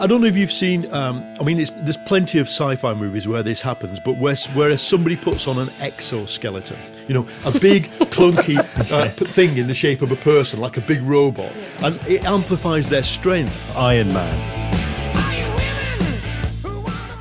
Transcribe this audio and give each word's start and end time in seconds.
I 0.00 0.06
don't 0.06 0.22
know 0.22 0.26
if 0.26 0.36
you've 0.36 0.50
seen. 0.50 0.90
Um, 0.94 1.30
I 1.38 1.42
mean, 1.42 1.58
there's 1.58 1.98
plenty 1.98 2.38
of 2.38 2.46
sci-fi 2.46 2.94
movies 2.94 3.28
where 3.28 3.42
this 3.42 3.60
happens, 3.60 4.00
but 4.00 4.16
where, 4.16 4.34
where 4.54 4.74
somebody 4.78 5.14
puts 5.14 5.46
on 5.46 5.58
an 5.58 5.68
exoskeleton, 5.78 6.78
you 7.06 7.12
know, 7.12 7.28
a 7.44 7.50
big 7.58 7.84
clunky 8.08 8.56
uh, 8.90 9.08
thing 9.08 9.58
in 9.58 9.66
the 9.66 9.74
shape 9.74 10.00
of 10.00 10.10
a 10.10 10.16
person, 10.16 10.58
like 10.58 10.78
a 10.78 10.80
big 10.80 11.02
robot, 11.02 11.52
and 11.82 12.00
it 12.08 12.24
amplifies 12.24 12.86
their 12.86 13.02
strength. 13.02 13.76
Iron 13.76 14.08
Man. 14.08 14.79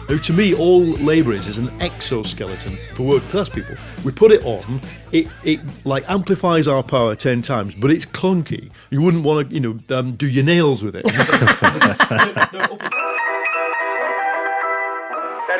Now, 0.09 0.17
to 0.17 0.33
me, 0.33 0.55
all 0.55 0.81
labour 0.81 1.33
is 1.33 1.45
is 1.45 1.59
an 1.59 1.69
exoskeleton 1.79 2.75
for 2.95 3.03
working 3.03 3.29
class 3.29 3.47
people. 3.47 3.75
We 4.03 4.11
put 4.11 4.31
it 4.31 4.43
on, 4.43 4.81
it 5.11 5.27
it 5.43 5.59
like 5.85 6.09
amplifies 6.09 6.67
our 6.67 6.81
power 6.81 7.15
ten 7.15 7.43
times, 7.43 7.75
but 7.75 7.91
it's 7.91 8.07
clunky. 8.07 8.71
You 8.89 9.03
wouldn't 9.03 9.23
want 9.23 9.49
to, 9.49 9.53
you 9.53 9.59
know, 9.61 9.77
um, 9.95 10.13
do 10.13 10.27
your 10.27 10.43
nails 10.43 10.81
with 10.83 10.95
it. 10.95 11.05
that 11.09 11.13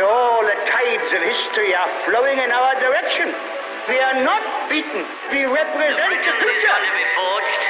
all 0.02 0.42
the 0.42 0.58
tides 0.66 1.14
of 1.14 1.22
history 1.22 1.76
are 1.78 1.90
flowing 2.10 2.40
in 2.42 2.50
our 2.52 2.74
direction. 2.82 3.30
We 3.90 4.00
are 4.02 4.24
not 4.26 4.42
beaten. 4.70 5.06
We 5.30 5.46
represent 5.46 6.26
the 6.26 6.34
future. 6.42 6.74
be 6.94 7.06
forged 7.18 7.62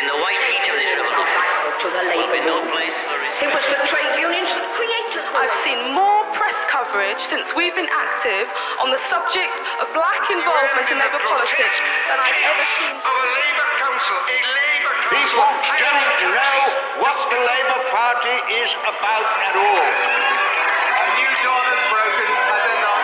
in 0.00 0.04
the 0.08 0.16
white 0.24 0.40
heat 0.48 0.64
of 0.72 0.76
this 0.76 1.00
republic. 1.04 1.44
to 1.84 1.88
the 1.88 2.00
Will 2.04 2.12
be 2.32 2.36
labour 2.40 2.40
no 2.48 2.56
movement. 2.64 2.72
place 2.76 2.96
for 3.12 3.23
It 3.42 3.50
was 3.50 3.66
the 3.66 3.80
trade 3.90 4.14
unions 4.22 4.46
that 4.46 4.62
created 4.78 5.18
the 5.18 5.34
I've 5.34 5.50
seen 5.66 5.90
more 5.90 6.22
press 6.38 6.54
coverage 6.70 7.18
since 7.18 7.50
we've 7.58 7.74
been 7.74 7.90
active 7.90 8.46
on 8.78 8.94
the 8.94 9.00
subject 9.10 9.58
of 9.82 9.90
black 9.90 10.22
involvement 10.30 10.86
in 10.86 11.02
Labour 11.02 11.18
politics 11.18 11.76
than 12.06 12.22
I've 12.22 12.42
ever 12.46 12.64
seen. 12.78 12.94
Of 12.94 13.10
a 13.10 13.26
Labour 13.34 13.68
Council, 13.82 14.14
a 14.14 14.38
Labour 14.38 14.94
Council. 15.02 15.18
People 15.18 15.50
don't 15.82 16.14
know 16.30 16.58
what 17.02 17.18
the 17.26 17.40
Labour 17.42 17.80
Party 17.90 18.36
is 18.62 18.70
about 18.86 19.26
at 19.50 19.54
all. 19.58 19.82
A 19.82 21.06
new 21.18 21.32
dawn 21.42 21.66
has 21.74 21.82
broken, 21.90 22.28
has 22.30 22.64
it 22.70 22.78
not? 22.86 23.02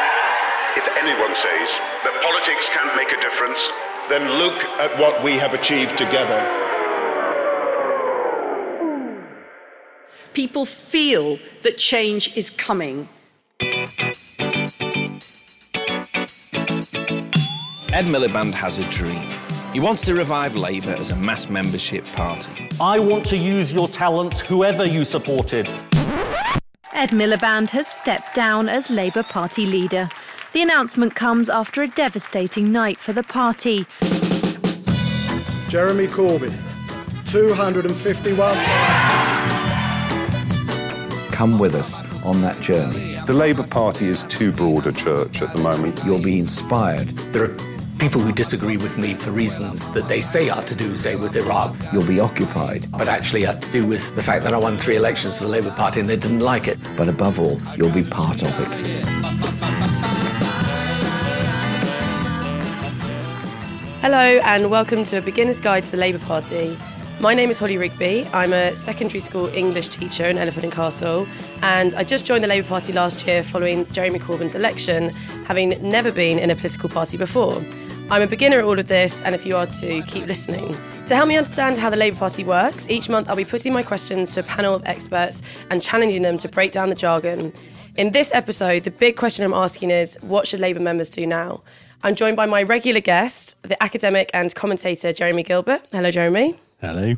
If 0.78 0.86
anyone 0.94 1.34
says 1.34 1.68
that 2.06 2.14
politics 2.22 2.70
can't 2.70 2.94
make 2.94 3.10
a 3.10 3.18
difference, 3.18 3.58
then 4.06 4.38
look 4.38 4.62
at 4.78 4.94
what 4.94 5.18
we 5.26 5.42
have 5.42 5.58
achieved 5.58 5.98
together. 5.98 6.59
People 10.34 10.64
feel 10.64 11.38
that 11.62 11.76
change 11.76 12.36
is 12.36 12.50
coming. 12.50 13.08
Ed 17.92 18.06
Miliband 18.06 18.54
has 18.54 18.78
a 18.78 18.88
dream. 18.88 19.28
He 19.72 19.80
wants 19.80 20.06
to 20.06 20.14
revive 20.14 20.54
Labour 20.54 20.92
as 20.92 21.10
a 21.10 21.16
mass 21.16 21.50
membership 21.50 22.04
party. 22.12 22.68
I 22.80 23.00
want 23.00 23.26
to 23.26 23.36
use 23.36 23.72
your 23.72 23.88
talents, 23.88 24.40
whoever 24.40 24.84
you 24.84 25.04
supported. 25.04 25.68
Ed 26.92 27.10
Miliband 27.10 27.70
has 27.70 27.88
stepped 27.88 28.34
down 28.34 28.68
as 28.68 28.88
Labour 28.90 29.24
Party 29.24 29.66
leader. 29.66 30.08
The 30.52 30.62
announcement 30.62 31.14
comes 31.14 31.48
after 31.48 31.82
a 31.82 31.88
devastating 31.88 32.70
night 32.70 32.98
for 32.98 33.12
the 33.12 33.22
party. 33.22 33.86
Jeremy 35.68 36.06
Corbyn, 36.06 36.52
251. 37.26 38.99
Come 41.40 41.58
with 41.58 41.74
us 41.74 41.98
on 42.22 42.42
that 42.42 42.60
journey. 42.60 43.16
The 43.24 43.32
Labour 43.32 43.62
Party 43.62 44.08
is 44.08 44.24
too 44.24 44.52
broad 44.52 44.86
a 44.86 44.92
church 44.92 45.40
at 45.40 45.50
the 45.54 45.58
moment. 45.62 45.98
You'll 46.04 46.20
be 46.20 46.38
inspired. 46.38 47.08
There 47.32 47.44
are 47.44 47.56
people 47.98 48.20
who 48.20 48.30
disagree 48.30 48.76
with 48.76 48.98
me 48.98 49.14
for 49.14 49.30
reasons 49.30 49.90
that 49.94 50.06
they 50.06 50.20
say 50.20 50.50
are 50.50 50.62
to 50.64 50.74
do, 50.74 50.98
say, 50.98 51.16
with 51.16 51.34
Iraq, 51.34 51.74
You'll 51.94 52.04
be 52.04 52.20
occupied. 52.20 52.84
but 52.90 53.08
actually 53.08 53.46
are 53.46 53.54
to 53.54 53.70
do 53.72 53.86
with 53.86 54.14
the 54.14 54.22
fact 54.22 54.44
that 54.44 54.52
I 54.52 54.58
won 54.58 54.76
three 54.76 54.96
elections 54.96 55.38
for 55.38 55.44
the 55.44 55.50
Labour 55.50 55.70
Party 55.70 56.00
and 56.00 56.10
they 56.10 56.16
didn't 56.18 56.40
like 56.40 56.68
it. 56.68 56.78
But 56.94 57.08
above 57.08 57.40
all, 57.40 57.58
you'll 57.74 57.90
be 57.90 58.02
part 58.02 58.42
of 58.42 58.50
it. 58.60 59.08
Hello, 64.02 64.40
and 64.44 64.70
welcome 64.70 65.04
to 65.04 65.16
a 65.16 65.22
beginner's 65.22 65.58
guide 65.58 65.84
to 65.84 65.90
the 65.90 65.96
Labour 65.96 66.18
Party. 66.18 66.76
My 67.20 67.34
name 67.34 67.50
is 67.50 67.58
Holly 67.58 67.76
Rigby. 67.76 68.26
I'm 68.32 68.54
a 68.54 68.74
secondary 68.74 69.20
school 69.20 69.48
English 69.48 69.90
teacher 69.90 70.24
in 70.24 70.38
Elephant 70.38 70.64
and 70.64 70.72
Castle, 70.72 71.28
and 71.60 71.92
I 71.92 72.02
just 72.02 72.24
joined 72.24 72.42
the 72.42 72.48
Labour 72.48 72.66
Party 72.66 72.94
last 72.94 73.26
year 73.26 73.42
following 73.42 73.84
Jeremy 73.92 74.18
Corbyn's 74.18 74.54
election, 74.54 75.10
having 75.44 75.76
never 75.82 76.10
been 76.10 76.38
in 76.38 76.50
a 76.50 76.56
political 76.56 76.88
party 76.88 77.18
before. 77.18 77.62
I'm 78.10 78.22
a 78.22 78.26
beginner 78.26 78.60
at 78.60 78.64
all 78.64 78.78
of 78.78 78.88
this, 78.88 79.20
and 79.20 79.34
if 79.34 79.44
you 79.44 79.54
are 79.54 79.66
too, 79.66 80.02
keep 80.04 80.24
listening. 80.24 80.74
To 81.08 81.14
help 81.14 81.28
me 81.28 81.36
understand 81.36 81.76
how 81.76 81.90
the 81.90 81.96
Labour 81.98 82.16
Party 82.16 82.42
works, 82.42 82.88
each 82.88 83.10
month 83.10 83.28
I'll 83.28 83.36
be 83.36 83.44
putting 83.44 83.74
my 83.74 83.82
questions 83.82 84.32
to 84.32 84.40
a 84.40 84.44
panel 84.44 84.74
of 84.74 84.82
experts 84.86 85.42
and 85.70 85.82
challenging 85.82 86.22
them 86.22 86.38
to 86.38 86.48
break 86.48 86.72
down 86.72 86.88
the 86.88 86.94
jargon. 86.94 87.52
In 87.96 88.12
this 88.12 88.32
episode, 88.32 88.84
the 88.84 88.90
big 88.90 89.18
question 89.18 89.44
I'm 89.44 89.52
asking 89.52 89.90
is 89.90 90.16
what 90.22 90.48
should 90.48 90.60
Labour 90.60 90.80
members 90.80 91.10
do 91.10 91.26
now? 91.26 91.60
I'm 92.02 92.14
joined 92.14 92.38
by 92.38 92.46
my 92.46 92.62
regular 92.62 93.00
guest, 93.00 93.62
the 93.62 93.80
academic 93.82 94.30
and 94.32 94.54
commentator 94.54 95.12
Jeremy 95.12 95.42
Gilbert. 95.42 95.82
Hello, 95.92 96.10
Jeremy. 96.10 96.58
Hello. 96.80 97.14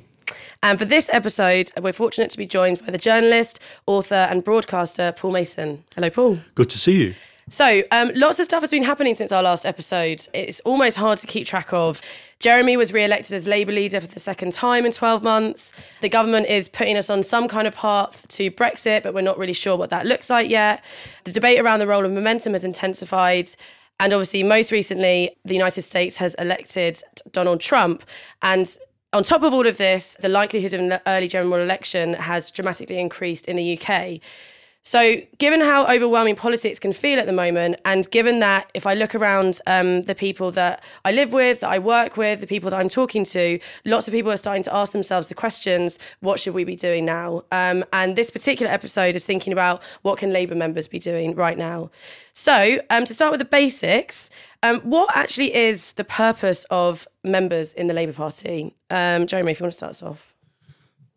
And 0.62 0.78
for 0.78 0.84
this 0.84 1.08
episode, 1.12 1.70
we're 1.80 1.92
fortunate 1.92 2.30
to 2.30 2.38
be 2.38 2.46
joined 2.46 2.84
by 2.84 2.90
the 2.90 2.98
journalist, 2.98 3.60
author, 3.86 4.26
and 4.30 4.42
broadcaster 4.42 5.12
Paul 5.12 5.32
Mason. 5.32 5.84
Hello, 5.94 6.10
Paul. 6.10 6.38
Good 6.54 6.70
to 6.70 6.78
see 6.78 7.02
you. 7.02 7.14
So, 7.48 7.82
um, 7.90 8.10
lots 8.14 8.38
of 8.38 8.46
stuff 8.46 8.62
has 8.62 8.70
been 8.70 8.82
happening 8.82 9.14
since 9.14 9.30
our 9.30 9.42
last 9.42 9.66
episode. 9.66 10.26
It's 10.32 10.60
almost 10.60 10.96
hard 10.96 11.18
to 11.18 11.26
keep 11.26 11.46
track 11.46 11.72
of. 11.72 12.00
Jeremy 12.38 12.76
was 12.76 12.92
re 12.92 13.04
elected 13.04 13.34
as 13.34 13.46
Labour 13.46 13.72
leader 13.72 14.00
for 14.00 14.06
the 14.06 14.18
second 14.18 14.52
time 14.52 14.84
in 14.84 14.90
12 14.90 15.22
months. 15.22 15.72
The 16.00 16.08
government 16.08 16.46
is 16.46 16.68
putting 16.68 16.96
us 16.96 17.10
on 17.10 17.22
some 17.22 17.46
kind 17.46 17.68
of 17.68 17.74
path 17.74 18.26
to 18.28 18.50
Brexit, 18.50 19.02
but 19.02 19.14
we're 19.14 19.20
not 19.20 19.38
really 19.38 19.52
sure 19.52 19.76
what 19.76 19.90
that 19.90 20.06
looks 20.06 20.30
like 20.30 20.50
yet. 20.50 20.84
The 21.24 21.32
debate 21.32 21.60
around 21.60 21.80
the 21.80 21.86
role 21.86 22.04
of 22.04 22.12
momentum 22.12 22.54
has 22.54 22.64
intensified. 22.64 23.48
And 24.00 24.12
obviously, 24.12 24.42
most 24.42 24.72
recently, 24.72 25.36
the 25.44 25.54
United 25.54 25.82
States 25.82 26.16
has 26.16 26.34
elected 26.36 27.00
Donald 27.30 27.60
Trump. 27.60 28.02
And 28.40 28.76
on 29.12 29.22
top 29.22 29.42
of 29.42 29.52
all 29.52 29.66
of 29.66 29.76
this, 29.76 30.16
the 30.20 30.28
likelihood 30.28 30.72
of 30.72 30.80
an 30.80 31.00
early 31.06 31.28
general 31.28 31.60
election 31.60 32.14
has 32.14 32.50
dramatically 32.50 32.98
increased 32.98 33.46
in 33.46 33.56
the 33.56 33.78
UK. 33.78 34.20
So, 34.84 35.18
given 35.38 35.60
how 35.60 35.86
overwhelming 35.86 36.34
politics 36.34 36.80
can 36.80 36.92
feel 36.92 37.20
at 37.20 37.26
the 37.26 37.32
moment, 37.32 37.80
and 37.84 38.10
given 38.10 38.40
that 38.40 38.68
if 38.74 38.84
I 38.84 38.94
look 38.94 39.14
around 39.14 39.60
um, 39.68 40.02
the 40.02 40.14
people 40.14 40.50
that 40.52 40.82
I 41.04 41.12
live 41.12 41.32
with, 41.32 41.60
that 41.60 41.70
I 41.70 41.78
work 41.78 42.16
with, 42.16 42.40
the 42.40 42.48
people 42.48 42.68
that 42.70 42.80
I'm 42.80 42.88
talking 42.88 43.22
to, 43.26 43.60
lots 43.84 44.08
of 44.08 44.12
people 44.12 44.32
are 44.32 44.36
starting 44.36 44.64
to 44.64 44.74
ask 44.74 44.92
themselves 44.92 45.28
the 45.28 45.36
questions 45.36 46.00
what 46.18 46.40
should 46.40 46.54
we 46.54 46.64
be 46.64 46.74
doing 46.74 47.04
now? 47.04 47.44
Um, 47.52 47.84
and 47.92 48.16
this 48.16 48.28
particular 48.28 48.72
episode 48.72 49.14
is 49.14 49.24
thinking 49.24 49.52
about 49.52 49.80
what 50.02 50.18
can 50.18 50.32
Labour 50.32 50.56
members 50.56 50.88
be 50.88 50.98
doing 50.98 51.36
right 51.36 51.56
now. 51.56 51.92
So, 52.32 52.80
um, 52.90 53.04
to 53.04 53.14
start 53.14 53.30
with 53.30 53.38
the 53.38 53.44
basics, 53.44 54.30
um, 54.62 54.80
what 54.80 55.16
actually 55.16 55.54
is 55.54 55.92
the 55.92 56.04
purpose 56.04 56.64
of 56.70 57.06
members 57.24 57.72
in 57.72 57.86
the 57.86 57.94
Labour 57.94 58.12
Party? 58.12 58.74
Um, 58.90 59.26
Jeremy, 59.26 59.52
if 59.52 59.60
you 59.60 59.64
want 59.64 59.72
to 59.72 59.76
start 59.76 59.90
us 59.90 60.02
off. 60.02 60.34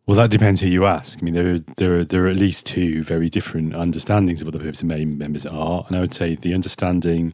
Well, 0.08 0.18
that 0.18 0.30
depends 0.30 0.62
who 0.62 0.68
you 0.68 0.86
ask. 0.86 1.18
I 1.20 1.22
mean, 1.24 1.34
there 1.34 1.56
are, 1.56 1.60
there 1.78 2.00
are, 2.00 2.04
there 2.04 2.26
are 2.26 2.30
at 2.30 2.36
least 2.36 2.68
two 2.68 3.04
very 3.04 3.28
different 3.28 3.74
understandings 3.74 4.42
of 4.42 4.46
what 4.46 4.54
the 4.54 4.60
purpose 4.60 4.84
of 4.84 4.88
members 4.88 5.46
are. 5.46 5.84
And 5.88 5.98
I 5.98 6.02
would 6.02 6.14
say 6.14 6.36
the 6.36 6.54
understanding 6.54 7.34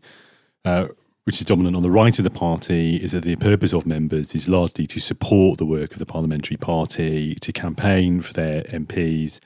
uh, 0.64 0.88
which 1.26 1.40
is 1.40 1.46
dominant 1.46 1.76
on 1.76 1.84
the 1.84 1.92
right 1.92 2.18
of 2.18 2.24
the 2.24 2.32
party, 2.32 2.96
is 2.96 3.12
that 3.12 3.24
the 3.24 3.36
purpose 3.36 3.74
of 3.74 3.86
members 3.86 4.34
is 4.34 4.50
largely 4.50 4.88
to 4.88 5.00
support 5.00 5.60
the 5.60 5.66
work 5.66 5.92
of 5.92 6.00
the 6.00 6.06
parliamentary 6.06 6.58
party, 6.58 7.36
to 7.36 7.54
campaign 7.54 8.22
for 8.22 8.34
their 8.34 8.64
MPs 8.64 9.40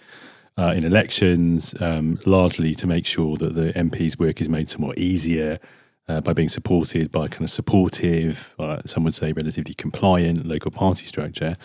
uh, 0.57 0.73
in 0.75 0.85
elections, 0.85 1.75
um, 1.81 2.17
largely 2.25 2.73
to 2.75 2.88
make 2.88 3.06
sure 3.06 3.35
that 3.38 3.56
the 3.56 3.73
MP's 3.73 4.17
work 4.17 4.39
is 4.39 4.47
made 4.47 4.69
somewhat 4.69 4.97
easier 4.97 5.59
uh, 6.07 6.21
by 6.21 6.33
being 6.33 6.49
supported 6.49 7.11
by 7.11 7.27
kind 7.27 7.43
of 7.43 7.51
supportive, 7.51 8.53
uh, 8.59 8.81
some 8.85 9.03
would 9.03 9.15
say 9.15 9.33
relatively 9.33 9.73
compliant 9.73 10.45
local 10.45 10.71
party 10.71 11.05
structure. 11.05 11.57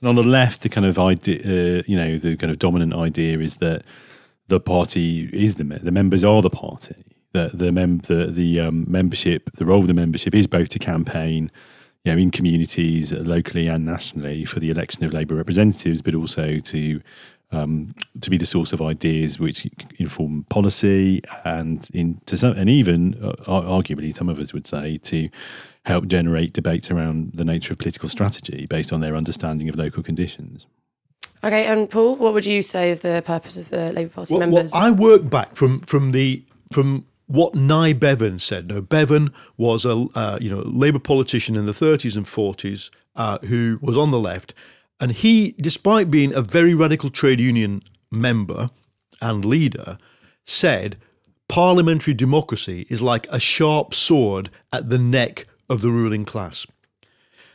And 0.00 0.08
on 0.08 0.14
the 0.14 0.22
left, 0.22 0.62
the 0.62 0.68
kind 0.68 0.86
of 0.86 0.98
idea, 0.98 1.38
uh, 1.44 1.82
you 1.86 1.96
know, 1.96 2.18
the 2.18 2.36
kind 2.36 2.50
of 2.50 2.58
dominant 2.58 2.94
idea 2.94 3.38
is 3.38 3.56
that 3.56 3.82
the 4.48 4.60
party 4.60 5.30
is 5.32 5.54
the 5.56 5.64
the 5.64 5.92
members 5.92 6.24
are 6.24 6.42
the 6.42 6.50
party. 6.50 7.04
That 7.32 7.56
the 7.56 7.70
mem- 7.70 7.98
the, 7.98 8.26
the 8.26 8.60
um, 8.60 8.84
membership, 8.88 9.50
the 9.52 9.64
role 9.64 9.82
of 9.82 9.86
the 9.86 9.94
membership 9.94 10.34
is 10.34 10.48
both 10.48 10.68
to 10.70 10.80
campaign, 10.80 11.52
you 12.04 12.12
know, 12.12 12.18
in 12.18 12.32
communities 12.32 13.12
locally 13.12 13.68
and 13.68 13.84
nationally 13.84 14.44
for 14.44 14.58
the 14.58 14.70
election 14.70 15.04
of 15.04 15.12
Labour 15.12 15.36
representatives, 15.36 16.02
but 16.02 16.14
also 16.14 16.58
to 16.58 17.00
um, 17.52 17.94
to 18.20 18.30
be 18.30 18.36
the 18.36 18.46
source 18.46 18.72
of 18.72 18.80
ideas 18.80 19.38
which 19.38 19.66
inform 19.98 20.44
policy 20.44 21.22
and 21.44 21.88
in 21.92 22.20
to 22.26 22.36
some, 22.36 22.52
and 22.52 22.68
even 22.68 23.14
uh, 23.22 23.32
arguably 23.46 24.14
some 24.14 24.28
of 24.28 24.38
us 24.38 24.52
would 24.52 24.66
say 24.66 24.98
to 24.98 25.28
help 25.84 26.06
generate 26.06 26.52
debates 26.52 26.90
around 26.90 27.32
the 27.32 27.44
nature 27.44 27.72
of 27.72 27.78
political 27.78 28.08
strategy 28.08 28.66
based 28.66 28.92
on 28.92 29.00
their 29.00 29.16
understanding 29.16 29.68
of 29.68 29.76
local 29.76 30.02
conditions. 30.02 30.66
Okay, 31.42 31.64
and 31.64 31.88
Paul, 31.88 32.16
what 32.16 32.34
would 32.34 32.44
you 32.44 32.60
say 32.60 32.90
is 32.90 33.00
the 33.00 33.22
purpose 33.24 33.58
of 33.58 33.70
the 33.70 33.92
Labour 33.92 34.10
Party 34.10 34.34
well, 34.34 34.40
members? 34.40 34.72
Well, 34.72 34.86
I 34.86 34.90
work 34.90 35.28
back 35.28 35.56
from 35.56 35.80
from 35.80 36.12
the 36.12 36.42
from 36.72 37.06
what 37.26 37.54
Nye 37.54 37.94
Bevan 37.94 38.38
said. 38.38 38.68
No, 38.68 38.82
Bevan 38.82 39.32
was 39.56 39.86
a 39.86 40.06
uh, 40.14 40.38
you 40.40 40.50
know 40.50 40.62
Labour 40.66 40.98
politician 40.98 41.56
in 41.56 41.66
the 41.66 41.72
30s 41.72 42.16
and 42.16 42.26
40s 42.26 42.90
uh, 43.16 43.38
who 43.38 43.78
was 43.80 43.96
on 43.96 44.10
the 44.10 44.18
left, 44.18 44.52
and 45.00 45.12
he, 45.12 45.54
despite 45.58 46.10
being 46.10 46.34
a 46.34 46.42
very 46.42 46.74
radical 46.74 47.10
trade 47.10 47.40
union 47.40 47.82
member 48.10 48.70
and 49.20 49.44
leader, 49.44 49.98
said 50.44 50.98
parliamentary 51.48 52.14
democracy 52.14 52.86
is 52.90 53.02
like 53.02 53.26
a 53.28 53.40
sharp 53.40 53.94
sword 53.94 54.50
at 54.72 54.90
the 54.90 54.98
neck 54.98 55.46
of 55.68 55.80
the 55.80 55.90
ruling 55.90 56.24
class. 56.24 56.66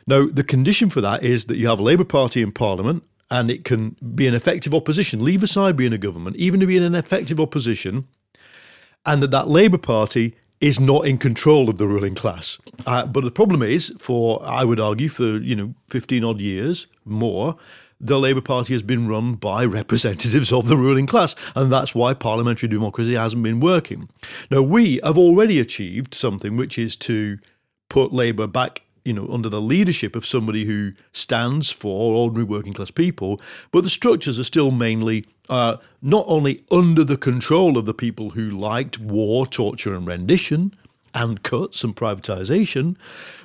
Now, 0.06 0.26
the 0.26 0.44
condition 0.44 0.90
for 0.90 1.00
that 1.00 1.22
is 1.22 1.46
that 1.46 1.56
you 1.56 1.68
have 1.68 1.78
a 1.78 1.84
Labour 1.84 2.04
Party 2.04 2.42
in 2.42 2.52
Parliament 2.52 3.04
and 3.30 3.50
it 3.50 3.64
can 3.64 3.96
be 4.14 4.26
an 4.26 4.34
effective 4.34 4.74
opposition, 4.74 5.24
leave 5.24 5.42
aside 5.42 5.76
being 5.76 5.92
a 5.92 5.98
government, 5.98 6.36
even 6.36 6.60
to 6.60 6.66
be 6.66 6.76
in 6.76 6.82
an 6.82 6.94
effective 6.94 7.40
opposition, 7.40 8.06
and 9.04 9.22
that 9.22 9.30
that 9.32 9.48
Labour 9.48 9.78
Party 9.78 10.36
is 10.60 10.80
not 10.80 11.06
in 11.06 11.18
control 11.18 11.68
of 11.68 11.78
the 11.78 11.86
ruling 11.86 12.14
class. 12.14 12.58
Uh, 12.86 13.06
but 13.06 13.24
the 13.24 13.30
problem 13.30 13.62
is, 13.62 13.94
for 13.98 14.42
I 14.44 14.64
would 14.64 14.80
argue, 14.80 15.08
for 15.08 15.38
you 15.38 15.54
know, 15.54 15.74
fifteen 15.88 16.24
odd 16.24 16.40
years 16.40 16.86
more, 17.04 17.56
the 18.00 18.18
Labour 18.18 18.40
Party 18.40 18.72
has 18.72 18.82
been 18.82 19.08
run 19.08 19.34
by 19.34 19.64
representatives 19.80 20.52
of 20.52 20.68
the 20.68 20.76
ruling 20.76 21.06
class, 21.06 21.34
and 21.54 21.70
that's 21.70 21.94
why 21.94 22.14
parliamentary 22.14 22.68
democracy 22.68 23.14
hasn't 23.14 23.42
been 23.42 23.60
working. 23.60 24.08
Now 24.50 24.62
we 24.62 25.00
have 25.02 25.18
already 25.18 25.60
achieved 25.60 26.14
something, 26.14 26.56
which 26.56 26.78
is 26.78 26.96
to 26.96 27.38
put 27.88 28.12
Labour 28.12 28.46
back 28.46 28.82
you 29.06 29.12
know, 29.12 29.28
under 29.28 29.48
the 29.48 29.60
leadership 29.60 30.16
of 30.16 30.26
somebody 30.26 30.64
who 30.64 30.92
stands 31.12 31.70
for 31.70 32.16
ordinary 32.16 32.44
working 32.44 32.72
class 32.72 32.90
people, 32.90 33.40
but 33.70 33.84
the 33.84 33.90
structures 33.90 34.38
are 34.38 34.44
still 34.44 34.72
mainly 34.72 35.24
uh, 35.48 35.76
not 36.02 36.24
only 36.26 36.64
under 36.72 37.04
the 37.04 37.16
control 37.16 37.78
of 37.78 37.84
the 37.84 37.94
people 37.94 38.30
who 38.30 38.50
liked 38.50 38.98
war, 38.98 39.46
torture, 39.46 39.94
and 39.94 40.08
rendition, 40.08 40.74
and 41.14 41.42
cuts 41.42 41.84
and 41.84 41.94
privatisation, 41.96 42.96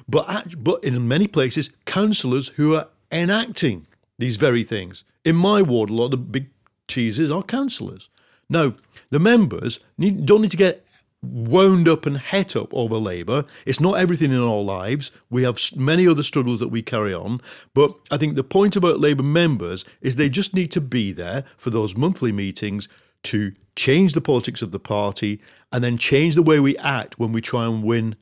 but 0.09 0.63
but 0.63 0.83
in 0.83 1.07
many 1.07 1.27
places, 1.27 1.69
councillors 1.85 2.49
who 2.49 2.75
are 2.75 2.87
enacting 3.11 3.85
these 4.17 4.37
very 4.37 4.63
things. 4.63 5.03
In 5.23 5.35
my 5.35 5.61
ward, 5.61 5.89
a 5.89 5.93
lot 5.93 6.05
of 6.05 6.11
the 6.11 6.17
big 6.17 6.49
cheeses 6.87 7.29
are 7.29 7.43
councillors. 7.43 8.09
Now, 8.49 8.73
the 9.09 9.19
members 9.19 9.79
need, 9.97 10.25
don't 10.25 10.41
need 10.41 10.51
to 10.51 10.57
get 10.57 10.85
wound 11.21 11.87
up 11.87 12.05
and 12.05 12.17
het 12.17 12.55
up 12.55 12.73
over 12.73 12.97
Labour. 12.97 13.45
It's 13.65 13.79
not 13.79 13.97
everything 13.97 14.31
in 14.31 14.41
our 14.41 14.61
lives. 14.61 15.11
We 15.29 15.43
have 15.43 15.59
many 15.75 16.07
other 16.07 16.23
struggles 16.23 16.59
that 16.59 16.69
we 16.69 16.81
carry 16.81 17.13
on. 17.13 17.39
But 17.73 17.93
I 18.09 18.17
think 18.17 18.35
the 18.35 18.43
point 18.43 18.75
about 18.75 18.99
Labour 18.99 19.23
members 19.23 19.85
is 20.01 20.15
they 20.15 20.29
just 20.29 20.55
need 20.55 20.71
to 20.71 20.81
be 20.81 21.11
there 21.11 21.43
for 21.57 21.69
those 21.69 21.95
monthly 21.95 22.31
meetings 22.31 22.87
to 23.23 23.53
change 23.75 24.13
the 24.13 24.21
politics 24.21 24.61
of 24.61 24.71
the 24.71 24.79
party 24.79 25.41
and 25.71 25.83
then 25.83 25.97
change 25.97 26.35
the 26.35 26.41
way 26.41 26.59
we 26.59 26.77
act 26.77 27.19
when 27.19 27.31
we 27.31 27.41
try 27.41 27.65
and 27.65 27.83
win 27.83 28.15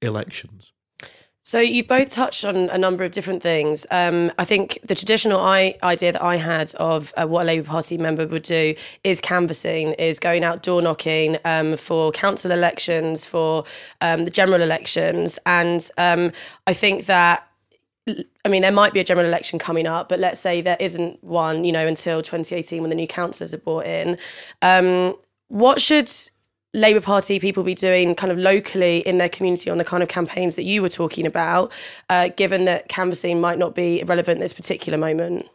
elections. 0.00 0.72
So 1.46 1.60
you've 1.60 1.86
both 1.86 2.10
touched 2.10 2.44
on 2.44 2.56
a 2.70 2.76
number 2.76 3.04
of 3.04 3.12
different 3.12 3.40
things. 3.40 3.86
Um, 3.92 4.32
I 4.36 4.44
think 4.44 4.80
the 4.82 4.96
traditional 4.96 5.38
I, 5.38 5.76
idea 5.80 6.10
that 6.10 6.20
I 6.20 6.38
had 6.38 6.74
of 6.74 7.14
uh, 7.16 7.24
what 7.28 7.42
a 7.42 7.44
Labour 7.44 7.68
Party 7.68 7.96
member 7.96 8.26
would 8.26 8.42
do 8.42 8.74
is 9.04 9.20
canvassing, 9.20 9.92
is 9.92 10.18
going 10.18 10.42
out 10.42 10.64
door 10.64 10.82
knocking 10.82 11.38
um, 11.44 11.76
for 11.76 12.10
council 12.10 12.50
elections, 12.50 13.26
for 13.26 13.62
um, 14.00 14.24
the 14.24 14.30
general 14.32 14.60
elections, 14.60 15.38
and 15.46 15.88
um, 15.96 16.32
I 16.66 16.72
think 16.72 17.06
that. 17.06 17.46
I 18.44 18.48
mean, 18.48 18.62
there 18.62 18.72
might 18.72 18.92
be 18.92 19.00
a 19.00 19.04
general 19.04 19.26
election 19.26 19.58
coming 19.58 19.86
up, 19.86 20.08
but 20.08 20.20
let's 20.20 20.40
say 20.40 20.60
there 20.60 20.76
isn't 20.78 21.22
one, 21.24 21.64
you 21.64 21.72
know, 21.72 21.86
until 21.86 22.22
2018 22.22 22.80
when 22.80 22.90
the 22.90 22.94
new 22.94 23.08
councillors 23.08 23.52
are 23.52 23.58
brought 23.58 23.86
in. 23.86 24.16
Um, 24.62 25.16
what 25.48 25.80
should 25.80 26.08
Labour 26.76 27.00
Party 27.00 27.38
people 27.38 27.62
be 27.62 27.74
doing 27.74 28.14
kind 28.14 28.30
of 28.30 28.38
locally 28.38 28.98
in 28.98 29.16
their 29.16 29.30
community 29.30 29.70
on 29.70 29.78
the 29.78 29.84
kind 29.84 30.02
of 30.02 30.10
campaigns 30.10 30.56
that 30.56 30.64
you 30.64 30.82
were 30.82 30.90
talking 30.90 31.26
about, 31.26 31.72
uh, 32.10 32.28
given 32.36 32.66
that 32.66 32.88
canvassing 32.88 33.40
might 33.40 33.58
not 33.58 33.74
be 33.74 34.04
relevant 34.06 34.38
at 34.38 34.42
this 34.42 34.52
particular 34.52 34.98
moment? 34.98 35.48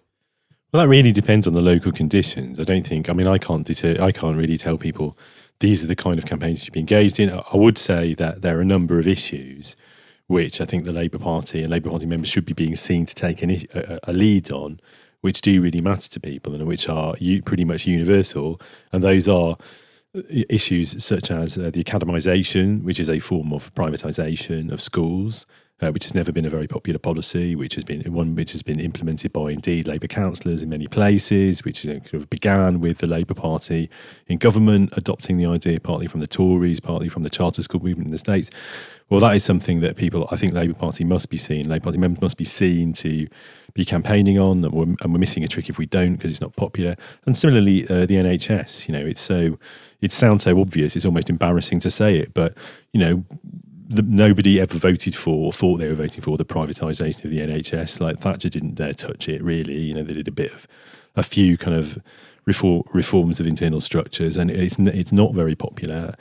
Well, 0.74 0.82
that 0.82 0.90
really 0.90 1.12
depends 1.12 1.46
on 1.48 1.54
the 1.54 1.62
local 1.62 1.92
conditions. 1.92 2.60
I 2.60 2.64
don't 2.64 2.88
think. 2.88 3.08
I 3.08 3.14
mean, 3.14 3.28
I 3.28 3.38
can't 3.38 3.66
deter, 3.66 4.02
I 4.02 4.12
can't 4.12 4.36
really 4.36 4.58
tell 4.58 4.78
people 4.78 5.16
these 5.60 5.84
are 5.84 5.88
the 5.88 5.96
kind 5.96 6.18
of 6.18 6.26
campaigns 6.26 6.60
you 6.60 6.66
should 6.66 6.74
be 6.74 6.80
engaged 6.80 7.20
in. 7.20 7.30
I 7.30 7.56
would 7.56 7.78
say 7.78 8.16
that 8.16 8.42
there 8.42 8.58
are 8.58 8.62
a 8.62 8.66
number 8.66 9.00
of 9.00 9.06
issues 9.06 9.76
which 10.26 10.60
I 10.60 10.66
think 10.66 10.86
the 10.86 10.94
Labour 10.94 11.20
Party 11.20 11.62
and 11.62 11.70
Labour 11.70 11.90
Party 11.90 12.08
members 12.08 12.30
should 12.30 12.46
be 12.46 12.54
being 12.54 12.76
seen 12.76 13.06
to 13.06 13.14
take 13.14 13.44
an, 13.44 13.52
a, 13.76 14.00
a 14.04 14.14
lead 14.14 14.52
on, 14.52 14.80
which 15.20 15.42
do 15.42 15.62
really 15.62 15.82
matter 15.82 16.10
to 16.10 16.20
people 16.20 16.56
and 16.56 16.66
which 16.68 16.90
are 16.90 17.14
pretty 17.46 17.66
much 17.66 17.86
universal. 17.86 18.60
And 18.92 19.04
those 19.04 19.28
are 19.28 19.58
issues 20.14 21.04
such 21.04 21.32
as 21.32 21.58
uh, 21.58 21.70
the 21.72 21.84
academisation, 21.84 22.84
which 22.84 23.00
is 23.00 23.10
a 23.10 23.20
form 23.20 23.54
of 23.54 23.74
privatisation 23.74 24.72
of 24.72 24.82
schools, 24.82 25.46
uh, 25.82 25.92
which 25.92 26.04
has 26.04 26.14
never 26.14 26.32
been 26.32 26.46
a 26.46 26.50
very 26.50 26.68
popular 26.68 27.00
policy, 27.00 27.56
which 27.56 27.76
has 27.76 27.84
been 27.84 28.02
one 28.14 28.36
which 28.36 28.52
has 28.52 28.62
been 28.62 28.80
implemented 28.80 29.34
by 29.34 29.52
indeed 29.52 29.88
Labour 29.88 30.08
councillors 30.08 30.62
in 30.62 30.70
many 30.70 30.88
places, 30.88 31.64
which 31.64 31.84
you 31.84 31.94
know, 31.94 32.00
kind 32.00 32.16
of 32.16 32.30
began 32.30 32.80
with 32.80 33.00
the 33.00 33.08
Labour 33.08 33.34
Party 33.34 33.90
in 34.28 34.38
government 34.38 34.94
adopting 34.96 35.38
the 35.38 35.46
idea 35.46 35.80
partly 35.80 36.08
from 36.08 36.20
the 36.20 36.28
Tories, 36.28 36.80
partly 36.80 37.10
from 37.10 37.24
the 37.24 37.30
charter 37.30 37.64
school 37.64 37.82
movement 37.82 38.08
in 38.08 38.12
the 38.12 38.18
States. 38.18 38.50
Well, 39.10 39.20
that 39.22 39.36
is 39.36 39.44
something 39.44 39.82
that 39.82 39.98
people, 39.98 40.28
I 40.32 40.38
think, 40.38 40.54
Labour 40.54 40.74
Party 40.74 41.04
must 41.04 41.30
be 41.30 41.38
seen. 41.38 41.68
Labour 41.68 41.86
Party 41.86 41.98
members 41.98 42.22
must 42.22 42.38
be 42.38 42.46
seen 42.46 42.94
to 42.94 43.28
be 43.74 43.84
campaigning 43.84 44.40
on, 44.40 44.64
and 44.64 44.74
we're, 44.74 44.84
and 44.84 45.14
we're 45.14 45.20
missing 45.20 45.44
a 45.44 45.48
trick 45.48 45.68
if 45.68 45.78
we 45.78 45.86
don't 45.86 46.14
because 46.14 46.32
it's 46.32 46.42
not 46.42 46.56
popular. 46.56 46.96
And 47.26 47.36
similarly, 47.36 47.84
uh, 47.86 48.06
the 48.06 48.16
NHS, 48.16 48.88
you 48.88 48.94
know, 48.94 49.06
it's 49.06 49.20
so 49.20 49.58
it 50.00 50.12
sounds 50.12 50.44
so 50.44 50.60
obvious, 50.60 50.96
it's 50.96 51.06
almost 51.06 51.30
embarrassing 51.30 51.80
to 51.82 51.92
say 51.92 52.18
it, 52.18 52.34
but 52.34 52.56
you 52.92 53.00
know, 53.00 53.24
the, 53.92 54.02
nobody 54.02 54.60
ever 54.60 54.78
voted 54.78 55.16
for 55.16 55.48
or 55.48 55.54
thought 55.54 55.78
they 55.78 55.88
were 55.88 55.96
voting 55.96 56.22
for 56.22 56.38
the 56.38 56.46
privatisation 56.46 57.26
of 57.26 57.32
the 57.32 57.40
NHS. 57.40 58.00
Like 58.00 58.20
Thatcher 58.20 58.50
didn't 58.50 58.76
dare 58.76 58.94
touch 58.94 59.28
it. 59.30 59.42
Really, 59.44 59.78
you 59.78 59.94
know, 59.94 60.04
they 60.04 60.14
did 60.14 60.28
a 60.28 60.32
bit 60.32 60.52
of 60.52 60.68
a 61.16 61.24
few 61.24 61.58
kind 61.58 61.76
of 61.76 61.98
reform, 62.46 62.84
reforms 62.94 63.40
of 63.40 63.48
internal 63.48 63.82
structures, 63.82 64.38
and 64.38 64.50
it's 64.50 64.80
it's 64.80 65.12
not 65.12 65.34
very 65.34 65.56
popular. 65.56 66.16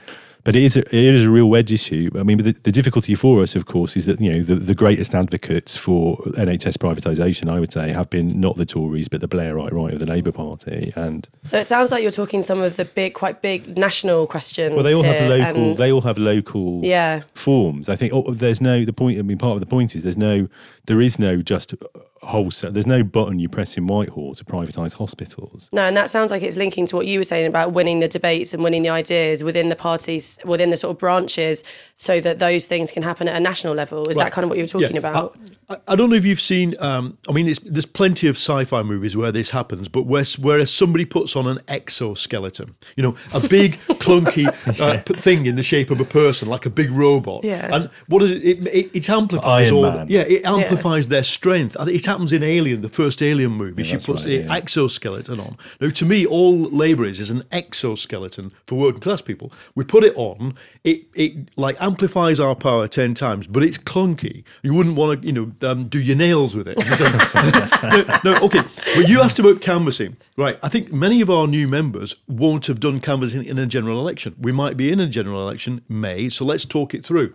But 0.44 0.56
it 0.56 0.62
is 0.62 0.76
a, 0.76 0.80
it 0.80 1.14
is 1.14 1.26
a 1.26 1.30
real 1.30 1.48
wedge 1.50 1.72
issue. 1.72 2.10
I 2.18 2.22
mean, 2.22 2.38
the, 2.38 2.52
the, 2.52 2.72
difficulty 2.72 3.14
for 3.14 3.42
us, 3.42 3.54
of 3.54 3.66
course, 3.66 3.96
is 3.96 4.06
that 4.06 4.20
you 4.20 4.32
know 4.32 4.42
the, 4.42 4.54
the 4.54 4.74
greatest 4.74 5.14
advocates 5.14 5.76
for 5.76 6.16
NHS 6.18 6.78
privatisation, 6.78 7.50
I 7.50 7.60
would 7.60 7.72
say, 7.72 7.92
have 7.92 8.08
been 8.10 8.40
not 8.40 8.56
the 8.56 8.64
Tories 8.64 9.08
but 9.08 9.20
the 9.20 9.28
Blairite 9.28 9.72
right 9.72 9.92
of 9.92 9.98
the 9.98 10.06
Labour 10.06 10.32
Party. 10.32 10.92
And 10.96 11.28
so 11.42 11.58
it 11.58 11.66
sounds 11.66 11.90
like 11.90 12.02
you're 12.02 12.12
talking 12.12 12.42
some 12.42 12.60
of 12.60 12.76
the 12.76 12.84
big, 12.84 13.14
quite 13.14 13.42
big 13.42 13.76
national 13.76 14.26
questions. 14.26 14.74
Well, 14.74 14.84
they 14.84 14.94
all 14.94 15.02
have 15.02 15.28
local. 15.28 15.74
They 15.74 15.92
all 15.92 16.00
have 16.02 16.18
local. 16.18 16.80
Yeah. 16.84 17.22
Forms. 17.34 17.88
I 17.88 17.96
think 17.96 18.12
oh, 18.12 18.32
there's 18.32 18.60
no 18.60 18.84
the 18.84 18.92
point. 18.92 19.18
I 19.18 19.22
mean, 19.22 19.38
part 19.38 19.54
of 19.54 19.60
the 19.60 19.66
point 19.66 19.94
is 19.94 20.02
there's 20.02 20.16
no 20.16 20.48
there 20.86 21.00
is 21.00 21.18
no 21.18 21.42
just 21.42 21.74
wholesale. 22.22 22.70
There's 22.70 22.86
no 22.86 23.02
button 23.02 23.38
you 23.38 23.48
press 23.48 23.76
in 23.76 23.86
Whitehall 23.86 24.34
to 24.34 24.44
privatise 24.44 24.96
hospitals. 24.96 25.70
No, 25.72 25.82
and 25.82 25.96
that 25.96 26.10
sounds 26.10 26.30
like 26.30 26.42
it's 26.42 26.56
linking 26.56 26.84
to 26.86 26.96
what 26.96 27.06
you 27.06 27.18
were 27.18 27.24
saying 27.24 27.46
about 27.46 27.72
winning 27.72 28.00
the 28.00 28.08
debates 28.08 28.52
and 28.52 28.62
winning 28.62 28.82
the 28.82 28.90
ideas 28.90 29.42
within 29.42 29.68
the 29.70 29.76
parties, 29.76 30.38
within 30.44 30.70
the 30.70 30.76
sort 30.76 30.94
of 30.94 30.98
branches, 30.98 31.64
so 31.94 32.20
that 32.20 32.38
those 32.38 32.66
things 32.66 32.90
can 32.90 33.02
happen 33.02 33.26
at 33.28 33.36
a 33.36 33.40
national 33.40 33.74
level. 33.74 34.08
Is 34.08 34.16
Right. 34.18 34.24
that 34.24 34.32
kind 34.32 34.44
of 34.44 34.50
what 34.50 34.58
you 34.58 34.64
were 34.64 34.68
talking 34.68 34.92
Yeah. 34.92 34.98
about? 34.98 35.38
I, 35.70 35.76
I 35.88 35.96
don't 35.96 36.10
know 36.10 36.16
if 36.16 36.24
you've 36.24 36.40
seen. 36.40 36.74
Um, 36.80 37.16
I 37.28 37.32
mean, 37.32 37.46
it's, 37.48 37.60
there's 37.60 37.86
plenty 37.86 38.26
of 38.28 38.36
sci-fi 38.36 38.82
movies 38.82 39.16
where 39.16 39.32
this 39.32 39.50
happens, 39.50 39.88
but 39.88 40.02
where 40.02 40.24
where 40.40 40.66
somebody 40.66 41.04
puts 41.06 41.36
on 41.36 41.46
an 41.46 41.58
exoskeleton, 41.68 42.74
you 42.96 43.02
know, 43.02 43.16
a 43.32 43.40
big 43.40 43.78
clunky 44.00 44.46
uh, 44.80 45.02
p- 45.02 45.14
thing 45.14 45.46
in 45.46 45.56
the 45.56 45.62
shape 45.62 45.90
of 45.90 46.00
a 46.00 46.04
person, 46.04 46.48
like 46.48 46.66
a 46.66 46.70
big 46.70 46.90
robot. 46.90 47.44
Yeah. 47.44 47.68
And 47.74 47.90
what 48.08 48.22
is 48.22 48.30
it? 48.32 48.44
It, 48.44 48.66
it, 48.68 48.90
it 48.96 49.10
amplifies 49.10 49.68
Iron 49.70 49.74
all. 49.76 49.82
Man. 49.92 50.06
Yeah, 50.08 50.22
it 50.22 50.44
amplifies 50.44 51.08
their 51.08 51.22
strength. 51.22 51.76
It 51.80 52.08
happens 52.10 52.32
in 52.32 52.42
Alien, 52.42 52.82
the 52.82 52.88
first 52.88 53.22
Alien 53.22 53.52
movie. 53.52 53.82
Yeah, 53.82 53.86
she 53.86 53.92
that's 53.92 54.06
puts 54.06 54.26
right, 54.26 54.42
the 54.42 54.44
yeah. 54.44 54.54
exoskeleton 54.54 55.40
on. 55.40 55.56
Now, 55.80 55.90
to 55.90 56.04
me, 56.04 56.26
all 56.26 56.58
Labour 56.58 57.04
is 57.04 57.20
is 57.20 57.30
an 57.30 57.44
exoskeleton 57.52 58.52
for 58.66 58.76
working 58.76 59.00
class 59.00 59.20
people. 59.20 59.52
We 59.74 59.84
put 59.84 60.04
it 60.04 60.14
on. 60.16 60.54
It 60.84 61.04
it 61.14 61.56
like 61.56 61.80
amplifies 61.80 62.40
our 62.40 62.54
power 62.54 62.88
ten 62.88 63.14
times, 63.14 63.46
but 63.46 63.62
it's 63.62 63.78
clunky. 63.78 64.44
You 64.62 64.74
wouldn't 64.74 64.96
want 64.96 65.22
to, 65.22 65.26
you 65.26 65.32
know, 65.32 65.70
um, 65.70 65.84
do 65.84 66.00
your 66.00 66.16
nails 66.16 66.56
with 66.56 66.68
it. 66.68 66.78
no, 68.24 68.32
no, 68.32 68.46
okay. 68.46 68.62
But 68.96 69.08
you 69.08 69.20
asked 69.20 69.38
about 69.38 69.60
canvassing, 69.60 70.16
right? 70.36 70.58
I 70.62 70.68
think 70.68 70.92
many 70.92 71.20
of 71.20 71.30
our 71.30 71.46
new 71.46 71.68
members 71.68 72.16
won't 72.26 72.66
have 72.66 72.80
done 72.80 73.00
canvassing 73.00 73.44
in 73.44 73.58
a 73.58 73.66
general 73.66 74.00
election. 74.00 74.34
We 74.38 74.52
might 74.52 74.76
be 74.76 74.90
in 74.90 75.00
a 75.00 75.06
general 75.06 75.42
election 75.42 75.82
May, 75.88 76.28
so 76.28 76.44
let's 76.44 76.64
talk 76.64 76.94
it 76.94 77.04
through. 77.04 77.32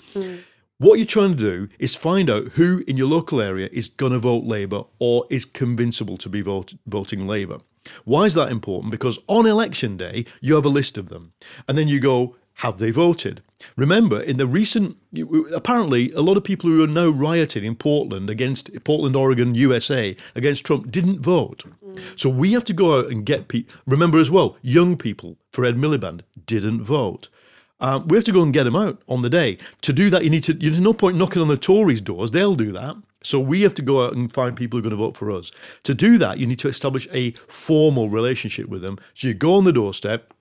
What 0.77 0.99
you're 0.99 1.05
trying 1.05 1.37
to 1.37 1.37
do 1.37 1.69
is 1.79 1.95
find 1.95 2.29
out 2.29 2.49
who 2.49 2.83
in 2.85 2.97
your 2.97 3.07
local 3.07 3.39
area 3.39 3.69
is 3.71 3.87
going 3.87 4.11
to 4.11 4.19
vote 4.19 4.43
Labour 4.43 4.83
or 4.99 5.25
is 5.29 5.45
convincible 5.45 6.17
to 6.17 6.27
be 6.27 6.41
vote, 6.41 6.73
voting 6.85 7.25
Labour. 7.25 7.59
Why 8.03 8.25
is 8.25 8.33
that 8.33 8.51
important? 8.51 8.91
Because 8.91 9.19
on 9.27 9.45
election 9.45 9.95
day, 9.95 10.25
you 10.41 10.55
have 10.55 10.65
a 10.65 10.69
list 10.69 10.97
of 10.97 11.07
them. 11.07 11.31
And 11.69 11.77
then 11.77 11.87
you 11.87 12.01
go, 12.01 12.35
have 12.59 12.77
they 12.77 12.91
voted? 12.91 13.41
Remember, 13.77 14.19
in 14.19 14.35
the 14.35 14.47
recent, 14.47 14.97
apparently, 15.53 16.11
a 16.11 16.21
lot 16.21 16.35
of 16.35 16.43
people 16.43 16.69
who 16.69 16.83
are 16.83 16.87
now 16.87 17.09
rioting 17.09 17.63
in 17.63 17.75
Portland 17.75 18.29
against 18.29 18.69
Portland, 18.83 19.15
Oregon, 19.15 19.55
USA 19.55 20.15
against 20.35 20.65
Trump 20.65 20.91
didn't 20.91 21.21
vote. 21.21 21.63
Mm. 21.85 22.19
So 22.19 22.29
we 22.29 22.51
have 22.53 22.65
to 22.65 22.73
go 22.73 22.99
out 22.99 23.11
and 23.11 23.25
get 23.25 23.47
people. 23.47 23.73
Remember 23.85 24.19
as 24.19 24.31
well, 24.31 24.57
young 24.61 24.97
people 24.97 25.37
for 25.51 25.63
Ed 25.63 25.75
Miliband 25.75 26.21
didn't 26.45 26.83
vote. 26.83 27.29
Um, 27.79 28.07
we 28.07 28.15
have 28.15 28.23
to 28.25 28.31
go 28.31 28.41
and 28.41 28.53
get 28.53 28.63
them 28.63 28.75
out 28.75 29.01
on 29.07 29.21
the 29.21 29.29
day. 29.29 29.57
To 29.81 29.91
do 29.91 30.09
that, 30.09 30.23
you 30.23 30.29
need 30.29 30.43
to. 30.45 30.53
There's 30.53 30.79
no 30.79 30.93
point 30.93 31.17
knocking 31.17 31.41
on 31.41 31.49
the 31.49 31.57
Tories' 31.57 32.01
doors; 32.01 32.31
they'll 32.31 32.55
do 32.55 32.71
that. 32.71 32.95
So 33.21 33.39
we 33.39 33.63
have 33.63 33.73
to 33.75 33.81
go 33.81 34.05
out 34.05 34.13
and 34.13 34.31
find 34.31 34.55
people 34.55 34.77
who 34.77 34.81
are 34.81 34.89
going 34.89 34.97
to 34.97 35.03
vote 35.03 35.17
for 35.17 35.31
us. 35.31 35.51
To 35.83 35.95
do 35.95 36.17
that, 36.19 36.37
you 36.37 36.45
need 36.45 36.59
to 36.59 36.67
establish 36.67 37.07
a 37.11 37.31
formal 37.31 38.07
relationship 38.07 38.69
with 38.69 38.81
them. 38.81 38.99
So 39.15 39.29
you 39.29 39.33
go 39.33 39.55
on 39.55 39.63
the 39.63 39.73
doorstep, 39.73 40.31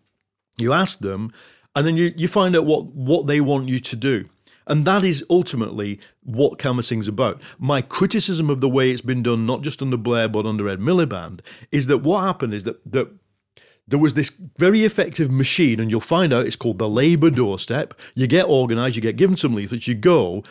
you 0.58 0.72
ask 0.74 0.98
them, 0.98 1.32
and 1.74 1.86
then 1.86 1.96
you, 1.96 2.12
you 2.14 2.28
find 2.28 2.54
out 2.54 2.66
what, 2.66 2.86
what 2.86 3.26
they 3.26 3.40
want 3.40 3.68
you 3.68 3.80
to 3.80 3.96
do. 3.96 4.28
And 4.66 4.84
that 4.86 5.04
is 5.04 5.24
ultimately 5.28 6.00
what 6.22 6.58
canvassing's 6.58 7.08
about. 7.08 7.40
My 7.58 7.82
criticism 7.82 8.48
of 8.48 8.60
the 8.60 8.68
way 8.68 8.90
it's 8.90 9.02
been 9.02 9.22
done, 9.22 9.46
not 9.46 9.62
just 9.62 9.82
under 9.82 9.96
Blair 9.96 10.28
but 10.28 10.46
under 10.46 10.68
Ed 10.68 10.80
Miliband, 10.80 11.40
is 11.70 11.86
that 11.88 11.98
what 11.98 12.22
happened 12.22 12.54
is 12.54 12.64
that, 12.64 12.80
that 12.90 13.10
there 13.86 13.98
was 13.98 14.14
this 14.14 14.30
very 14.58 14.84
effective 14.84 15.30
machine, 15.30 15.78
and 15.80 15.90
you'll 15.90 16.00
find 16.00 16.32
out 16.32 16.46
it's 16.46 16.56
called 16.56 16.78
the 16.78 16.88
Labour 16.88 17.30
doorstep. 17.30 17.94
You 18.14 18.26
get 18.26 18.46
organised, 18.46 18.96
you 18.96 19.02
get 19.02 19.16
given 19.16 19.36
some 19.36 19.54
leaflets, 19.54 19.86
you 19.86 19.94
go. 19.94 20.42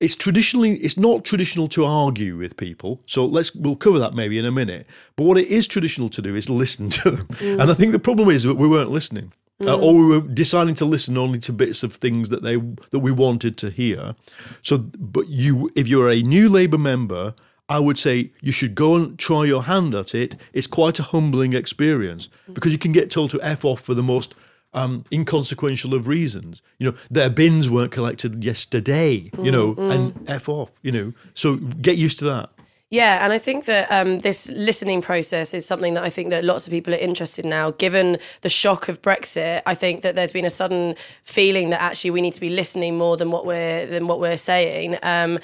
It's 0.00 0.14
traditionally, 0.14 0.74
it's 0.76 0.96
not 0.96 1.24
traditional 1.24 1.68
to 1.68 1.84
argue 1.84 2.36
with 2.36 2.56
people. 2.56 3.02
So 3.06 3.26
let's, 3.26 3.52
we'll 3.54 3.74
cover 3.76 3.98
that 3.98 4.14
maybe 4.14 4.38
in 4.38 4.44
a 4.44 4.52
minute. 4.52 4.86
But 5.16 5.24
what 5.24 5.38
it 5.38 5.48
is 5.48 5.66
traditional 5.66 6.08
to 6.10 6.22
do 6.22 6.36
is 6.36 6.48
listen 6.48 6.88
to 6.90 7.10
them. 7.10 7.26
Mm. 7.26 7.60
And 7.62 7.70
I 7.70 7.74
think 7.74 7.90
the 7.92 7.98
problem 7.98 8.28
is 8.30 8.44
that 8.44 8.54
we 8.54 8.68
weren't 8.68 8.90
listening. 8.90 9.32
Uh, 9.60 9.64
Mm. 9.76 9.82
or 9.82 9.94
we 9.94 10.06
were 10.06 10.20
deciding 10.20 10.76
to 10.76 10.84
listen 10.84 11.18
only 11.18 11.40
to 11.40 11.52
bits 11.52 11.82
of 11.82 11.92
things 11.92 12.28
that 12.28 12.44
they 12.44 12.54
that 12.92 13.00
we 13.00 13.10
wanted 13.10 13.56
to 13.56 13.70
hear. 13.70 14.14
So, 14.62 14.78
but 14.78 15.28
you, 15.28 15.68
if 15.74 15.88
you're 15.88 16.08
a 16.08 16.22
new 16.22 16.48
Labour 16.48 16.78
member, 16.78 17.34
I 17.68 17.78
would 17.78 17.98
say 17.98 18.30
you 18.40 18.52
should 18.52 18.74
go 18.74 18.94
and 18.94 19.18
try 19.18 19.44
your 19.44 19.64
hand 19.64 19.94
at 19.94 20.14
it. 20.14 20.36
It's 20.52 20.66
quite 20.66 20.98
a 20.98 21.02
humbling 21.02 21.52
experience 21.52 22.28
because 22.52 22.72
you 22.72 22.78
can 22.78 22.92
get 22.92 23.10
told 23.10 23.30
to 23.32 23.42
f 23.42 23.64
off 23.64 23.80
for 23.80 23.94
the 23.94 24.02
most 24.02 24.34
um, 24.74 25.04
inconsequential 25.12 25.94
of 25.94 26.08
reasons. 26.08 26.62
You 26.78 26.90
know, 26.90 26.96
their 27.10 27.30
bins 27.30 27.68
weren't 27.70 27.92
collected 27.92 28.44
yesterday. 28.44 29.30
You 29.42 29.50
know, 29.50 29.74
Mm, 29.74 29.76
mm. 29.76 29.94
and 29.94 30.30
f 30.30 30.48
off. 30.48 30.70
You 30.82 30.92
know, 30.92 31.12
so 31.34 31.56
get 31.56 31.96
used 31.98 32.18
to 32.20 32.24
that. 32.26 32.50
Yeah, 32.90 33.22
and 33.22 33.34
I 33.34 33.38
think 33.38 33.66
that 33.66 33.86
um, 33.92 34.20
this 34.20 34.48
listening 34.48 35.02
process 35.02 35.52
is 35.52 35.66
something 35.66 35.92
that 35.92 36.04
I 36.04 36.08
think 36.08 36.30
that 36.30 36.42
lots 36.42 36.66
of 36.66 36.70
people 36.70 36.94
are 36.94 36.98
interested 36.98 37.44
in 37.44 37.50
now. 37.50 37.72
Given 37.72 38.16
the 38.40 38.48
shock 38.48 38.88
of 38.88 39.02
Brexit, 39.02 39.60
I 39.66 39.74
think 39.74 40.00
that 40.00 40.14
there's 40.14 40.32
been 40.32 40.46
a 40.46 40.50
sudden 40.50 40.94
feeling 41.22 41.68
that 41.68 41.82
actually 41.82 42.12
we 42.12 42.22
need 42.22 42.32
to 42.32 42.40
be 42.40 42.48
listening 42.48 42.96
more 42.96 43.18
than 43.18 43.30
what 43.30 43.44
we're 43.44 43.84
than 43.84 44.06
what 44.06 44.20
we're 44.20 44.38
saying. 44.38 44.96
Um, 45.02 45.38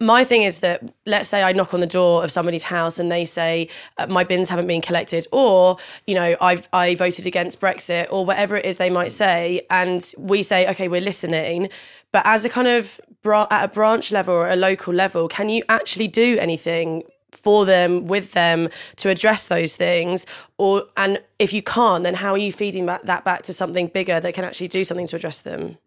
my 0.00 0.24
thing 0.24 0.44
is 0.44 0.60
that 0.60 0.82
let's 1.04 1.28
say 1.28 1.42
I 1.42 1.52
knock 1.52 1.74
on 1.74 1.80
the 1.80 1.86
door 1.86 2.24
of 2.24 2.32
somebody's 2.32 2.64
house 2.64 2.98
and 2.98 3.12
they 3.12 3.26
say 3.26 3.68
uh, 3.98 4.06
my 4.06 4.24
bins 4.24 4.48
haven't 4.48 4.66
been 4.66 4.80
collected, 4.80 5.26
or 5.30 5.76
you 6.06 6.14
know 6.14 6.36
I've 6.40 6.70
I 6.72 6.94
voted 6.94 7.26
against 7.26 7.60
Brexit, 7.60 8.06
or 8.10 8.24
whatever 8.24 8.56
it 8.56 8.64
is 8.64 8.78
they 8.78 8.88
might 8.88 9.12
say, 9.12 9.60
and 9.68 10.02
we 10.16 10.42
say 10.42 10.66
okay 10.70 10.88
we're 10.88 11.02
listening. 11.02 11.68
But 12.12 12.22
as 12.24 12.46
a 12.46 12.48
kind 12.48 12.66
of 12.66 12.98
bra- 13.22 13.46
at 13.50 13.64
a 13.64 13.68
branch 13.68 14.12
level 14.12 14.34
or 14.34 14.48
a 14.48 14.56
local 14.56 14.94
level, 14.94 15.28
can 15.28 15.48
you 15.48 15.62
actually 15.68 16.08
do 16.08 16.38
anything 16.38 17.02
for 17.30 17.64
them, 17.66 18.06
with 18.06 18.32
them, 18.32 18.68
to 18.96 19.10
address 19.10 19.48
those 19.48 19.76
things? 19.76 20.26
Or 20.56 20.84
and 20.96 21.22
if 21.38 21.52
you 21.52 21.62
can't, 21.62 22.04
then 22.04 22.14
how 22.14 22.32
are 22.32 22.38
you 22.38 22.52
feeding 22.52 22.86
that, 22.86 23.06
that 23.06 23.24
back 23.24 23.42
to 23.42 23.52
something 23.52 23.88
bigger 23.88 24.20
that 24.20 24.34
can 24.34 24.44
actually 24.44 24.68
do 24.68 24.84
something 24.84 25.06
to 25.08 25.16
address 25.16 25.40
them? 25.42 25.78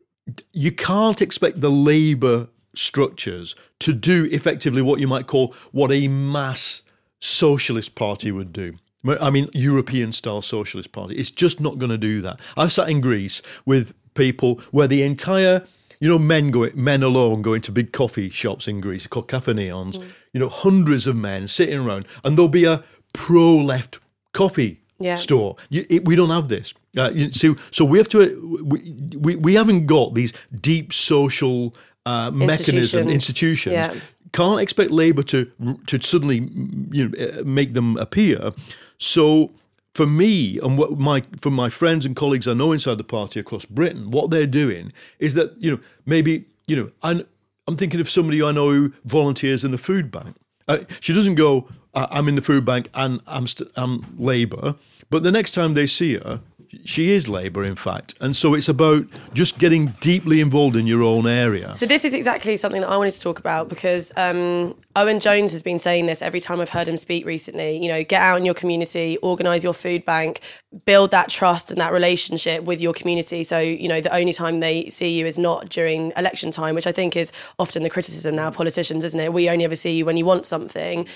you 0.53 0.71
can't 0.71 1.21
expect 1.21 1.61
the 1.61 1.71
labour 1.71 2.47
structures 2.73 3.55
to 3.79 3.93
do 3.93 4.27
effectively 4.31 4.81
what 4.81 4.99
you 4.99 5.07
might 5.07 5.27
call 5.27 5.53
what 5.71 5.91
a 5.91 6.07
mass 6.07 6.83
socialist 7.19 7.95
party 7.95 8.31
would 8.31 8.53
do. 8.53 8.77
I 9.19 9.29
mean, 9.29 9.49
European 9.53 10.11
style 10.11 10.41
socialist 10.41 10.91
party. 10.91 11.15
It's 11.15 11.31
just 11.31 11.59
not 11.59 11.79
going 11.79 11.89
to 11.89 11.97
do 11.97 12.21
that. 12.21 12.39
I've 12.55 12.71
sat 12.71 12.89
in 12.89 13.01
Greece 13.01 13.41
with 13.65 13.93
people 14.13 14.61
where 14.69 14.87
the 14.87 15.01
entire, 15.01 15.65
you 16.01 16.09
know, 16.09 16.19
men 16.19 16.51
go, 16.51 16.67
men 16.75 17.01
alone 17.03 17.41
go 17.41 17.53
into 17.53 17.71
big 17.71 17.93
coffee 17.93 18.29
shops 18.29 18.67
in 18.67 18.81
Greece 18.81 19.07
called 19.07 19.29
cafe 19.29 19.53
neons. 19.53 20.03
You 20.33 20.39
know, 20.41 20.49
hundreds 20.49 21.07
of 21.07 21.15
men 21.15 21.47
sitting 21.47 21.79
around, 21.79 22.05
and 22.23 22.37
there'll 22.37 22.49
be 22.49 22.65
a 22.65 22.83
pro 23.13 23.55
left 23.55 23.99
coffee 24.33 24.79
Yeah. 24.99 25.15
store. 25.17 25.55
You, 25.69 25.85
it, 25.89 26.05
we 26.05 26.15
don't 26.15 26.31
have 26.31 26.47
this. 26.49 26.73
Uh, 26.97 27.11
you, 27.13 27.31
so, 27.31 27.55
so 27.71 27.85
we 27.85 27.97
have 27.97 28.09
to. 28.09 28.19
We, 28.65 28.79
we, 29.17 29.35
we 29.37 29.53
haven't 29.55 29.85
got 29.85 30.13
these 30.13 30.33
deep 30.59 30.91
social 30.91 31.73
uh, 32.05 32.31
mechanism 32.31 33.07
Institutions. 33.07 33.11
institutions. 33.13 33.73
Yeah. 33.73 33.93
Can't 34.33 34.61
expect 34.61 34.91
Labour 34.91 35.23
to 35.23 35.45
to 35.87 36.01
suddenly 36.01 36.49
you 36.91 37.09
know 37.09 37.43
make 37.43 37.73
them 37.73 37.97
appear. 37.97 38.51
So. 38.97 39.51
For 39.93 40.05
me 40.05 40.57
and 40.59 40.77
what 40.77 40.97
my 40.97 41.21
from 41.39 41.53
my 41.53 41.67
friends 41.69 42.05
and 42.05 42.15
colleagues 42.15 42.47
I 42.47 42.53
know 42.53 42.71
inside 42.71 42.97
the 42.97 43.03
party 43.03 43.39
across 43.39 43.65
Britain, 43.65 44.09
what 44.11 44.29
they're 44.29 44.47
doing 44.47 44.93
is 45.19 45.33
that 45.33 45.53
you 45.61 45.71
know 45.71 45.79
maybe 46.05 46.45
you 46.67 46.75
know 46.77 46.91
I'm 47.03 47.23
I'm 47.67 47.75
thinking 47.75 47.99
of 47.99 48.09
somebody 48.09 48.41
I 48.41 48.51
know 48.51 48.69
who 48.71 48.93
volunteers 49.05 49.63
in 49.65 49.71
the 49.71 49.77
food 49.77 50.09
bank. 50.09 50.35
Uh, 50.67 50.79
she 51.01 51.13
doesn't 51.13 51.35
go, 51.35 51.67
"I- 51.93 52.07
I'm 52.11 52.27
in 52.29 52.35
the 52.35 52.41
food 52.41 52.63
bank 52.63 52.89
and 52.93 53.21
I'm, 53.27 53.47
st- 53.47 53.69
I'm 53.75 54.05
Labour. 54.17 54.75
But 55.09 55.23
the 55.23 55.31
next 55.31 55.51
time 55.51 55.73
they 55.73 55.85
see 55.87 56.15
her, 56.15 56.39
she 56.85 57.11
is 57.11 57.27
Labour, 57.27 57.63
in 57.65 57.75
fact. 57.75 58.13
And 58.21 58.33
so 58.35 58.53
it's 58.53 58.69
about 58.69 59.05
just 59.33 59.59
getting 59.59 59.87
deeply 59.99 60.39
involved 60.39 60.75
in 60.77 60.87
your 60.87 61.03
own 61.03 61.27
area. 61.27 61.75
So 61.75 61.85
this 61.85 62.05
is 62.05 62.13
exactly 62.13 62.55
something 62.57 62.79
that 62.81 62.89
I 62.89 62.95
wanted 62.97 63.11
to 63.11 63.19
talk 63.21 63.39
about 63.39 63.67
because 63.67 64.13
um, 64.15 64.75
Owen 64.95 65.19
Jones 65.19 65.51
has 65.53 65.63
been 65.63 65.79
saying 65.79 66.05
this 66.05 66.21
every 66.21 66.41
time 66.41 66.59
I've 66.59 66.69
heard 66.69 66.87
him 66.87 66.97
speak 66.97 67.25
recently. 67.25 67.77
You 67.81 67.87
know, 67.87 68.03
get 68.03 68.21
out 68.21 68.37
in 68.37 68.45
your 68.45 68.53
community, 68.53 69.17
organise 69.17 69.63
your 69.63 69.73
food 69.73 70.03
bank, 70.05 70.41
build 70.85 71.11
that 71.11 71.29
trust 71.29 71.71
and 71.71 71.79
that 71.79 71.93
relationship 71.93 72.63
with 72.63 72.81
your 72.81 72.93
community. 72.93 73.43
So 73.43 73.59
you 73.59 73.87
know, 73.87 74.01
the 74.01 74.13
only 74.15 74.33
time 74.33 74.59
they 74.59 74.89
see 74.89 75.17
you 75.17 75.25
is 75.25 75.37
not 75.37 75.69
during 75.69 76.11
election 76.17 76.51
time, 76.51 76.75
which 76.75 76.87
I 76.87 76.91
think 76.91 77.15
is 77.15 77.31
often 77.59 77.83
the 77.83 77.89
criticism 77.89 78.35
now 78.35 78.51
politicians, 78.51 79.03
isn't 79.03 79.19
it? 79.19 79.31
We 79.33 79.49
only 79.49 79.65
ever 79.65 79.75
see 79.75 79.95
you 79.95 80.05
when 80.05 80.17
you 80.17 80.25
want 80.25 80.45
something. 80.45 81.07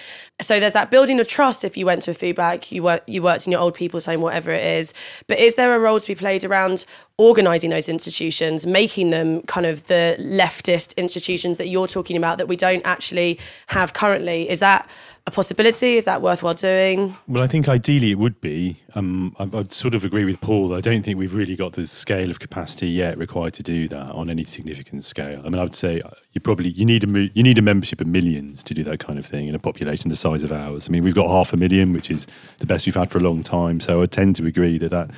So 0.42 0.60
there's 0.60 0.74
that 0.74 0.92
building 0.92 1.20
of 1.20 1.28
trust. 1.28 1.64
If 1.64 1.76
you 1.76 1.86
went 1.86 2.04
to 2.04 2.12
a 2.12 2.14
food 2.14 2.36
bank, 2.36 2.72
you 2.72 2.84
work, 2.84 3.04
you 3.08 3.22
worked 3.22 3.46
in 3.46 3.52
your 3.52 3.62
old 3.62 3.76
people's 3.76 4.06
home, 4.06 4.22
whatever 4.22 4.52
it 4.52 4.64
is. 4.64 4.94
But 5.28 5.40
is 5.40 5.56
there 5.56 5.76
a 5.76 5.80
role 5.80 6.00
to 6.00 6.08
be 6.08 6.16
played 6.16 6.44
around 6.44 6.86
organising 7.18 7.70
those 7.70 7.88
institutions, 7.88 8.66
making 8.66 9.10
them 9.10 9.42
kind 9.44 9.66
of 9.66 9.86
the 9.88 10.18
leftist 10.20 10.96
institutions 10.98 11.58
that 11.58 11.68
you're 11.68 11.88
talking 11.88 12.18
about 12.18 12.38
that 12.38 12.48
we 12.48 12.56
don't 12.56 12.86
actually 12.86 13.40
have 13.68 13.94
currently? 13.94 14.50
Is 14.50 14.60
that 14.60 14.90
a 15.28 15.32
possibility? 15.32 15.98
Is 15.98 16.06
that 16.06 16.22
worthwhile 16.22 16.54
doing? 16.54 17.16
Well, 17.28 17.42
I 17.42 17.48
think 17.48 17.68
ideally 17.68 18.12
it 18.12 18.20
would 18.20 18.40
be. 18.42 18.78
Um, 18.94 19.36
I, 19.40 19.50
I'd 19.58 19.72
sort 19.72 19.96
of 19.96 20.04
agree 20.06 20.24
with 20.24 20.40
Paul. 20.40 20.74
I 20.76 20.82
don't 20.82 21.02
think 21.02 21.18
we've 21.18 21.34
really 21.34 21.56
got 21.56 21.74
the 21.74 21.88
scale 21.88 22.30
of 22.30 22.40
capacity 22.40 22.90
yet 22.90 23.18
required 23.18 23.54
to 23.56 23.64
do 23.64 23.88
that 23.88 24.12
on 24.12 24.30
any 24.30 24.44
significant 24.44 25.04
scale. 25.04 25.40
I 25.40 25.50
mean, 25.50 25.60
I 25.60 25.64
would 25.64 25.74
say 25.74 26.02
you 26.34 26.42
probably 26.42 26.70
you 26.70 26.86
need 26.86 27.04
a 27.04 27.08
you 27.34 27.42
need 27.42 27.58
a 27.58 27.64
membership 27.64 28.02
of 28.02 28.08
millions 28.08 28.62
to 28.64 28.74
do 28.74 28.84
that 28.84 29.00
kind 29.00 29.18
of 29.18 29.26
thing 29.26 29.48
in 29.48 29.56
a 29.56 29.60
population 29.60 30.10
the 30.10 30.16
size 30.16 30.44
of 30.44 30.52
ours. 30.52 30.88
I 30.88 30.92
mean, 30.92 31.04
we've 31.04 31.16
got 31.16 31.28
half 31.28 31.54
a 31.54 31.58
million, 31.58 31.94
which 31.94 32.12
is 32.12 32.28
the 32.58 32.68
best 32.68 32.86
we've 32.86 32.96
had 32.96 33.10
for 33.10 33.18
a 33.18 33.22
long 33.22 33.42
time. 33.42 33.80
So 33.80 34.02
I 34.02 34.06
tend 34.06 34.36
to 34.36 34.46
agree 34.46 34.78
that 34.78 34.92
that 34.92 35.10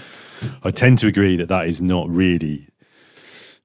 I 0.64 0.72
tend 0.72 1.00
to 1.00 1.08
agree 1.08 1.36
that 1.38 1.50
that 1.50 1.68
is 1.68 1.82
not 1.82 2.10
really 2.10 2.68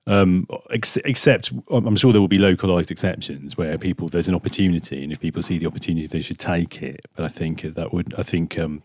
um, 0.07 0.47
ex- 0.71 0.97
except 1.05 1.53
I'm 1.71 1.97
sure 1.97 2.13
there 2.13 2.21
will 2.21 2.29
be 2.29 2.39
localized 2.39 2.91
exceptions 2.91 3.57
where 3.57 3.79
people 3.79 4.09
there's 4.09 4.29
an 4.29 4.35
opportunity, 4.35 5.03
and 5.05 5.13
if 5.13 5.21
people 5.21 5.43
see 5.43 5.59
the 5.59 5.67
opportunity, 5.67 6.07
they 6.07 6.21
should 6.21 6.39
take 6.39 6.83
it. 6.83 7.07
But 7.15 7.25
I 7.25 7.29
think 7.29 7.63
that 7.63 7.93
would 7.93 8.13
I 8.19 8.23
think 8.25 8.59
um, 8.59 8.83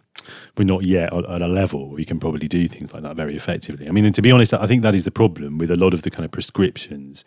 we're 0.57 0.65
not 0.65 0.83
yet 0.83 1.11
at 1.13 1.41
a 1.41 1.47
level 1.47 1.87
where 1.87 1.95
we 1.95 2.05
can 2.05 2.19
probably 2.19 2.47
do 2.47 2.67
things 2.67 2.93
like 2.93 3.01
that 3.01 3.15
very 3.15 3.35
effectively. 3.35 3.87
I 3.87 3.91
mean, 3.91 4.05
and 4.05 4.13
to 4.13 4.21
be 4.21 4.31
honest, 4.31 4.53
I 4.53 4.67
think 4.67 4.83
that 4.83 4.93
is 4.93 5.05
the 5.05 5.11
problem 5.11 5.57
with 5.57 5.71
a 5.71 5.75
lot 5.75 5.93
of 5.93 6.03
the 6.03 6.11
kind 6.11 6.25
of 6.25 6.31
prescriptions 6.31 7.25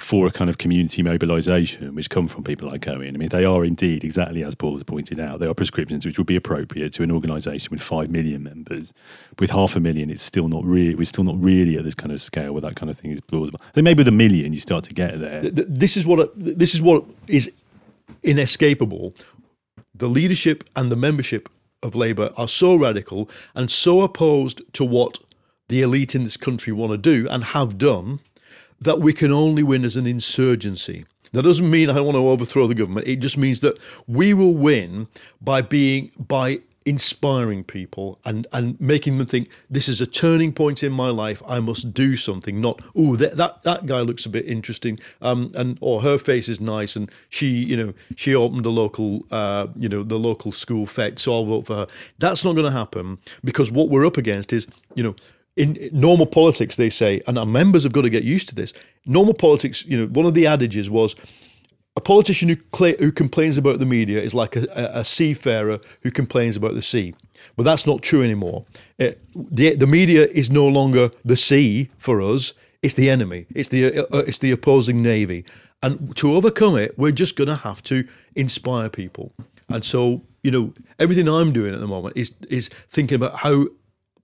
for 0.00 0.26
a 0.26 0.30
kind 0.30 0.48
of 0.48 0.56
community 0.56 1.02
mobilisation, 1.02 1.94
which 1.94 2.08
come 2.08 2.26
from 2.26 2.42
people 2.42 2.68
like 2.68 2.88
Owen. 2.88 3.14
I 3.14 3.18
mean, 3.18 3.28
they 3.28 3.44
are 3.44 3.64
indeed 3.64 4.02
exactly 4.02 4.42
as 4.42 4.54
Paul 4.54 4.72
has 4.72 4.82
pointed 4.82 5.20
out. 5.20 5.40
They 5.40 5.46
are 5.46 5.54
prescriptions 5.54 6.06
which 6.06 6.16
would 6.16 6.26
be 6.26 6.36
appropriate 6.36 6.92
to 6.94 7.02
an 7.02 7.10
organisation 7.10 7.68
with 7.70 7.82
five 7.82 8.10
million 8.10 8.42
members. 8.42 8.94
With 9.38 9.50
half 9.50 9.76
a 9.76 9.80
million, 9.80 10.08
it's 10.08 10.22
still 10.22 10.48
not 10.48 10.64
really. 10.64 10.94
We're 10.94 11.04
still 11.04 11.24
not 11.24 11.36
really 11.38 11.76
at 11.76 11.84
this 11.84 11.94
kind 11.94 12.12
of 12.12 12.20
scale 12.20 12.52
where 12.52 12.62
that 12.62 12.76
kind 12.76 12.88
of 12.88 12.98
thing 12.98 13.10
is 13.10 13.20
plausible. 13.20 13.60
I 13.62 13.72
think 13.72 13.84
maybe 13.84 14.00
with 14.00 14.08
a 14.08 14.12
million, 14.12 14.52
you 14.52 14.60
start 14.60 14.84
to 14.84 14.94
get 14.94 15.20
there. 15.20 15.42
This 15.42 15.96
is 15.96 16.06
what 16.06 16.32
this 16.34 16.74
is 16.74 16.80
what 16.80 17.04
is 17.28 17.52
inescapable. 18.22 19.14
The 19.94 20.08
leadership 20.08 20.64
and 20.74 20.90
the 20.90 20.96
membership 20.96 21.48
of 21.82 21.94
Labour 21.94 22.32
are 22.36 22.48
so 22.48 22.74
radical 22.74 23.28
and 23.54 23.70
so 23.70 24.00
opposed 24.00 24.62
to 24.74 24.84
what 24.84 25.18
the 25.68 25.82
elite 25.82 26.14
in 26.14 26.24
this 26.24 26.36
country 26.36 26.72
want 26.72 26.92
to 26.92 26.98
do 26.98 27.28
and 27.28 27.44
have 27.44 27.76
done 27.78 28.20
that 28.80 29.00
we 29.00 29.12
can 29.12 29.32
only 29.32 29.62
win 29.62 29.84
as 29.84 29.96
an 29.96 30.06
insurgency. 30.06 31.04
That 31.32 31.42
doesn't 31.42 31.70
mean 31.70 31.90
I 31.90 32.00
want 32.00 32.16
to 32.16 32.28
overthrow 32.28 32.66
the 32.66 32.74
government. 32.74 33.06
It 33.06 33.16
just 33.16 33.38
means 33.38 33.60
that 33.60 33.78
we 34.08 34.34
will 34.34 34.54
win 34.54 35.06
by 35.40 35.62
being 35.62 36.10
by 36.18 36.60
inspiring 36.86 37.62
people 37.62 38.18
and 38.24 38.46
and 38.52 38.80
making 38.80 39.18
them 39.18 39.26
think 39.26 39.50
this 39.68 39.86
is 39.86 40.00
a 40.00 40.06
turning 40.06 40.50
point 40.50 40.82
in 40.82 40.90
my 40.90 41.10
life 41.10 41.42
i 41.46 41.60
must 41.60 41.92
do 41.92 42.16
something 42.16 42.58
not 42.58 42.80
oh 42.96 43.16
that, 43.16 43.36
that 43.36 43.62
that 43.64 43.84
guy 43.84 44.00
looks 44.00 44.24
a 44.24 44.30
bit 44.30 44.46
interesting 44.46 44.98
um 45.20 45.52
and 45.54 45.76
or 45.82 46.00
her 46.00 46.16
face 46.16 46.48
is 46.48 46.58
nice 46.58 46.96
and 46.96 47.10
she 47.28 47.48
you 47.48 47.76
know 47.76 47.92
she 48.16 48.34
opened 48.34 48.64
a 48.64 48.70
local 48.70 49.22
uh 49.30 49.66
you 49.76 49.90
know 49.90 50.02
the 50.02 50.18
local 50.18 50.52
school 50.52 50.86
fete 50.86 51.18
so 51.18 51.34
i'll 51.34 51.44
vote 51.44 51.66
for 51.66 51.76
her 51.76 51.86
that's 52.18 52.46
not 52.46 52.54
going 52.54 52.64
to 52.64 52.72
happen 52.72 53.18
because 53.44 53.70
what 53.70 53.90
we're 53.90 54.06
up 54.06 54.16
against 54.16 54.50
is 54.50 54.66
you 54.94 55.02
know 55.02 55.14
in 55.56 55.90
normal 55.92 56.26
politics, 56.26 56.76
they 56.76 56.90
say, 56.90 57.20
and 57.26 57.38
our 57.38 57.46
members 57.46 57.82
have 57.82 57.92
got 57.92 58.02
to 58.02 58.10
get 58.10 58.24
used 58.24 58.48
to 58.48 58.54
this. 58.54 58.72
Normal 59.06 59.34
politics, 59.34 59.84
you 59.84 59.98
know, 59.98 60.06
one 60.06 60.26
of 60.26 60.34
the 60.34 60.46
adages 60.46 60.88
was 60.88 61.16
a 61.96 62.00
politician 62.00 62.48
who, 62.48 62.56
cl- 62.74 62.96
who 62.98 63.10
complains 63.10 63.58
about 63.58 63.78
the 63.78 63.86
media 63.86 64.20
is 64.20 64.32
like 64.32 64.56
a, 64.56 64.66
a, 64.94 65.04
seafarer 65.04 65.80
who 66.02 66.10
complains 66.10 66.56
about 66.56 66.74
the 66.74 66.82
sea. 66.82 67.14
But 67.56 67.64
that's 67.64 67.86
not 67.86 68.02
true 68.02 68.22
anymore. 68.22 68.64
It, 68.98 69.20
the, 69.34 69.74
the 69.74 69.86
media 69.86 70.26
is 70.26 70.50
no 70.50 70.68
longer 70.68 71.10
the 71.24 71.36
sea 71.36 71.90
for 71.98 72.22
us. 72.22 72.54
It's 72.82 72.94
the 72.94 73.10
enemy. 73.10 73.46
It's 73.54 73.68
the 73.68 73.98
uh, 73.98 74.06
uh 74.12 74.24
it's 74.26 74.38
the 74.38 74.52
opposing 74.52 75.02
navy. 75.02 75.44
And 75.82 76.14
to 76.16 76.34
overcome 76.34 76.76
it, 76.76 76.98
we're 76.98 77.12
just 77.12 77.36
going 77.36 77.48
to 77.48 77.56
have 77.56 77.82
to 77.84 78.06
inspire 78.34 78.88
people. 78.88 79.32
And 79.68 79.84
so, 79.84 80.22
you 80.42 80.50
know, 80.50 80.72
everything 80.98 81.28
I'm 81.28 81.52
doing 81.52 81.74
at 81.74 81.80
the 81.80 81.86
moment 81.86 82.16
is 82.16 82.32
is 82.48 82.68
thinking 82.88 83.16
about 83.16 83.36
how 83.36 83.66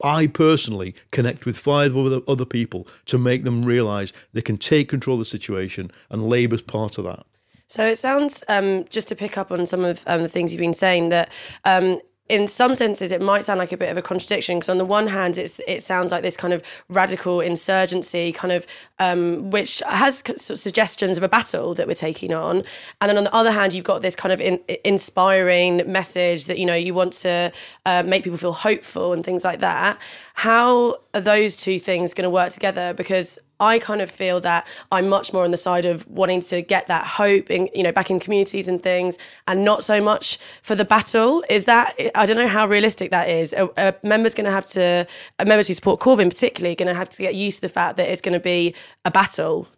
I 0.02 0.26
personally 0.26 0.94
connect 1.10 1.46
with 1.46 1.56
five 1.56 1.96
other, 1.96 2.20
other 2.28 2.44
people 2.44 2.86
to 3.06 3.18
make 3.18 3.44
them 3.44 3.64
realise 3.64 4.12
they 4.32 4.42
can 4.42 4.58
take 4.58 4.88
control 4.88 5.14
of 5.14 5.20
the 5.20 5.24
situation, 5.24 5.90
and 6.10 6.28
Labour's 6.28 6.62
part 6.62 6.98
of 6.98 7.04
that. 7.04 7.24
So 7.68 7.84
it 7.84 7.96
sounds, 7.96 8.44
um, 8.48 8.84
just 8.90 9.08
to 9.08 9.16
pick 9.16 9.36
up 9.36 9.50
on 9.50 9.66
some 9.66 9.84
of 9.84 10.04
um, 10.06 10.22
the 10.22 10.28
things 10.28 10.52
you've 10.52 10.60
been 10.60 10.74
saying, 10.74 11.08
that 11.08 11.32
um, 11.64 11.98
in 12.28 12.49
some 12.49 12.75
senses, 12.75 13.12
it 13.12 13.23
might 13.23 13.45
sound 13.45 13.59
like 13.59 13.73
a 13.73 13.76
bit 13.76 13.90
of 13.90 13.97
a 13.97 14.02
contradiction 14.02 14.59
because 14.59 14.68
on 14.68 14.78
the 14.78 14.85
one 14.85 15.06
hand, 15.06 15.38
it's 15.38 15.61
it 15.66 15.83
sounds 15.83 16.11
like 16.11 16.23
this 16.23 16.37
kind 16.37 16.52
of 16.52 16.62
radical 16.88 17.40
insurgency, 17.40 18.33
kind 18.33 18.52
of 18.52 18.66
um, 18.99 19.50
which 19.50 19.80
has 19.88 20.25
suggestions 20.37 21.16
of 21.16 21.23
a 21.23 21.28
battle 21.28 21.75
that 21.75 21.87
we're 21.87 21.95
taking 21.95 22.35
on, 22.35 22.64
and 23.00 23.09
then 23.09 23.16
on 23.16 23.25
the 23.25 23.35
other 23.35 23.52
hand, 23.52 23.73
you've 23.73 23.85
got 23.85 24.02
this 24.02 24.16
kind 24.16 24.33
of 24.33 24.40
in, 24.40 24.61
inspiring 24.85 25.83
message 25.90 26.47
that 26.47 26.59
you 26.59 26.66
know 26.66 26.75
you 26.75 26.95
want 26.95 27.12
to 27.12 27.52
uh, 27.85 28.02
make 28.04 28.25
people 28.25 28.38
feel 28.38 28.52
hopeful 28.52 29.12
and 29.12 29.25
things 29.25 29.45
like 29.45 29.61
that. 29.61 30.00
How 30.35 30.99
are 31.16 31.20
those 31.20 31.56
two 31.56 31.78
things 31.78 32.14
going 32.14 32.25
to 32.25 32.30
work 32.30 32.52
together? 32.52 32.94
Because 32.94 33.38
I 33.58 33.78
kind 33.78 34.02
of 34.02 34.11
feel 34.11 34.40
that 34.42 34.66
I'm 34.92 35.08
much 35.08 35.32
more 35.32 35.44
on 35.44 35.50
the 35.50 35.56
side 35.56 35.87
of 35.87 36.06
wanting 36.08 36.42
to 36.42 36.61
get 36.61 36.88
that 36.88 37.04
hope 37.06 37.50
in, 37.50 37.70
you 37.75 37.82
know, 37.82 37.92
back 37.92 38.11
in 38.11 38.20
communities 38.20 38.68
and 38.68 38.82
things, 38.82 39.18
and 39.49 39.64
not 39.64 39.82
so 39.82 40.00
much 40.00 40.38
for 40.62 40.75
the 40.75 40.85
battle. 40.85 41.42
Is 41.49 41.64
that 41.64 41.99
I 42.14 42.26
don't 42.26 42.37
know 42.37 42.49
how 42.49 42.66
realistic 42.66 43.11
that 43.11 43.28
is. 43.28 43.52
A, 43.54 43.70
a 43.76 43.94
member's 44.02 44.35
going 44.35 44.44
to 44.44 44.50
have 44.50 44.68
to, 44.70 45.07
a 45.38 45.44
members 45.44 45.68
who 45.68 45.74
support 45.74 46.00
Corbyn 46.00 46.29
particularly, 46.29 46.74
going 46.74 46.88
to 46.88 46.94
have 46.94 47.09
to 47.09 47.22
get 47.22 47.35
used 47.35 47.59
to 47.59 47.62
the 47.62 47.72
fact 47.72 47.96
that 47.96 48.09
it's 48.09 48.20
going 48.20 48.35
to 48.35 48.40
be 48.40 48.74
a 49.05 49.11
battle, 49.11 49.68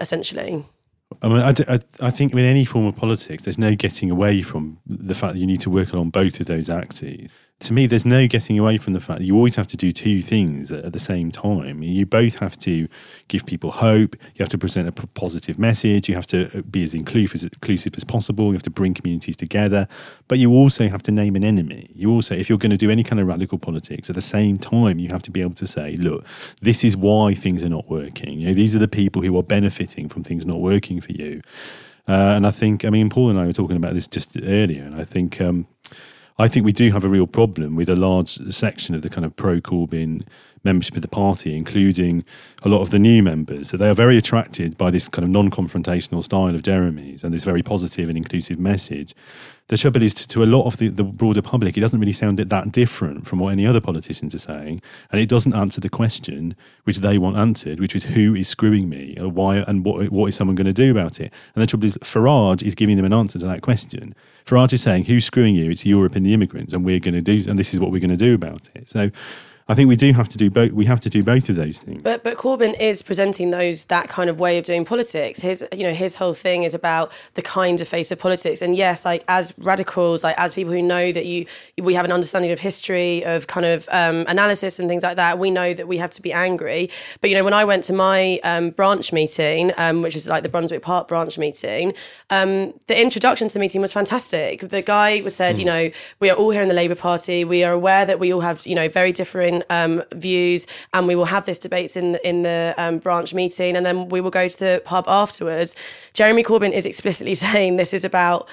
essentially. 0.00 0.66
I 1.20 1.28
mean, 1.28 1.38
I, 1.38 1.54
I, 1.68 1.78
I, 2.00 2.10
think 2.10 2.32
with 2.32 2.44
any 2.44 2.64
form 2.64 2.86
of 2.86 2.96
politics, 2.96 3.44
there's 3.44 3.58
no 3.58 3.74
getting 3.74 4.10
away 4.10 4.40
from 4.40 4.78
the 4.86 5.14
fact 5.14 5.34
that 5.34 5.38
you 5.38 5.46
need 5.46 5.60
to 5.60 5.70
work 5.70 5.92
along 5.92 6.08
both 6.08 6.40
of 6.40 6.46
those 6.46 6.70
axes 6.70 7.38
to 7.62 7.72
me, 7.72 7.86
there's 7.86 8.04
no 8.04 8.26
getting 8.26 8.58
away 8.58 8.76
from 8.76 8.92
the 8.92 9.00
fact 9.00 9.20
that 9.20 9.24
you 9.24 9.36
always 9.36 9.54
have 9.54 9.68
to 9.68 9.76
do 9.76 9.92
two 9.92 10.20
things 10.20 10.72
at 10.72 10.92
the 10.92 10.98
same 10.98 11.30
time. 11.30 11.82
You 11.82 12.04
both 12.04 12.34
have 12.36 12.58
to 12.58 12.88
give 13.28 13.46
people 13.46 13.70
hope. 13.70 14.16
You 14.34 14.42
have 14.42 14.48
to 14.50 14.58
present 14.58 14.88
a 14.88 14.92
positive 14.92 15.58
message. 15.58 16.08
You 16.08 16.14
have 16.16 16.26
to 16.28 16.58
uh, 16.58 16.62
be 16.62 16.82
as 16.82 16.92
inclusive 16.92 17.36
as, 17.36 17.44
inclusive 17.44 17.94
as 17.96 18.04
possible. 18.04 18.46
You 18.46 18.54
have 18.54 18.62
to 18.62 18.70
bring 18.70 18.94
communities 18.94 19.36
together. 19.36 19.86
But 20.26 20.38
you 20.38 20.50
also 20.52 20.88
have 20.88 21.02
to 21.04 21.12
name 21.12 21.36
an 21.36 21.44
enemy. 21.44 21.90
You 21.94 22.10
also, 22.10 22.34
if 22.34 22.48
you're 22.48 22.58
going 22.58 22.70
to 22.70 22.76
do 22.76 22.90
any 22.90 23.04
kind 23.04 23.20
of 23.20 23.28
radical 23.28 23.58
politics, 23.58 24.10
at 24.10 24.16
the 24.16 24.22
same 24.22 24.58
time, 24.58 24.98
you 24.98 25.08
have 25.10 25.22
to 25.22 25.30
be 25.30 25.40
able 25.40 25.54
to 25.54 25.66
say, 25.66 25.96
look, 25.96 26.26
this 26.60 26.82
is 26.82 26.96
why 26.96 27.34
things 27.34 27.62
are 27.62 27.68
not 27.68 27.88
working. 27.88 28.40
You 28.40 28.48
know, 28.48 28.54
these 28.54 28.74
are 28.74 28.80
the 28.80 28.88
people 28.88 29.22
who 29.22 29.38
are 29.38 29.42
benefiting 29.42 30.08
from 30.08 30.24
things 30.24 30.44
not 30.44 30.60
working 30.60 31.00
for 31.00 31.12
you. 31.12 31.42
Uh, 32.08 32.34
and 32.34 32.44
I 32.46 32.50
think, 32.50 32.84
I 32.84 32.90
mean, 32.90 33.08
Paul 33.08 33.30
and 33.30 33.38
I 33.38 33.46
were 33.46 33.52
talking 33.52 33.76
about 33.76 33.94
this 33.94 34.08
just 34.08 34.36
earlier, 34.42 34.82
and 34.82 34.96
I 34.96 35.04
think 35.04 35.40
um, 35.40 35.68
I 36.38 36.48
think 36.48 36.64
we 36.64 36.72
do 36.72 36.90
have 36.90 37.04
a 37.04 37.08
real 37.08 37.26
problem 37.26 37.76
with 37.76 37.88
a 37.88 37.96
large 37.96 38.28
section 38.28 38.94
of 38.94 39.02
the 39.02 39.10
kind 39.10 39.24
of 39.24 39.36
pro 39.36 39.60
Corbyn 39.60 40.24
membership 40.64 40.96
of 40.96 41.02
the 41.02 41.08
party, 41.08 41.56
including 41.56 42.24
a 42.62 42.68
lot 42.68 42.82
of 42.82 42.90
the 42.90 42.98
new 42.98 43.22
members, 43.22 43.70
that 43.70 43.78
they 43.78 43.88
are 43.88 43.94
very 43.94 44.16
attracted 44.16 44.78
by 44.78 44.90
this 44.90 45.08
kind 45.08 45.24
of 45.24 45.30
non 45.30 45.50
confrontational 45.50 46.22
style 46.22 46.54
of 46.54 46.62
Jeremy's 46.62 47.24
and 47.24 47.32
this 47.32 47.44
very 47.44 47.62
positive 47.62 48.08
and 48.08 48.16
inclusive 48.16 48.58
message. 48.58 49.14
The 49.68 49.78
trouble 49.78 50.02
is, 50.02 50.12
to, 50.14 50.28
to 50.28 50.42
a 50.42 50.44
lot 50.44 50.66
of 50.66 50.76
the, 50.76 50.88
the, 50.88 51.04
broader 51.04 51.40
public, 51.40 51.76
it 51.76 51.80
doesn't 51.80 51.98
really 51.98 52.12
sound 52.12 52.38
that 52.38 52.72
different 52.72 53.26
from 53.26 53.38
what 53.38 53.52
any 53.52 53.66
other 53.66 53.80
politicians 53.80 54.34
are 54.34 54.38
saying. 54.38 54.82
And 55.10 55.20
it 55.20 55.28
doesn't 55.28 55.54
answer 55.54 55.80
the 55.80 55.88
question 55.88 56.56
which 56.84 56.98
they 56.98 57.16
want 57.16 57.36
answered, 57.36 57.80
which 57.80 57.94
is 57.94 58.04
who 58.04 58.34
is 58.34 58.48
screwing 58.48 58.88
me? 58.88 59.16
Or 59.20 59.28
why 59.28 59.58
and 59.58 59.84
what, 59.84 60.10
what 60.10 60.26
is 60.26 60.34
someone 60.34 60.56
going 60.56 60.66
to 60.66 60.72
do 60.72 60.90
about 60.90 61.20
it? 61.20 61.32
And 61.54 61.62
the 61.62 61.66
trouble 61.66 61.86
is, 61.86 61.96
Farage 61.98 62.62
is 62.62 62.74
giving 62.74 62.96
them 62.96 63.06
an 63.06 63.12
answer 63.12 63.38
to 63.38 63.46
that 63.46 63.62
question. 63.62 64.14
Farage 64.44 64.72
is 64.72 64.82
saying, 64.82 65.04
who's 65.04 65.24
screwing 65.24 65.54
you? 65.54 65.70
It's 65.70 65.86
Europe 65.86 66.16
and 66.16 66.26
the 66.26 66.34
immigrants, 66.34 66.72
and 66.72 66.84
we're 66.84 67.00
going 67.00 67.14
to 67.14 67.22
do, 67.22 67.48
and 67.48 67.58
this 67.58 67.72
is 67.72 67.80
what 67.80 67.92
we're 67.92 68.00
going 68.00 68.10
to 68.10 68.16
do 68.16 68.34
about 68.34 68.68
it. 68.74 68.88
So 68.88 69.10
I 69.68 69.74
think 69.74 69.88
we 69.88 69.96
do 69.96 70.12
have 70.12 70.28
to 70.28 70.38
do 70.38 70.50
both. 70.50 70.72
We 70.72 70.84
have 70.86 71.00
to 71.02 71.08
do 71.08 71.22
both 71.22 71.48
of 71.48 71.56
those 71.56 71.80
things. 71.80 72.02
But 72.02 72.24
but 72.24 72.36
Corbyn 72.36 72.78
is 72.80 73.00
presenting 73.02 73.50
those 73.50 73.84
that 73.84 74.08
kind 74.08 74.28
of 74.28 74.40
way 74.40 74.58
of 74.58 74.64
doing 74.64 74.84
politics. 74.84 75.40
His 75.40 75.64
you 75.72 75.84
know 75.84 75.92
his 75.92 76.16
whole 76.16 76.34
thing 76.34 76.64
is 76.64 76.74
about 76.74 77.12
the 77.34 77.42
kind 77.42 77.80
of 77.80 77.86
face 77.86 78.10
of 78.10 78.18
politics. 78.18 78.60
And 78.60 78.74
yes, 78.74 79.04
like 79.04 79.24
as 79.28 79.54
radicals, 79.58 80.24
like 80.24 80.38
as 80.38 80.54
people 80.54 80.72
who 80.72 80.82
know 80.82 81.12
that 81.12 81.26
you 81.26 81.46
we 81.80 81.94
have 81.94 82.04
an 82.04 82.12
understanding 82.12 82.50
of 82.50 82.60
history, 82.60 83.24
of 83.24 83.46
kind 83.46 83.64
of 83.64 83.88
um, 83.92 84.24
analysis 84.28 84.78
and 84.80 84.88
things 84.88 85.04
like 85.04 85.16
that. 85.16 85.38
We 85.38 85.50
know 85.50 85.74
that 85.74 85.86
we 85.86 85.98
have 85.98 86.10
to 86.10 86.22
be 86.22 86.32
angry. 86.32 86.90
But 87.20 87.30
you 87.30 87.36
know 87.36 87.44
when 87.44 87.54
I 87.54 87.64
went 87.64 87.84
to 87.84 87.92
my 87.92 88.40
um, 88.42 88.70
branch 88.70 89.12
meeting, 89.12 89.72
um, 89.76 90.02
which 90.02 90.16
is 90.16 90.28
like 90.28 90.42
the 90.42 90.48
Brunswick 90.48 90.82
Park 90.82 91.06
branch 91.06 91.38
meeting, 91.38 91.94
um, 92.30 92.74
the 92.88 93.00
introduction 93.00 93.46
to 93.48 93.54
the 93.54 93.60
meeting 93.60 93.80
was 93.80 93.92
fantastic. 93.92 94.68
The 94.68 94.82
guy 94.82 95.20
was 95.22 95.36
said, 95.36 95.56
mm. 95.56 95.58
you 95.60 95.64
know, 95.64 95.90
we 96.18 96.30
are 96.30 96.36
all 96.36 96.50
here 96.50 96.62
in 96.62 96.68
the 96.68 96.74
Labour 96.74 96.96
Party. 96.96 97.44
We 97.44 97.62
are 97.62 97.72
aware 97.72 98.04
that 98.04 98.18
we 98.18 98.32
all 98.32 98.40
have 98.40 98.66
you 98.66 98.74
know 98.74 98.88
very 98.88 99.12
different 99.12 99.51
um, 99.70 100.02
views, 100.12 100.66
and 100.94 101.06
we 101.06 101.14
will 101.14 101.26
have 101.26 101.44
this 101.46 101.58
debates 101.58 101.96
in 101.96 102.12
the, 102.12 102.28
in 102.28 102.42
the 102.42 102.74
um, 102.78 102.98
branch 102.98 103.34
meeting, 103.34 103.76
and 103.76 103.84
then 103.84 104.08
we 104.08 104.20
will 104.20 104.30
go 104.30 104.48
to 104.48 104.58
the 104.58 104.82
pub 104.84 105.04
afterwards. 105.08 105.76
Jeremy 106.14 106.42
Corbyn 106.42 106.72
is 106.72 106.86
explicitly 106.86 107.34
saying 107.46 107.76
this 107.76 107.92
is 107.92 108.04
about 108.04 108.48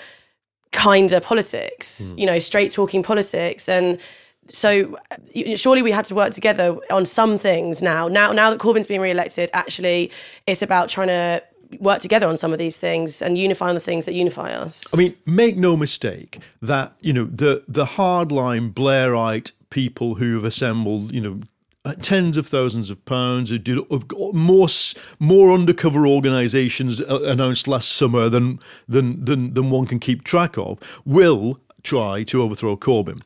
kinder 0.72 1.20
politics, 1.20 2.12
mm. 2.12 2.20
you 2.20 2.26
know, 2.26 2.40
straight 2.40 2.72
talking 2.72 3.04
politics, 3.04 3.70
and 3.70 4.00
so 4.52 4.98
surely 5.56 5.82
we 5.82 5.92
had 5.92 6.06
to 6.06 6.16
work 6.16 6.34
together 6.34 6.78
on 6.92 7.06
some 7.06 7.38
things 7.38 7.82
now. 7.82 8.08
Now, 8.08 8.32
now 8.32 8.50
that 8.50 8.60
Corbyn's 8.60 8.88
been 8.88 9.02
re-elected, 9.02 9.50
actually, 9.54 10.12
it's 10.48 10.62
about 10.62 10.90
trying 10.90 11.08
to 11.08 11.44
work 11.80 12.00
together 12.00 12.28
on 12.28 12.38
some 12.38 12.52
of 12.52 12.58
these 12.58 12.78
things 12.78 13.22
and 13.22 13.38
unify 13.38 13.70
on 13.70 13.76
the 13.76 13.82
things 13.82 14.06
that 14.06 14.14
unify 14.14 14.52
us. 14.52 14.92
I 14.94 14.98
mean, 14.98 15.16
make 15.26 15.56
no 15.56 15.78
mistake 15.78 16.40
that 16.62 16.94
you 17.02 17.14
know 17.14 17.26
the 17.26 17.64
the 17.68 17.86
hardline 17.86 18.74
Blairite 18.74 19.52
people 19.70 20.16
who 20.16 20.36
have 20.36 20.44
assembled, 20.46 21.12
you 21.14 21.22
know. 21.22 21.42
uh, 21.86 21.96
Tens 22.02 22.38
of 22.38 22.48
thousands 22.48 22.90
of 22.90 23.04
pounds. 23.06 23.50
Who 23.52 23.60
got 24.08 24.34
more 24.36 24.68
more 25.20 25.52
undercover 25.54 26.08
organisations 26.08 27.02
uh, 27.02 27.22
announced 27.24 27.68
last 27.68 27.90
summer 27.92 28.30
than 28.30 28.60
than 28.88 29.26
than 29.26 29.54
than 29.56 29.70
one 29.72 29.88
can 29.88 30.00
keep 30.00 30.24
track 30.24 30.58
of. 30.58 30.80
Will 31.06 31.60
try 31.84 32.24
to 32.26 32.42
overthrow 32.44 32.78
Corbyn. 32.78 33.22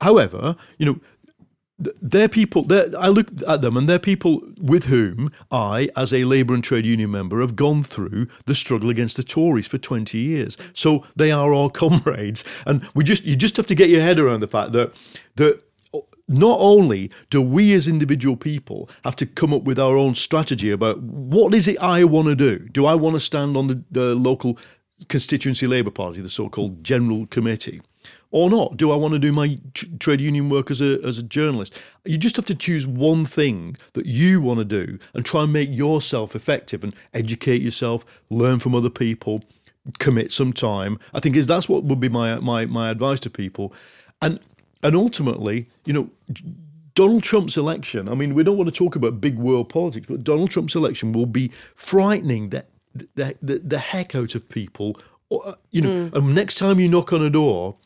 However, 0.00 0.56
you 0.78 0.86
know 0.86 1.00
th- 1.82 1.96
they're 2.02 2.28
people. 2.28 2.64
They're, 2.64 2.88
I 2.98 3.08
look 3.08 3.28
at 3.46 3.62
them, 3.62 3.76
and 3.76 3.88
they're 3.88 3.98
people 3.98 4.42
with 4.60 4.86
whom 4.86 5.30
I, 5.50 5.88
as 5.96 6.12
a 6.12 6.24
Labour 6.24 6.54
and 6.54 6.64
trade 6.64 6.86
union 6.86 7.10
member, 7.10 7.40
have 7.40 7.56
gone 7.56 7.82
through 7.82 8.28
the 8.46 8.54
struggle 8.54 8.90
against 8.90 9.16
the 9.16 9.24
Tories 9.24 9.66
for 9.68 9.78
twenty 9.78 10.18
years. 10.18 10.56
So 10.74 11.04
they 11.16 11.32
are 11.32 11.54
our 11.54 11.70
comrades, 11.82 12.44
and 12.66 12.88
we 12.94 13.04
just 13.04 13.24
you 13.24 13.36
just 13.36 13.56
have 13.56 13.66
to 13.66 13.74
get 13.74 13.90
your 13.90 14.02
head 14.02 14.18
around 14.18 14.40
the 14.40 14.48
fact 14.48 14.72
that 14.72 14.92
that 15.36 15.62
not 16.28 16.58
only 16.60 17.10
do 17.30 17.40
we 17.42 17.74
as 17.74 17.86
individual 17.86 18.36
people 18.36 18.88
have 19.04 19.16
to 19.16 19.26
come 19.26 19.52
up 19.52 19.62
with 19.62 19.78
our 19.78 19.96
own 19.96 20.14
strategy 20.14 20.70
about 20.70 21.00
what 21.02 21.54
is 21.54 21.68
it 21.68 21.78
I 21.80 22.04
want 22.04 22.28
to 22.28 22.36
do? 22.36 22.58
Do 22.58 22.86
I 22.86 22.94
want 22.94 23.14
to 23.14 23.20
stand 23.20 23.56
on 23.56 23.66
the, 23.66 23.82
the 23.90 24.14
local 24.14 24.58
constituency 25.08 25.66
Labour 25.66 25.90
Party, 25.90 26.20
the 26.20 26.28
so-called 26.28 26.82
General 26.82 27.26
Committee? 27.26 27.82
Or 28.30 28.50
not? 28.50 28.76
Do 28.76 28.90
I 28.90 28.96
want 28.96 29.12
to 29.12 29.20
do 29.20 29.32
my 29.32 29.58
tr- 29.74 29.86
trade 30.00 30.20
union 30.20 30.50
work 30.50 30.70
as 30.70 30.80
a 30.80 31.00
as 31.04 31.18
a 31.18 31.22
journalist? 31.22 31.72
You 32.04 32.18
just 32.18 32.34
have 32.34 32.44
to 32.46 32.54
choose 32.54 32.84
one 32.84 33.24
thing 33.24 33.76
that 33.92 34.06
you 34.06 34.40
want 34.40 34.58
to 34.58 34.64
do 34.64 34.98
and 35.14 35.24
try 35.24 35.44
and 35.44 35.52
make 35.52 35.70
yourself 35.70 36.34
effective 36.34 36.82
and 36.82 36.94
educate 37.14 37.62
yourself, 37.62 38.04
learn 38.30 38.58
from 38.58 38.74
other 38.74 38.90
people, 38.90 39.44
commit 40.00 40.32
some 40.32 40.52
time. 40.52 40.98
I 41.14 41.20
think 41.20 41.36
is 41.36 41.46
that's 41.46 41.68
what 41.68 41.84
would 41.84 42.00
be 42.00 42.08
my 42.08 42.40
my 42.40 42.66
my 42.66 42.90
advice 42.90 43.20
to 43.20 43.30
people, 43.30 43.72
and 44.20 44.40
and 44.84 44.94
ultimately, 44.94 45.66
you 45.86 45.92
know, 45.92 46.10
Donald 46.94 47.24
Trump's 47.24 47.56
election. 47.56 48.08
I 48.08 48.14
mean, 48.14 48.34
we 48.34 48.44
don't 48.44 48.56
want 48.56 48.68
to 48.68 48.74
talk 48.74 48.94
about 48.94 49.20
big 49.20 49.36
world 49.36 49.68
politics, 49.68 50.06
but 50.08 50.22
Donald 50.22 50.50
Trump's 50.50 50.76
election 50.76 51.12
will 51.12 51.26
be 51.26 51.50
frightening 51.74 52.50
the 52.50 52.64
the 53.16 53.34
the, 53.42 53.58
the 53.58 53.78
heck 53.78 54.14
out 54.14 54.36
of 54.36 54.48
people. 54.48 54.96
You 55.72 55.80
know, 55.80 56.10
and 56.12 56.34
next 56.34 56.56
time 56.56 56.78
you 56.78 56.88
knock 56.88 57.12
on 57.12 57.22
a 57.22 57.30
door. 57.30 57.76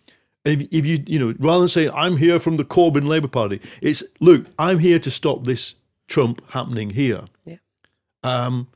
If, 0.45 0.67
if 0.71 0.87
you 0.87 1.03
you 1.07 1.19
know 1.19 1.35
rather 1.39 1.61
than 1.61 1.69
saying 1.69 1.91
I'm 1.95 2.17
here 2.17 2.39
from 2.39 2.57
the 2.57 2.65
Corbyn 2.65 3.07
Labour 3.07 3.29
Party, 3.29 3.61
it's 3.81 4.03
look 4.21 4.47
I'm 4.59 4.79
here 4.79 4.99
to 4.99 5.11
stop 5.11 5.45
this 5.45 5.75
Trump 6.09 6.43
happening 6.51 6.91
here. 6.91 7.25
Yeah. 7.45 7.57
Um, 8.23 8.69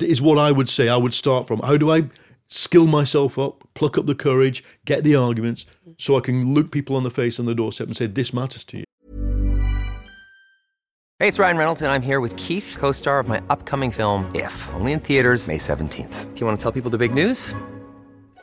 is 0.00 0.22
what 0.22 0.38
I 0.38 0.52
would 0.52 0.68
say. 0.68 0.88
I 0.88 0.96
would 0.96 1.14
start 1.14 1.48
from 1.48 1.60
how 1.60 1.76
do 1.76 1.90
I 1.90 2.08
skill 2.52 2.86
myself 2.86 3.38
up, 3.38 3.64
pluck 3.74 3.96
up 3.98 4.06
the 4.06 4.14
courage, 4.14 4.62
get 4.84 5.04
the 5.04 5.16
arguments, 5.16 5.66
so 5.98 6.16
I 6.16 6.20
can 6.20 6.54
look 6.54 6.70
people 6.70 6.96
on 6.96 7.02
the 7.02 7.10
face 7.10 7.40
on 7.40 7.46
the 7.46 7.54
doorstep 7.54 7.88
and 7.88 7.96
say 7.96 8.06
this 8.06 8.32
matters 8.32 8.64
to 8.64 8.78
you. 8.78 8.84
Hey, 11.18 11.28
it's 11.28 11.38
Ryan 11.38 11.56
Reynolds, 11.56 11.82
and 11.82 11.92
I'm 11.92 12.02
here 12.02 12.20
with 12.20 12.36
Keith, 12.36 12.76
co 12.78 12.92
star 12.92 13.20
of 13.20 13.28
my 13.28 13.40
upcoming 13.48 13.90
film, 13.90 14.30
If, 14.34 14.68
only 14.74 14.92
in 14.92 15.00
theaters, 15.00 15.48
May 15.48 15.58
17th. 15.58 16.34
Do 16.34 16.40
you 16.40 16.46
want 16.46 16.58
to 16.58 16.62
tell 16.62 16.72
people 16.72 16.90
the 16.90 16.98
big 16.98 17.14
news? 17.14 17.54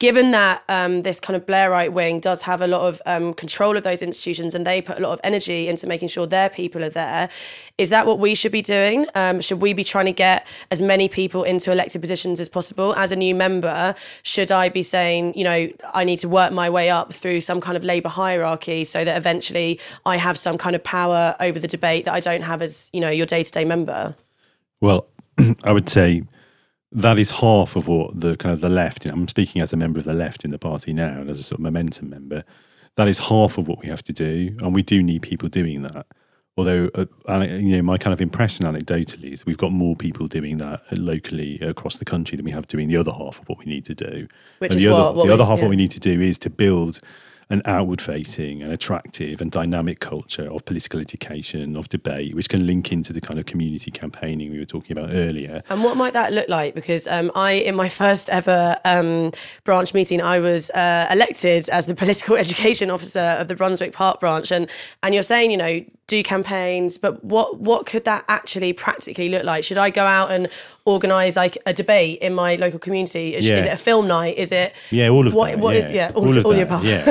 Given 0.00 0.32
that 0.32 0.62
um, 0.68 1.02
this 1.02 1.20
kind 1.20 1.36
of 1.36 1.46
Blairite 1.46 1.92
wing 1.92 2.18
does 2.18 2.42
have 2.42 2.60
a 2.60 2.66
lot 2.66 2.82
of 2.82 3.00
um, 3.06 3.32
control 3.32 3.76
of 3.76 3.84
those 3.84 4.02
institutions 4.02 4.54
and 4.54 4.66
they 4.66 4.82
put 4.82 4.98
a 4.98 5.00
lot 5.00 5.12
of 5.12 5.20
energy 5.22 5.68
into 5.68 5.86
making 5.86 6.08
sure 6.08 6.26
their 6.26 6.50
people 6.50 6.82
are 6.82 6.90
there, 6.90 7.30
is 7.78 7.90
that 7.90 8.06
what 8.06 8.18
we 8.18 8.34
should 8.34 8.50
be 8.50 8.62
doing? 8.62 9.06
Um, 9.14 9.40
should 9.40 9.60
we 9.60 9.72
be 9.72 9.84
trying 9.84 10.06
to 10.06 10.12
get 10.12 10.46
as 10.70 10.82
many 10.82 11.08
people 11.08 11.44
into 11.44 11.70
elected 11.70 12.00
positions 12.00 12.40
as 12.40 12.48
possible? 12.48 12.94
As 12.96 13.12
a 13.12 13.16
new 13.16 13.34
member, 13.34 13.94
should 14.24 14.50
I 14.50 14.68
be 14.68 14.82
saying, 14.82 15.34
you 15.34 15.44
know, 15.44 15.68
I 15.92 16.04
need 16.04 16.18
to 16.18 16.28
work 16.28 16.52
my 16.52 16.68
way 16.68 16.90
up 16.90 17.12
through 17.12 17.40
some 17.40 17.60
kind 17.60 17.76
of 17.76 17.84
Labour 17.84 18.08
hierarchy 18.08 18.84
so 18.84 19.04
that 19.04 19.16
eventually 19.16 19.78
I 20.04 20.16
have 20.16 20.38
some 20.38 20.58
kind 20.58 20.74
of 20.74 20.82
power 20.82 21.36
over 21.38 21.58
the 21.60 21.68
debate 21.68 22.04
that 22.06 22.14
I 22.14 22.20
don't 22.20 22.42
have 22.42 22.62
as, 22.62 22.90
you 22.92 23.00
know, 23.00 23.10
your 23.10 23.26
day 23.26 23.44
to 23.44 23.50
day 23.50 23.64
member? 23.64 24.16
Well, 24.80 25.06
I 25.64 25.72
would 25.72 25.88
say 25.88 26.24
that 26.92 27.18
is 27.18 27.32
half 27.32 27.76
of 27.76 27.88
what 27.88 28.20
the 28.20 28.36
kind 28.36 28.52
of 28.52 28.60
the 28.60 28.68
left. 28.68 29.06
I'm 29.06 29.28
speaking 29.28 29.62
as 29.62 29.72
a 29.72 29.76
member 29.76 29.98
of 29.98 30.04
the 30.04 30.14
left 30.14 30.44
in 30.44 30.50
the 30.50 30.58
party 30.58 30.92
now, 30.92 31.20
and 31.20 31.30
as 31.30 31.40
a 31.40 31.42
sort 31.42 31.58
of 31.58 31.62
momentum 31.64 32.10
member. 32.10 32.44
That 32.96 33.08
is 33.08 33.18
half 33.18 33.58
of 33.58 33.66
what 33.66 33.80
we 33.80 33.88
have 33.88 34.04
to 34.04 34.12
do, 34.12 34.56
and 34.60 34.72
we 34.72 34.82
do 34.82 35.02
need 35.02 35.22
people 35.22 35.48
doing 35.48 35.82
that. 35.82 36.06
Although, 36.56 36.88
uh, 36.94 37.06
you 37.40 37.76
know, 37.76 37.82
my 37.82 37.98
kind 37.98 38.14
of 38.14 38.20
impression 38.20 38.64
anecdotally 38.64 39.32
is 39.32 39.44
we've 39.44 39.58
got 39.58 39.72
more 39.72 39.96
people 39.96 40.28
doing 40.28 40.58
that 40.58 40.82
locally 40.92 41.58
across 41.58 41.98
the 41.98 42.04
country 42.04 42.36
than 42.36 42.44
we 42.44 42.52
have 42.52 42.68
doing 42.68 42.86
the 42.86 42.96
other 42.96 43.10
half 43.10 43.40
of 43.40 43.48
what 43.48 43.58
we 43.58 43.64
need 43.64 43.84
to 43.86 43.94
do. 43.94 44.28
Which 44.60 44.70
and 44.70 44.76
is 44.76 44.84
the 44.84 44.92
what- 44.92 45.00
other, 45.00 45.18
what 45.18 45.26
the 45.26 45.34
other 45.34 45.44
half 45.44 45.58
yeah. 45.58 45.64
what 45.64 45.70
we 45.70 45.76
need 45.76 45.90
to 45.90 46.00
do 46.00 46.20
is 46.20 46.38
to 46.38 46.50
build 46.50 47.00
an 47.50 47.62
outward 47.64 48.00
facing 48.00 48.62
and 48.62 48.72
attractive 48.72 49.40
and 49.40 49.50
dynamic 49.50 50.00
culture 50.00 50.50
of 50.50 50.64
political 50.64 51.00
education, 51.00 51.76
of 51.76 51.88
debate, 51.88 52.34
which 52.34 52.48
can 52.48 52.66
link 52.66 52.92
into 52.92 53.12
the 53.12 53.20
kind 53.20 53.38
of 53.38 53.46
community 53.46 53.90
campaigning 53.90 54.50
we 54.50 54.58
were 54.58 54.64
talking 54.64 54.96
about 54.96 55.10
earlier. 55.12 55.62
And 55.68 55.82
what 55.82 55.96
might 55.96 56.12
that 56.12 56.32
look 56.32 56.48
like? 56.48 56.74
Because 56.74 57.06
um, 57.06 57.30
I, 57.34 57.52
in 57.52 57.74
my 57.74 57.88
first 57.88 58.28
ever 58.30 58.76
um, 58.84 59.32
branch 59.64 59.94
meeting, 59.94 60.20
I 60.20 60.40
was 60.40 60.70
uh, 60.70 61.06
elected 61.10 61.68
as 61.68 61.86
the 61.86 61.94
political 62.04 62.36
education 62.36 62.90
officer 62.90 63.36
of 63.38 63.48
the 63.48 63.56
Brunswick 63.56 63.92
Park 63.92 64.20
branch, 64.20 64.50
and 64.50 64.70
and 65.02 65.14
you're 65.14 65.22
saying, 65.22 65.50
you 65.50 65.56
know, 65.56 65.84
do 66.06 66.22
campaigns, 66.22 66.98
but 66.98 67.24
what 67.24 67.60
what 67.60 67.86
could 67.86 68.04
that 68.04 68.24
actually 68.28 68.72
practically 68.72 69.28
look 69.30 69.44
like? 69.44 69.64
Should 69.64 69.78
I 69.78 69.90
go 69.90 70.04
out 70.04 70.30
and 70.30 70.48
organise 70.84 71.34
like 71.36 71.56
a 71.64 71.72
debate 71.72 72.18
in 72.20 72.34
my 72.34 72.56
local 72.56 72.78
community? 72.78 73.34
Is, 73.34 73.48
Yeah. 73.48 73.56
is 73.56 73.64
it 73.64 73.72
a 73.72 73.76
film 73.76 74.06
night? 74.06 74.36
Is 74.36 74.52
it 74.52 74.74
Yeah, 74.90 75.08
all 75.08 75.26
of 75.26 75.32
what, 75.32 75.50
that. 75.52 75.58
what 75.60 75.74
yeah. 75.74 75.80
is- 75.80 75.90
yeah, 75.90 76.12
all, 76.14 76.24
all 76.24 76.30
of, 76.30 76.36
of 76.36 76.46
all 76.46 76.52
that. 76.52 76.56
the 76.58 76.62
above. 76.62 76.84
Yeah, 76.84 77.04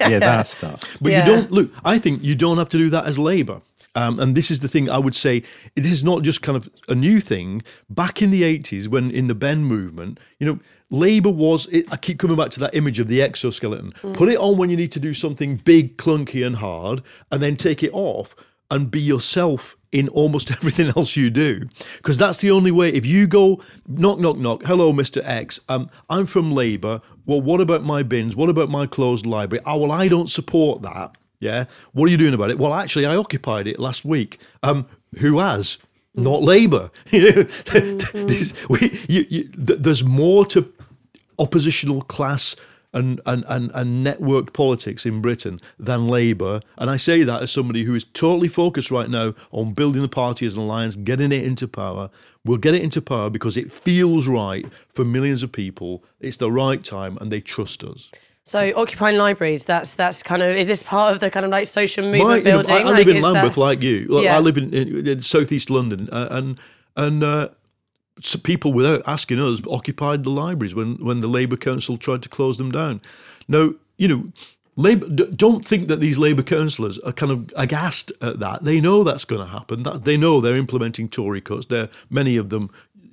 yeah, 0.08 0.18
that 0.20 0.46
stuff. 0.46 0.96
But 1.00 1.10
Yeah. 1.12 1.26
you 1.26 1.32
don't 1.32 1.50
look. 1.50 1.72
I 1.84 1.98
think 1.98 2.22
you 2.22 2.34
don't 2.36 2.58
have 2.58 2.68
to 2.70 2.78
do 2.78 2.88
that 2.90 3.06
as 3.06 3.18
Labour. 3.18 3.60
Um, 3.96 4.20
and 4.20 4.36
this 4.36 4.50
is 4.50 4.60
the 4.60 4.68
thing 4.68 4.88
I 4.90 4.98
would 4.98 5.14
say. 5.14 5.42
This 5.74 5.90
is 5.90 6.04
not 6.04 6.22
just 6.22 6.42
kind 6.42 6.54
of 6.54 6.68
a 6.88 6.94
new 6.94 7.18
thing. 7.18 7.62
Back 7.90 8.20
in 8.22 8.30
the 8.30 8.44
eighties, 8.44 8.88
when 8.88 9.10
in 9.10 9.26
the 9.26 9.34
Benn 9.34 9.64
movement, 9.64 10.20
you 10.38 10.46
know, 10.46 10.60
Labour 10.90 11.30
was. 11.30 11.66
It, 11.68 11.86
I 11.90 11.96
keep 11.96 12.18
coming 12.18 12.36
back 12.36 12.50
to 12.50 12.60
that 12.60 12.74
image 12.74 13.00
of 13.00 13.08
the 13.08 13.22
exoskeleton. 13.22 13.92
Put 14.12 14.28
it 14.28 14.36
on 14.38 14.58
when 14.58 14.70
you 14.70 14.76
need 14.76 14.92
to 14.92 15.00
do 15.00 15.14
something 15.14 15.56
big, 15.56 15.96
clunky, 15.96 16.46
and 16.46 16.56
hard, 16.56 17.02
and 17.32 17.42
then 17.42 17.56
take 17.56 17.82
it 17.82 17.90
off 17.92 18.36
and 18.70 18.90
be 18.90 19.00
yourself 19.00 19.76
in 19.92 20.08
almost 20.10 20.50
everything 20.58 20.88
else 20.96 21.16
you 21.16 21.30
do. 21.30 21.66
Because 21.96 22.18
that's 22.18 22.38
the 22.38 22.50
only 22.50 22.70
way. 22.70 22.90
If 22.90 23.06
you 23.06 23.26
go 23.26 23.62
knock, 23.86 24.18
knock, 24.18 24.36
knock. 24.36 24.62
Hello, 24.64 24.92
Mister 24.92 25.22
X. 25.24 25.58
Um, 25.70 25.88
I'm 26.10 26.26
from 26.26 26.52
Labour. 26.52 27.00
well, 27.24 27.40
what 27.40 27.60
about 27.62 27.82
my 27.82 28.02
bins? 28.02 28.36
What 28.36 28.50
about 28.50 28.68
my 28.68 28.86
closed 28.86 29.24
library? 29.24 29.62
Oh, 29.66 29.78
well, 29.78 29.92
I 29.92 30.08
don't 30.08 30.30
support 30.30 30.82
that. 30.82 31.16
Yeah. 31.40 31.64
What 31.92 32.06
are 32.06 32.10
you 32.10 32.16
doing 32.16 32.34
about 32.34 32.50
it? 32.50 32.58
Well, 32.58 32.74
actually, 32.74 33.06
I 33.06 33.16
occupied 33.16 33.66
it 33.66 33.78
last 33.78 34.04
week. 34.04 34.40
Um, 34.62 34.86
who 35.18 35.38
has? 35.38 35.78
Not 36.14 36.42
Labour. 36.42 36.90
You 37.12 37.22
know, 37.22 37.42
this- 37.42 38.54
we, 38.68 38.78
you, 39.08 39.26
you, 39.28 39.42
th- 39.44 39.80
there's 39.80 40.02
more 40.04 40.46
to 40.46 40.72
oppositional 41.38 42.02
class 42.02 42.56
and, 42.94 43.20
and, 43.26 43.44
and, 43.48 43.70
and 43.74 44.06
networked 44.06 44.54
politics 44.54 45.04
in 45.04 45.20
Britain 45.20 45.60
than 45.78 46.08
Labour. 46.08 46.60
And 46.78 46.88
I 46.88 46.96
say 46.96 47.22
that 47.24 47.42
as 47.42 47.50
somebody 47.50 47.84
who 47.84 47.94
is 47.94 48.04
totally 48.04 48.48
focused 48.48 48.90
right 48.90 49.10
now 49.10 49.34
on 49.50 49.74
building 49.74 50.00
the 50.00 50.08
party 50.08 50.46
as 50.46 50.54
an 50.54 50.62
alliance, 50.62 50.96
getting 50.96 51.32
it 51.32 51.44
into 51.44 51.68
power. 51.68 52.08
We'll 52.46 52.56
get 52.56 52.74
it 52.74 52.82
into 52.82 53.02
power 53.02 53.28
because 53.28 53.58
it 53.58 53.70
feels 53.70 54.26
right 54.26 54.64
for 54.88 55.04
millions 55.04 55.42
of 55.42 55.52
people. 55.52 56.02
It's 56.20 56.38
the 56.38 56.50
right 56.50 56.82
time 56.82 57.18
and 57.20 57.30
they 57.30 57.42
trust 57.42 57.84
us. 57.84 58.10
So 58.46 58.72
occupying 58.76 59.16
libraries, 59.16 59.64
that's 59.64 59.94
that's 59.96 60.22
kind 60.22 60.40
of 60.40 60.56
is 60.56 60.68
this 60.68 60.82
part 60.84 61.12
of 61.12 61.18
the 61.20 61.30
kind 61.30 61.44
of 61.44 61.50
like 61.50 61.66
social 61.66 62.04
movement 62.04 62.28
My- 62.28 62.36
you 62.36 62.44
know, 62.44 62.50
building? 62.62 62.74
I, 62.74 62.78
I 62.78 62.82
Like, 62.84 62.96
live 63.06 63.16
in 63.16 63.22
Lambeth, 63.22 63.54
that- 63.56 63.60
like 63.60 63.82
you. 63.82 64.06
Like, 64.08 64.24
Yeah. 64.24 64.36
I 64.36 64.40
live 64.40 64.56
in, 64.56 64.72
in, 64.72 65.06
in 65.06 65.20
southeast 65.22 65.68
London, 65.68 66.08
uh, 66.12 66.28
and 66.30 66.56
and 66.96 67.24
uh, 67.24 67.48
so 68.22 68.38
people 68.38 68.72
without 68.72 69.02
asking 69.06 69.40
us 69.40 69.60
occupied 69.68 70.22
the 70.22 70.30
libraries 70.30 70.76
when 70.76 70.94
when 71.04 71.20
the 71.20 71.26
Labour 71.26 71.56
Council 71.56 71.98
tried 71.98 72.22
to 72.22 72.28
close 72.28 72.56
them 72.56 72.70
down. 72.70 73.00
Now, 73.48 73.72
you 73.98 74.08
know. 74.08 74.32
Labour, 74.78 75.06
don't 75.08 75.64
think 75.64 75.88
that 75.88 76.00
these 76.00 76.18
Labour 76.18 76.42
councillors 76.42 76.98
are 76.98 77.10
kind 77.12 77.32
of 77.32 77.50
aghast 77.56 78.12
at 78.20 78.40
that. 78.40 78.62
They 78.62 78.78
know 78.78 79.04
that's 79.04 79.24
going 79.24 79.40
to 79.40 79.50
happen. 79.50 79.84
That 79.84 80.04
they 80.04 80.18
know 80.18 80.38
they're 80.42 80.58
implementing 80.58 81.08
Tory 81.08 81.40
cuts. 81.40 81.64
They're, 81.64 81.88
many 82.10 82.36
of 82.36 82.50
them 82.50 82.68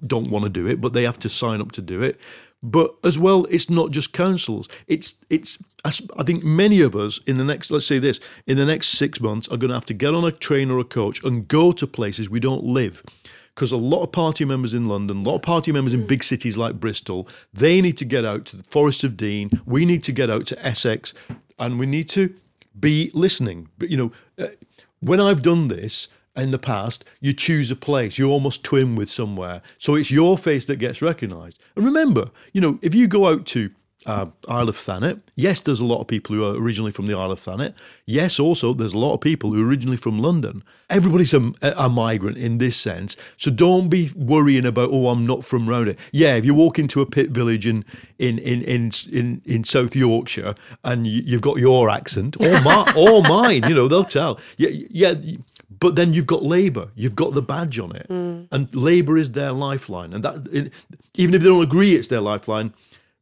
don't 0.06 0.30
want 0.30 0.44
to 0.44 0.50
do 0.50 0.68
it, 0.68 0.82
but 0.82 0.92
they 0.92 1.04
have 1.04 1.18
to 1.20 1.30
sign 1.30 1.62
up 1.62 1.72
to 1.72 1.82
do 1.82 2.02
it. 2.04 2.20
But 2.64 2.96
as 3.04 3.20
well, 3.20 3.44
it's 3.50 3.70
not 3.70 3.92
just 3.92 4.14
councils. 4.14 4.70
It's 4.88 5.16
it's. 5.30 5.58
I 5.86 6.24
think 6.24 6.46
many 6.46 6.80
of 6.80 6.96
us 6.96 7.20
in 7.28 7.38
the 7.38 7.44
next, 7.44 7.70
let's 7.70 7.86
say 7.86 8.00
this, 8.00 8.22
in 8.48 8.56
the 8.56 8.66
next 8.66 8.88
six 8.98 9.20
months, 9.20 9.50
are 9.50 9.58
going 9.58 9.68
to 9.68 9.76
have 9.76 9.86
to 9.88 9.94
get 9.94 10.14
on 10.14 10.24
a 10.24 10.32
train 10.32 10.72
or 10.72 10.80
a 10.80 10.86
coach 10.86 11.22
and 11.26 11.46
go 11.46 11.74
to 11.74 11.86
places 11.86 12.30
we 12.30 12.40
don't 12.40 12.64
live. 12.64 13.04
Because 13.54 13.74
a 13.74 13.78
lot 13.78 14.02
of 14.02 14.14
party 14.14 14.46
members 14.46 14.74
in 14.74 14.88
London, 14.88 15.18
a 15.18 15.22
lot 15.24 15.36
of 15.36 15.42
party 15.42 15.74
members 15.74 15.94
in 15.94 16.08
big 16.08 16.24
cities 16.24 16.56
like 16.56 16.80
Bristol, 16.80 17.28
they 17.54 17.82
need 17.82 17.98
to 17.98 18.06
get 18.06 18.24
out 18.24 18.46
to 18.46 18.56
the 18.56 18.64
Forest 18.64 19.04
of 19.04 19.18
Dean. 19.18 19.52
We 19.66 19.86
need 19.86 20.04
to 20.06 20.14
get 20.14 20.30
out 20.30 20.48
to 20.48 20.66
Essex, 20.66 21.14
and 21.60 21.78
we 21.78 21.86
need 21.86 22.08
to 22.10 22.34
be 22.80 23.12
listening. 23.14 23.68
But 23.78 23.90
you 23.90 23.98
know, 23.98 24.12
uh, 24.40 24.48
when 25.02 25.20
I've 25.20 25.42
done 25.42 25.68
this 25.68 26.08
in 26.36 26.52
the 26.52 26.60
past, 26.60 27.06
you 27.20 27.34
choose 27.34 27.70
a 27.72 27.76
place, 27.76 28.18
you 28.18 28.30
almost 28.30 28.64
twin 28.64 28.96
with 28.96 29.10
somewhere, 29.10 29.62
so 29.78 29.96
it's 29.96 30.12
your 30.12 30.38
face 30.38 30.66
that 30.66 30.78
gets 30.78 31.02
recognised. 31.02 31.60
And 31.76 31.86
remember, 31.86 32.32
you 32.54 32.62
know, 32.62 32.80
if 32.82 32.96
you 32.96 33.08
go 33.08 33.28
out 33.28 33.46
to 33.48 33.70
uh, 34.06 34.28
Isle 34.48 34.70
of 34.70 34.76
Thanet, 34.76 35.20
yes, 35.36 35.62
there's 35.62 35.80
a 35.80 35.86
lot 35.86 36.02
of 36.02 36.08
people 36.08 36.36
who 36.36 36.44
are 36.46 36.56
originally 36.56 36.92
from 36.92 37.08
the 37.08 37.14
Isle 37.14 37.32
of 37.32 37.40
Thanet. 37.40 37.74
Yes, 38.06 38.40
also 38.40 38.74
there's 38.74 38.94
a 38.94 38.98
lot 38.98 39.14
of 39.14 39.22
people 39.22 39.54
who 39.54 39.64
are 39.64 39.68
originally 39.68 39.98
from 39.98 40.20
London. 40.20 40.64
Everybody's 40.90 41.34
a, 41.34 41.52
a 41.62 41.90
migrant 41.90 42.38
in 42.38 42.58
this 42.58 42.76
sense, 42.76 43.16
so 43.38 43.52
don't 43.52 43.90
be 43.90 44.12
worrying 44.16 44.66
about 44.66 44.90
oh, 44.92 45.08
I'm 45.08 45.26
not 45.26 45.46
from 45.46 45.70
round 45.70 45.88
it. 45.90 46.00
Yeah, 46.12 46.36
if 46.36 46.46
you 46.46 46.54
walk 46.54 46.80
into 46.80 47.02
a 47.02 47.06
pit 47.06 47.32
village 47.32 47.66
in 47.66 47.86
in 48.20 48.40
in 48.40 48.62
in 48.64 48.92
in, 49.12 49.42
in 49.46 49.64
South 49.64 49.96
Yorkshire 49.96 50.56
and 50.84 51.08
you, 51.08 51.22
you've 51.26 51.42
got 51.42 51.58
your 51.58 51.90
accent 51.90 52.36
or 52.40 52.62
my 52.62 52.94
or 52.98 53.22
mine, 53.24 53.64
you 53.68 53.76
know 53.76 53.88
they'll 53.88 54.04
tell. 54.04 54.40
Yeah, 54.58 54.70
yeah. 54.72 55.14
But 55.84 55.98
then 55.98 56.14
you've 56.14 56.28
got 56.28 56.44
Labour, 56.44 56.88
you've 56.96 57.14
got 57.14 57.34
the 57.34 57.42
badge 57.42 57.78
on 57.78 57.94
it, 57.94 58.08
mm. 58.08 58.48
and 58.54 58.74
Labour 58.74 59.18
is 59.18 59.34
their 59.34 59.52
lifeline. 59.52 60.14
And 60.14 60.24
that, 60.24 60.72
even 61.16 61.36
if 61.36 61.42
they 61.42 61.50
don't 61.50 61.62
agree 61.62 61.96
it's 61.96 62.08
their 62.08 62.22
lifeline, 62.22 62.74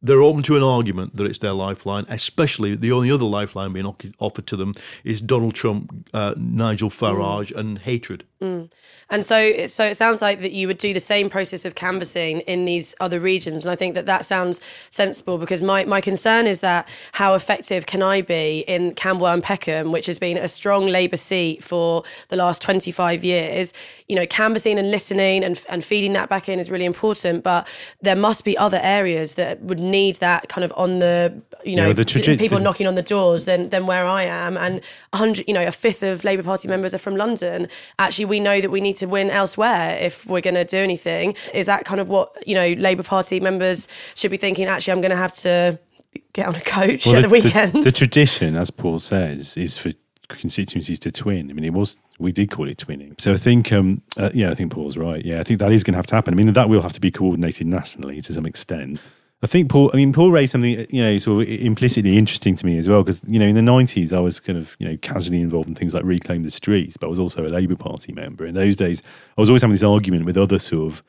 they're 0.02 0.22
open 0.22 0.42
to 0.42 0.56
an 0.56 0.62
argument 0.62 1.16
that 1.16 1.26
it's 1.26 1.38
their 1.38 1.52
lifeline. 1.52 2.04
Especially 2.08 2.74
the 2.74 2.92
only 2.92 3.10
other 3.10 3.24
lifeline 3.24 3.72
being 3.72 3.86
offered 4.18 4.46
to 4.48 4.56
them 4.56 4.74
is 5.04 5.20
Donald 5.20 5.54
Trump, 5.54 6.08
uh, 6.12 6.34
Nigel 6.36 6.90
Farage, 6.90 7.54
and 7.54 7.78
hatred. 7.78 8.24
Mm. 8.40 8.70
And 9.08 9.24
so, 9.24 9.66
so 9.66 9.84
it 9.84 9.96
sounds 9.96 10.20
like 10.20 10.40
that 10.40 10.52
you 10.52 10.66
would 10.66 10.78
do 10.78 10.92
the 10.92 11.00
same 11.00 11.30
process 11.30 11.64
of 11.64 11.74
canvassing 11.74 12.40
in 12.40 12.64
these 12.64 12.94
other 12.98 13.20
regions, 13.20 13.64
and 13.64 13.72
I 13.72 13.76
think 13.76 13.94
that 13.94 14.06
that 14.06 14.24
sounds 14.24 14.60
sensible 14.90 15.38
because 15.38 15.62
my, 15.62 15.84
my 15.84 16.00
concern 16.00 16.46
is 16.46 16.60
that 16.60 16.88
how 17.12 17.34
effective 17.34 17.86
can 17.86 18.02
I 18.02 18.22
be 18.22 18.64
in 18.66 18.94
Camberwell 18.94 19.34
and 19.34 19.42
Peckham, 19.42 19.92
which 19.92 20.06
has 20.06 20.18
been 20.18 20.38
a 20.38 20.48
strong 20.48 20.86
Labour 20.86 21.18
seat 21.18 21.62
for 21.62 22.02
the 22.28 22.36
last 22.36 22.62
twenty 22.62 22.90
five 22.90 23.22
years. 23.22 23.72
You 24.08 24.16
know, 24.16 24.26
canvassing 24.26 24.78
and 24.78 24.90
listening 24.90 25.44
and 25.44 25.62
and 25.68 25.84
feeding 25.84 26.14
that 26.14 26.28
back 26.28 26.48
in 26.48 26.58
is 26.58 26.70
really 26.70 26.86
important, 26.86 27.44
but 27.44 27.68
there 28.00 28.16
must 28.16 28.44
be 28.44 28.56
other 28.58 28.80
areas 28.82 29.34
that 29.34 29.60
would 29.60 29.78
need 29.92 30.16
that 30.16 30.48
kind 30.48 30.64
of 30.64 30.72
on 30.76 30.98
the 30.98 31.40
you 31.64 31.76
know 31.76 31.86
Yeah, 31.88 31.92
the 31.92 32.04
traje- 32.04 32.38
people 32.38 32.58
the- 32.58 32.64
knocking 32.64 32.88
on 32.88 32.96
the 32.96 33.02
doors 33.14 33.44
than 33.44 33.68
than 33.68 33.86
where 33.86 34.04
I 34.04 34.24
am, 34.24 34.56
and 34.56 34.80
a 35.12 35.16
hundred 35.18 35.46
you 35.46 35.54
know 35.54 35.64
a 35.64 35.70
fifth 35.70 36.02
of 36.02 36.24
Labour 36.24 36.42
Party 36.42 36.66
members 36.66 36.92
are 36.94 36.98
from 37.06 37.14
London. 37.14 37.68
Actually, 38.00 38.24
we 38.34 38.40
know 38.40 38.60
that 38.60 38.70
we 38.70 38.80
need 38.80 38.96
to 38.96 39.06
win 39.06 39.30
elsewhere 39.30 39.96
if 40.00 40.26
we're 40.26 40.40
going 40.48 40.56
to 40.56 40.64
do 40.64 40.78
anything. 40.78 41.36
Is 41.54 41.66
that 41.66 41.84
kind 41.84 42.00
of 42.00 42.08
what 42.08 42.26
you 42.48 42.54
know 42.56 42.68
Labour 42.88 43.04
Party 43.04 43.38
members 43.38 43.86
should 44.16 44.32
be 44.32 44.36
thinking? 44.36 44.66
Actually, 44.66 44.94
I'm 44.94 45.00
going 45.00 45.10
to 45.18 45.24
have 45.26 45.34
to 45.46 45.78
get 46.32 46.46
on 46.46 46.56
a 46.56 46.60
coach 46.60 47.06
Well, 47.06 47.16
at 47.16 47.22
the, 47.22 47.28
weekend. 47.28 47.84
The, 47.84 47.92
tradition, 47.92 48.56
as 48.56 48.70
Paul 48.70 48.98
says, 48.98 49.56
is 49.56 49.78
for 49.78 49.92
constituencies 50.28 50.98
to 51.00 51.10
twin. 51.10 51.50
I 51.50 51.52
mean, 51.54 51.64
it 51.64 51.72
was 51.72 51.98
we 52.18 52.32
did 52.32 52.50
call 52.50 52.68
it 52.68 52.78
twinning. 52.78 53.20
So 53.20 53.32
I 53.32 53.36
think, 53.36 53.72
um, 53.72 54.02
uh, 54.16 54.30
yeah, 54.32 54.50
I 54.50 54.54
think 54.54 54.72
Paul's 54.72 54.96
right. 54.96 55.24
Yeah, 55.24 55.40
I 55.40 55.42
think 55.42 55.58
that 55.60 55.72
is 55.72 55.82
going 55.82 55.94
to 55.94 55.98
have 55.98 56.06
to 56.08 56.14
happen. 56.14 56.32
I 56.32 56.36
mean, 56.36 56.52
that 56.52 56.68
will 56.68 56.82
have 56.82 56.92
to 56.92 57.00
be 57.00 57.10
coordinated 57.10 57.66
nationally 57.66 58.20
to 58.22 58.32
some 58.32 58.46
extent. 58.46 59.00
I 59.42 59.48
think 59.48 59.70
Paul. 59.70 59.90
I 59.92 59.96
mean, 59.96 60.12
Paul 60.12 60.30
raised 60.30 60.52
something 60.52 60.86
you 60.90 61.02
know 61.02 61.18
sort 61.18 61.42
of 61.42 61.48
implicitly 61.48 62.16
interesting 62.16 62.54
to 62.56 62.66
me 62.66 62.78
as 62.78 62.88
well 62.88 63.02
because 63.02 63.20
you 63.26 63.38
know 63.38 63.46
in 63.46 63.56
the 63.56 63.62
nineties 63.62 64.12
I 64.12 64.20
was 64.20 64.38
kind 64.38 64.58
of 64.58 64.76
you 64.78 64.88
know 64.88 64.96
casually 64.98 65.40
involved 65.40 65.68
in 65.68 65.74
things 65.74 65.94
like 65.94 66.04
reclaim 66.04 66.42
the 66.42 66.50
streets, 66.50 66.96
but 66.96 67.06
I 67.06 67.10
was 67.10 67.18
also 67.18 67.44
a 67.46 67.48
Labour 67.48 67.76
Party 67.76 68.12
member. 68.12 68.46
In 68.46 68.54
those 68.54 68.76
days, 68.76 69.02
I 69.36 69.40
was 69.40 69.48
always 69.48 69.62
having 69.62 69.74
this 69.74 69.82
argument 69.82 70.26
with 70.26 70.36
other 70.36 70.58
sort 70.58 70.92
of 70.92 71.02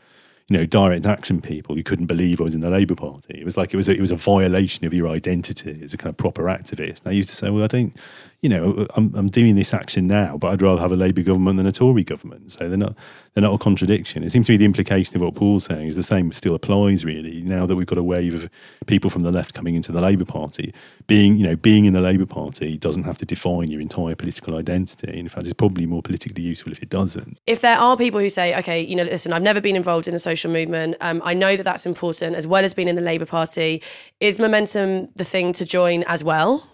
you 0.50 0.58
know, 0.58 0.65
direct 0.65 1.06
action 1.06 1.41
people 1.41 1.76
who 1.76 1.84
couldn't 1.84 2.08
believe 2.08 2.41
I 2.41 2.43
was 2.43 2.56
in 2.56 2.62
the 2.62 2.69
Labour 2.69 2.96
Party. 2.96 3.39
It 3.39 3.46
was 3.46 3.56
like 3.56 3.74
it 3.74 3.78
was 3.78 3.88
a, 3.88 3.93
it 3.93 4.02
was 4.02 4.12
a 4.12 4.17
violation 4.17 4.86
of 4.86 4.93
your 4.93 5.08
identity 5.08 5.80
as 5.84 5.93
a 5.93 5.98
kind 5.98 6.10
of 6.10 6.17
proper 6.17 6.43
activist. 6.43 7.00
And 7.00 7.08
I 7.08 7.12
used 7.12 7.30
to 7.30 7.36
say, 7.36 7.50
well, 7.50 7.63
I 7.63 7.67
don't, 7.67 7.96
you 8.44 8.50
know, 8.50 8.86
I'm, 8.96 9.16
I'm 9.16 9.30
doing 9.30 9.56
this 9.56 9.74
action 9.74 10.06
now, 10.06 10.38
but 10.38 10.50
I'd 10.50 10.62
rather 10.62 10.82
have 10.82 10.92
a 10.92 10.98
Labour 10.98 11.22
government 11.22 11.56
than 11.56 11.66
a 11.66 11.72
Tory 11.72 12.04
government. 12.04 12.52
So 12.52 12.68
they're 12.68 12.78
not 12.78 12.94
they're 13.34 13.42
not 13.42 13.54
a 13.54 13.58
contradiction. 13.58 14.22
It 14.22 14.32
seems 14.32 14.48
to 14.48 14.52
me 14.52 14.58
the 14.58 14.66
implication 14.66 15.16
of 15.16 15.22
what 15.22 15.34
Paul's 15.34 15.64
saying 15.64 15.88
is 15.88 15.96
the 15.96 16.04
same 16.04 16.32
still 16.34 16.54
applies 16.54 17.06
really 17.06 17.42
now 17.42 17.66
that 17.66 17.78
we've 17.78 17.88
got 17.88 17.98
a 17.98 18.04
wave 18.04 18.36
of 18.36 18.50
people 18.86 19.10
from 19.10 19.24
the 19.24 19.32
left 19.32 19.54
coming 19.54 19.76
into 19.76 19.94
the 19.94 20.02
Labour 20.02 20.26
Party. 20.26 20.74
Being 21.08 21.38
you 21.38 21.48
know 21.48 21.56
being 21.56 21.86
in 21.86 21.94
the 21.94 22.02
Labour 22.02 22.26
Party 22.26 22.78
doesn't 22.78 23.04
have 23.04 23.18
to 23.20 23.26
define 23.26 23.72
your 23.72 23.80
entire 23.80 24.16
political 24.16 24.58
identity. 24.58 25.18
In 25.18 25.30
fact, 25.30 25.46
it's 25.46 25.54
probably 25.54 25.86
more 25.86 26.02
politically 26.02 26.44
useful 26.44 26.74
if 26.74 26.84
it 26.84 26.90
doesn't. 26.90 27.40
if 27.48 27.62
there 27.62 27.78
are 27.78 27.96
people 27.96 28.20
who 28.20 28.30
say, 28.30 28.58
okay, 28.60 28.82
you 28.82 28.96
know, 28.96 29.04
listen, 29.04 29.32
I've 29.32 29.42
never 29.42 29.62
been 29.62 29.78
involved 29.78 30.08
in 30.08 30.14
the 30.14 30.20
social 30.20 30.52
movement, 30.52 30.96
um, 31.00 31.22
I 31.24 31.34
know 31.34 31.56
that 31.56 31.64
that's 31.64 31.86
important, 31.86 32.36
as 32.36 32.46
well 32.46 32.66
as 32.66 32.74
being 32.74 32.90
in 32.90 32.96
the 32.96 33.02
Labour 33.02 33.26
Party, 33.26 33.82
is 34.20 34.38
Momentum 34.38 35.10
the 35.16 35.24
thing 35.24 35.54
to 35.54 35.66
join 35.66 36.04
as 36.04 36.24
well? 36.24 36.68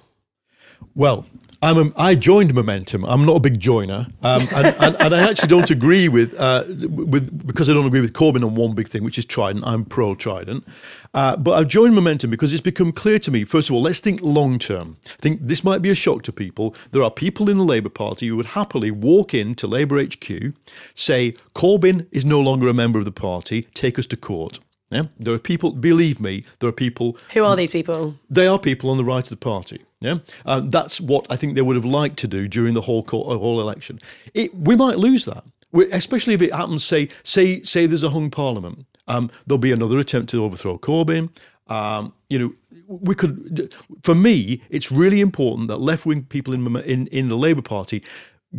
Well, 0.96 1.26
I'm 1.62 1.78
a, 1.78 1.92
I 1.98 2.16
joined 2.16 2.54
Momentum. 2.54 3.04
I'm 3.04 3.26
not 3.26 3.36
a 3.36 3.40
big 3.42 3.60
joiner, 3.60 4.08
um, 4.22 4.42
and, 4.56 4.68
and, 4.80 4.96
and 4.96 5.16
I 5.16 5.30
actually 5.30 5.50
don't 5.50 5.70
agree 5.70 6.08
with 6.08 6.34
uh, 6.40 6.64
with 6.68 7.46
because 7.46 7.70
I 7.70 7.74
don't 7.74 7.86
agree 7.86 8.00
with 8.00 8.14
Corbyn 8.14 8.46
on 8.46 8.56
one 8.56 8.74
big 8.74 8.88
thing, 8.88 9.04
which 9.04 9.18
is 9.18 9.26
Trident. 9.26 9.66
I'm 9.68 9.84
pro 9.84 10.16
Trident, 10.16 10.66
uh, 11.14 11.36
but 11.36 11.52
I've 11.52 11.68
joined 11.68 11.96
Momentum 11.96 12.30
because 12.30 12.54
it's 12.54 12.62
become 12.62 12.92
clear 12.94 13.20
to 13.20 13.32
me. 13.32 13.44
First 13.44 13.70
of 13.70 13.76
all, 13.76 13.82
let's 13.82 14.00
think 14.00 14.22
long 14.22 14.58
term. 14.58 14.98
I 15.06 15.16
think 15.20 15.42
this 15.42 15.64
might 15.64 15.82
be 15.82 15.90
a 15.90 15.96
shock 15.96 16.24
to 16.24 16.32
people. 16.32 16.76
There 16.92 17.04
are 17.04 17.12
people 17.12 17.50
in 17.50 17.58
the 17.58 17.66
Labour 17.66 17.90
Party 17.90 18.28
who 18.28 18.38
would 18.38 18.48
happily 18.48 18.92
walk 18.92 19.34
into 19.34 19.68
Labour 19.68 20.02
HQ, 20.02 20.54
say 20.94 21.34
Corbyn 21.56 22.08
is 22.12 22.24
no 22.24 22.40
longer 22.40 22.70
a 22.70 22.74
member 22.74 23.00
of 23.00 23.06
the 23.06 23.12
party, 23.12 23.64
take 23.74 24.00
us 24.00 24.06
to 24.08 24.18
court. 24.18 24.60
Yeah, 24.92 25.04
there 25.18 25.34
are 25.34 25.40
people. 25.40 25.72
Believe 25.72 26.20
me, 26.20 26.44
there 26.60 26.70
are 26.70 26.74
people 26.74 27.16
Who 27.34 27.44
are 27.44 27.56
these 27.56 27.72
people? 27.72 28.16
they 28.30 28.48
are 28.48 28.58
people 28.58 28.90
on 28.90 28.98
the 28.98 29.04
right 29.04 29.24
of 29.24 29.30
the 29.30 29.36
party. 29.38 29.84
Yeah, 30.02 30.20
uh, 30.46 30.62
that's 30.62 31.00
what 31.02 31.28
I 31.30 31.36
think 31.36 31.56
they 31.56 31.62
would 31.62 31.76
have 31.76 31.86
liked 31.86 32.18
to 32.20 32.28
do 32.28 32.48
during 32.48 32.74
the 32.74 32.82
whole 32.82 33.04
co- 33.04 33.24
uh, 33.24 33.38
whole 33.38 33.60
election. 33.62 34.00
It, 34.34 34.56
we 34.56 34.76
might 34.76 34.98
lose 34.98 35.26
that, 35.26 35.44
we, 35.72 35.92
especially 35.92 36.34
if 36.34 36.42
it 36.42 36.54
happens. 36.54 36.84
Say, 36.84 37.10
say, 37.24 37.62
say, 37.62 37.86
there's 37.86 38.04
a 38.04 38.10
hung 38.10 38.32
parliament. 38.32 38.86
Um, 39.08 39.30
there'll 39.46 39.58
be 39.60 39.72
another 39.72 40.00
attempt 40.00 40.30
to 40.32 40.44
overthrow 40.44 40.78
Corbyn. 40.80 41.30
Um, 41.68 42.14
you 42.30 42.40
know, 42.40 42.54
we 42.88 43.14
could. 43.14 43.74
For 44.04 44.16
me, 44.16 44.62
it's 44.70 44.92
really 44.92 45.22
important 45.22 45.68
that 45.68 45.78
left 45.78 46.06
wing 46.06 46.24
people 46.24 46.54
in 46.54 46.76
in 46.78 47.08
in 47.08 47.30
the 47.30 47.38
Labour 47.38 47.62
Party 47.62 48.02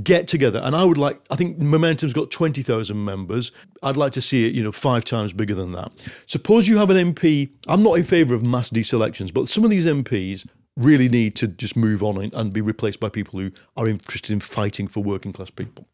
get 0.04 0.28
together 0.28 0.60
and 0.62 0.76
i 0.76 0.84
would 0.84 0.98
like 0.98 1.20
i 1.30 1.36
think 1.36 1.58
momentum's 1.58 2.12
got 2.12 2.30
20,000 2.30 3.04
members 3.04 3.50
i'd 3.82 3.96
like 3.96 4.12
to 4.12 4.20
see 4.20 4.46
it 4.46 4.54
you 4.54 4.62
know 4.62 4.70
five 4.72 5.04
times 5.04 5.32
bigger 5.32 5.54
than 5.54 5.72
that 5.72 5.90
suppose 6.26 6.68
you 6.68 6.78
have 6.78 6.90
an 6.90 7.14
mp 7.14 7.50
i'm 7.66 7.82
not 7.82 7.94
in 7.94 8.04
favor 8.04 8.34
of 8.34 8.42
mass 8.42 8.70
deselections 8.70 9.34
but 9.34 9.48
some 9.48 9.64
of 9.64 9.70
these 9.70 9.86
mps 9.86 10.48
really 10.76 11.08
need 11.08 11.34
to 11.34 11.48
just 11.48 11.76
move 11.76 12.02
on 12.02 12.16
and, 12.18 12.32
and 12.34 12.52
be 12.52 12.60
replaced 12.60 13.00
by 13.00 13.08
people 13.08 13.40
who 13.40 13.50
are 13.76 13.88
interested 13.88 14.32
in 14.32 14.40
fighting 14.40 14.86
for 14.86 15.02
working 15.02 15.32
class 15.32 15.50
people 15.50 15.86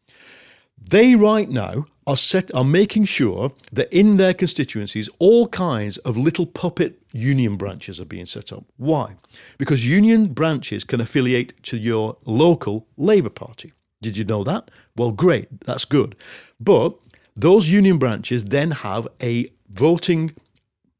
They 0.79 1.15
right 1.15 1.49
now 1.49 1.87
are 2.05 2.15
set 2.15 2.53
are 2.53 2.63
making 2.63 3.05
sure 3.05 3.51
that 3.73 3.91
in 3.91 4.17
their 4.17 4.33
constituencies 4.33 5.09
all 5.19 5.47
kinds 5.47 5.97
of 5.99 6.17
little 6.17 6.45
puppet 6.45 6.99
union 7.13 7.57
branches 7.57 7.99
are 7.99 8.05
being 8.05 8.25
set 8.27 8.53
up. 8.53 8.63
Why? 8.77 9.15
Because 9.57 9.87
union 9.87 10.27
branches 10.27 10.83
can 10.83 11.01
affiliate 11.01 11.61
to 11.63 11.77
your 11.77 12.17
local 12.25 12.87
Labour 12.95 13.29
Party. 13.31 13.73
Did 14.01 14.17
you 14.17 14.23
know 14.23 14.43
that? 14.43 14.69
Well, 14.95 15.11
great, 15.11 15.47
that's 15.61 15.85
good. 15.85 16.15
But 16.59 16.95
those 17.35 17.69
union 17.69 17.97
branches 17.97 18.45
then 18.45 18.71
have 18.71 19.07
a 19.21 19.47
voting 19.69 20.33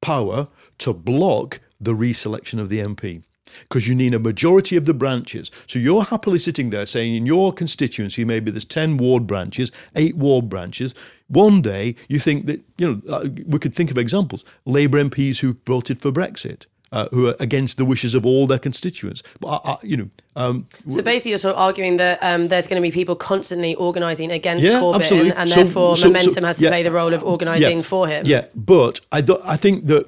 power 0.02 0.48
to 0.80 0.94
block 0.94 1.60
the 1.80 1.94
reselection 1.94 2.60
of 2.60 2.70
the 2.70 2.80
MP 2.80 3.24
because 3.62 3.88
you 3.88 3.96
need 3.96 4.14
a 4.14 4.20
majority 4.20 4.76
of 4.76 4.86
the 4.86 4.94
branches. 4.94 5.52
So 5.68 5.80
you're 5.80 6.04
happily 6.04 6.40
sitting 6.40 6.70
there 6.70 6.86
saying 6.86 7.16
in 7.16 7.26
your 7.26 7.54
constituency, 7.54 8.26
maybe 8.26 8.52
there's 8.52 8.66
10 8.66 8.98
ward 8.98 9.26
branches, 9.26 9.72
eight 9.96 10.16
ward 10.16 10.50
branches. 10.50 10.94
One 11.28 11.62
day 11.62 11.96
you 12.08 12.20
think 12.20 12.46
that, 12.48 12.62
you 12.78 13.02
know, 13.06 13.14
uh, 13.14 13.30
we 13.46 13.60
could 13.60 13.76
think 13.76 13.92
of 13.92 13.98
examples 13.98 14.46
Labour 14.66 15.04
MPs 15.04 15.40
who 15.40 15.58
voted 15.66 16.00
for 16.00 16.12
Brexit. 16.12 16.66
Uh, 16.94 17.06
who 17.12 17.28
are 17.28 17.36
against 17.42 17.76
the 17.78 17.84
wishes 17.84 18.16
of 18.16 18.26
all 18.26 18.48
their 18.48 18.60
constituents, 18.60 19.22
but 19.42 19.50
uh, 19.50 19.60
uh, 19.72 19.78
you 19.84 19.98
know. 19.98 20.10
Um, 20.38 20.68
So 20.88 21.02
basically, 21.02 21.32
you're 21.32 21.38
sort 21.40 21.56
of 21.56 21.60
arguing 21.60 21.98
that 21.98 22.18
um, 22.24 22.48
there's 22.48 22.66
going 22.66 22.82
to 22.82 22.88
be 22.88 22.94
people 22.94 23.14
constantly 23.14 23.76
organising 23.76 24.32
against 24.32 24.64
Yeah, 24.64 24.80
Corbyn, 24.80 24.96
absolutely. 24.96 25.34
and 25.34 25.50
So- 25.50 25.56
therefore 25.56 25.98
so- 25.98 26.04
so- 26.04 26.08
momentum 26.08 26.44
has 26.46 26.58
to 26.58 26.64
yeah. 26.64 26.70
play 26.70 26.84
the 26.84 26.92
role 26.92 27.14
of 27.14 27.24
organising 27.24 27.78
Yeah. 27.80 27.84
for 27.84 28.08
him. 28.08 28.26
Yeah, 28.26 28.46
but 28.56 29.02
I 29.12 29.20
do, 29.20 29.38
I 29.44 29.58
think 29.58 29.88
that 29.88 30.06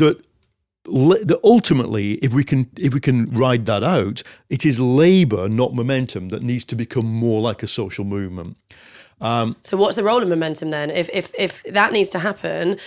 that 0.00 0.16
that 0.84 1.38
ultimately, 1.44 2.12
if 2.14 2.32
we 2.32 2.44
can 2.44 2.70
if 2.76 2.92
we 2.94 3.00
can 3.00 3.30
ride 3.30 3.66
that 3.66 3.82
out, 3.84 4.22
it 4.50 4.64
is 4.64 4.80
Labour, 4.80 5.48
not 5.48 5.74
momentum, 5.74 6.28
that 6.30 6.42
needs 6.42 6.64
to 6.64 6.76
become 6.76 7.06
more 7.06 7.40
like 7.40 7.62
a 7.62 7.66
social 7.68 8.04
movement. 8.04 8.56
Um, 9.20 9.56
So 9.62 9.76
what's 9.76 9.96
the 9.96 10.04
role 10.04 10.22
of 10.22 10.28
momentum 10.28 10.70
then? 10.70 10.90
If 10.90 11.08
if 11.12 11.32
if 11.38 11.62
that 11.72 11.92
needs 11.92 12.08
to 12.10 12.18
happen. 12.18 12.78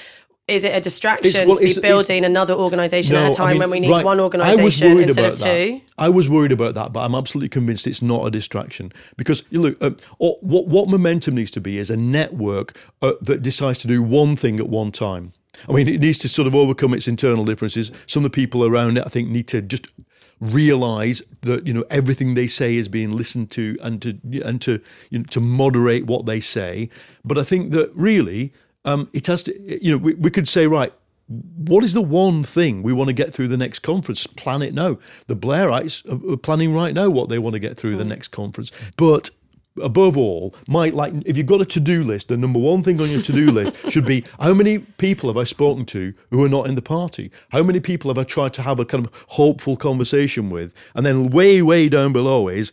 Is 0.50 0.64
it 0.64 0.76
a 0.76 0.82
distraction 0.82 1.48
well, 1.48 1.58
to 1.58 1.64
be 1.76 1.82
building 1.82 2.26
another 2.26 2.54
organisation 2.54 3.16
at 3.16 3.24
a 3.24 3.28
a 3.28 3.32
I 3.32 3.36
time 3.36 3.50
mean, 3.52 3.60
when 3.60 3.70
we 3.70 3.80
need 3.80 3.92
right, 3.92 4.06
one 4.06 4.20
I 4.20 4.24
was 4.24 4.36
organisation 4.36 4.94
worried 4.94 5.04
instead 5.04 5.26
of 5.26 5.40
that. 5.40 5.46
two? 5.46 5.82
I 5.98 6.10
was 6.10 6.30
worried 6.30 6.52
about 6.52 6.74
that, 6.74 6.94
but 6.94 7.02
I'm 7.02 7.16
absolutely 7.16 7.50
convinced 7.50 7.88
it's 7.88 8.02
not 8.02 8.26
a 8.26 8.32
distraction 8.32 8.92
because 9.18 9.44
you 9.50 9.62
look. 9.62 9.78
Uh, 9.82 9.92
what 10.18 10.44
what 10.44 10.88
momentum 10.90 11.36
needs 11.36 11.52
to 11.52 11.62
be 11.62 11.78
is 11.78 11.90
a 11.90 11.98
network 11.98 12.78
uh, 13.02 13.14
that 13.22 13.42
decides 13.42 13.80
to 13.80 13.88
do 13.88 14.02
one 14.02 14.36
thing 14.36 14.60
at 14.60 14.68
one 14.68 14.92
time. 14.92 15.34
I 15.68 15.74
mean, 15.74 15.88
it 15.88 16.00
needs 16.00 16.18
to 16.20 16.30
sort 16.30 16.48
of 16.48 16.56
overcome 16.56 16.94
its 16.94 17.08
internal 17.08 17.44
differences. 17.44 17.92
Some 18.06 18.24
of 18.24 18.32
the 18.32 18.36
people 18.36 18.66
around 18.66 18.98
it, 18.98 19.06
I 19.06 19.10
think, 19.10 19.30
need 19.30 19.48
to 19.50 19.62
just 19.62 19.88
realize 20.40 21.22
that 21.42 21.68
you 21.68 21.74
know 21.74 21.84
everything 21.90 22.34
they 22.34 22.48
say 22.48 22.76
is 22.76 22.88
being 22.88 23.12
listened 23.12 23.52
to 23.52 23.78
and 23.82 24.02
to 24.02 24.18
and 24.44 24.62
to 24.62 24.80
you 25.10 25.20
know, 25.20 25.26
to 25.26 25.40
moderate 25.40 26.06
what 26.06 26.26
they 26.26 26.40
say. 26.40 26.90
But 27.26 27.38
I 27.38 27.44
think 27.44 27.72
that 27.72 27.92
really 27.94 28.54
um, 28.86 29.10
it 29.14 29.28
has 29.28 29.44
to. 29.44 29.84
You 29.84 29.92
know, 29.92 29.98
we, 29.98 30.14
we 30.16 30.30
could 30.30 30.48
say 30.48 30.68
right. 30.68 30.94
What 31.28 31.84
is 31.84 31.94
the 31.94 32.02
one 32.02 32.44
thing 32.44 32.82
we 32.82 32.92
want 32.92 33.10
to 33.10 33.14
get 33.14 33.32
through 33.32 33.50
the 33.50 33.58
next 33.58 33.80
conference? 33.80 34.26
Plan 34.26 34.64
it 34.64 34.74
now. 34.74 34.98
The 35.28 35.36
Blairites 35.36 36.34
are 36.34 36.38
planning 36.38 36.74
right 36.74 36.94
now 36.94 37.08
what 37.10 37.30
they 37.30 37.38
want 37.38 37.54
to 37.54 37.60
get 37.60 37.78
through 37.78 37.98
the 37.98 38.06
next 38.06 38.30
conference. 38.30 38.72
But 38.98 39.30
above 39.82 40.18
all, 40.18 40.56
might 40.68 40.94
like 40.94 41.14
if 41.26 41.38
you've 41.38 41.46
got 41.46 41.62
a 41.62 41.66
to-do 41.66 42.04
list, 42.04 42.28
the 42.30 42.38
number 42.38 42.60
one 42.60 42.84
thing 42.84 43.00
on 43.00 43.10
your 43.10 43.22
to-do 43.22 43.52
list 43.52 43.92
should 43.92 44.06
be 44.06 44.24
how 44.40 44.54
many 44.54 44.80
people 44.80 45.30
have 45.30 45.38
I 45.38 45.44
spoken 45.44 45.86
to 45.86 46.14
who 46.32 46.44
are 46.44 46.50
not 46.50 46.68
in 46.68 46.76
the 46.76 46.82
party? 46.82 47.32
How 47.50 47.64
many 47.64 47.80
people 47.80 48.10
have 48.10 48.18
I 48.18 48.24
tried 48.24 48.54
to 48.56 48.62
have 48.62 48.80
a 48.80 48.86
kind 48.86 49.06
of 49.06 49.14
hopeful 49.28 49.78
conversation 49.78 50.50
with? 50.50 50.74
And 50.96 51.06
then 51.06 51.30
way, 51.30 51.62
way 51.62 51.90
down 51.90 52.14
below 52.14 52.48
is 52.48 52.72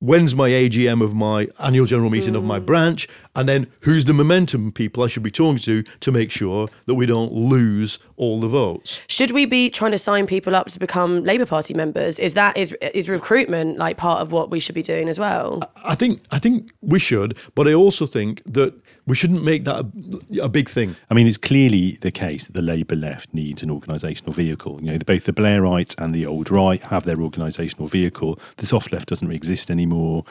when's 0.00 0.34
my 0.34 0.48
AGM 0.48 1.02
of 1.02 1.14
my 1.14 1.48
annual 1.58 1.86
general 1.86 2.10
meeting 2.10 2.36
of 2.36 2.44
my 2.44 2.58
branch? 2.58 3.08
And 3.34 3.48
then 3.48 3.66
who's 3.80 4.04
the 4.04 4.12
momentum 4.12 4.72
people 4.72 5.04
I 5.04 5.06
should 5.06 5.22
be 5.22 5.30
talking 5.30 5.58
to 5.58 5.82
to 5.82 6.12
make 6.12 6.30
sure 6.30 6.68
that 6.86 6.94
we 6.94 7.06
don't 7.06 7.32
lose 7.32 7.98
all 8.16 8.40
the 8.40 8.48
votes? 8.48 9.04
Should 9.06 9.30
we 9.30 9.44
be 9.46 9.70
trying 9.70 9.92
to 9.92 9.98
sign 9.98 10.26
people 10.26 10.56
up 10.56 10.68
to 10.68 10.78
become 10.78 11.24
Labour 11.24 11.46
Party 11.46 11.74
members? 11.74 12.18
Is 12.18 12.34
that 12.34 12.56
is 12.56 12.72
is 12.94 13.08
recruitment 13.08 13.78
like 13.78 13.96
part 13.96 14.20
of 14.20 14.32
what 14.32 14.50
we 14.50 14.60
should 14.60 14.74
be 14.74 14.82
doing 14.82 15.08
as 15.08 15.18
well? 15.18 15.62
I 15.84 15.94
think 15.94 16.22
I 16.30 16.38
think 16.38 16.70
we 16.80 16.98
should, 16.98 17.38
but 17.54 17.68
I 17.68 17.74
also 17.74 18.06
think 18.06 18.42
that 18.44 18.74
we 19.08 19.14
shouldn't 19.14 19.42
make 19.42 19.64
that 19.64 19.86
a, 19.86 20.44
a 20.44 20.48
big 20.48 20.68
thing. 20.68 20.94
I 21.10 21.14
mean, 21.14 21.26
it's 21.26 21.38
clearly 21.38 21.92
the 22.02 22.10
case 22.10 22.46
that 22.46 22.52
the 22.52 22.62
Labour 22.62 22.94
left 22.94 23.32
needs 23.32 23.62
an 23.62 23.70
organisational 23.70 24.34
vehicle. 24.34 24.80
You 24.82 24.92
know, 24.92 24.98
both 24.98 25.24
the 25.24 25.32
Blairites 25.32 25.94
and 25.98 26.14
the 26.14 26.26
old 26.26 26.50
right 26.50 26.82
have 26.84 27.04
their 27.04 27.16
organisational 27.16 27.88
vehicle. 27.88 28.38
The 28.58 28.66
soft 28.66 28.92
left 28.92 29.08
doesn't 29.08 29.32
exist 29.32 29.70
anymore. 29.70 30.24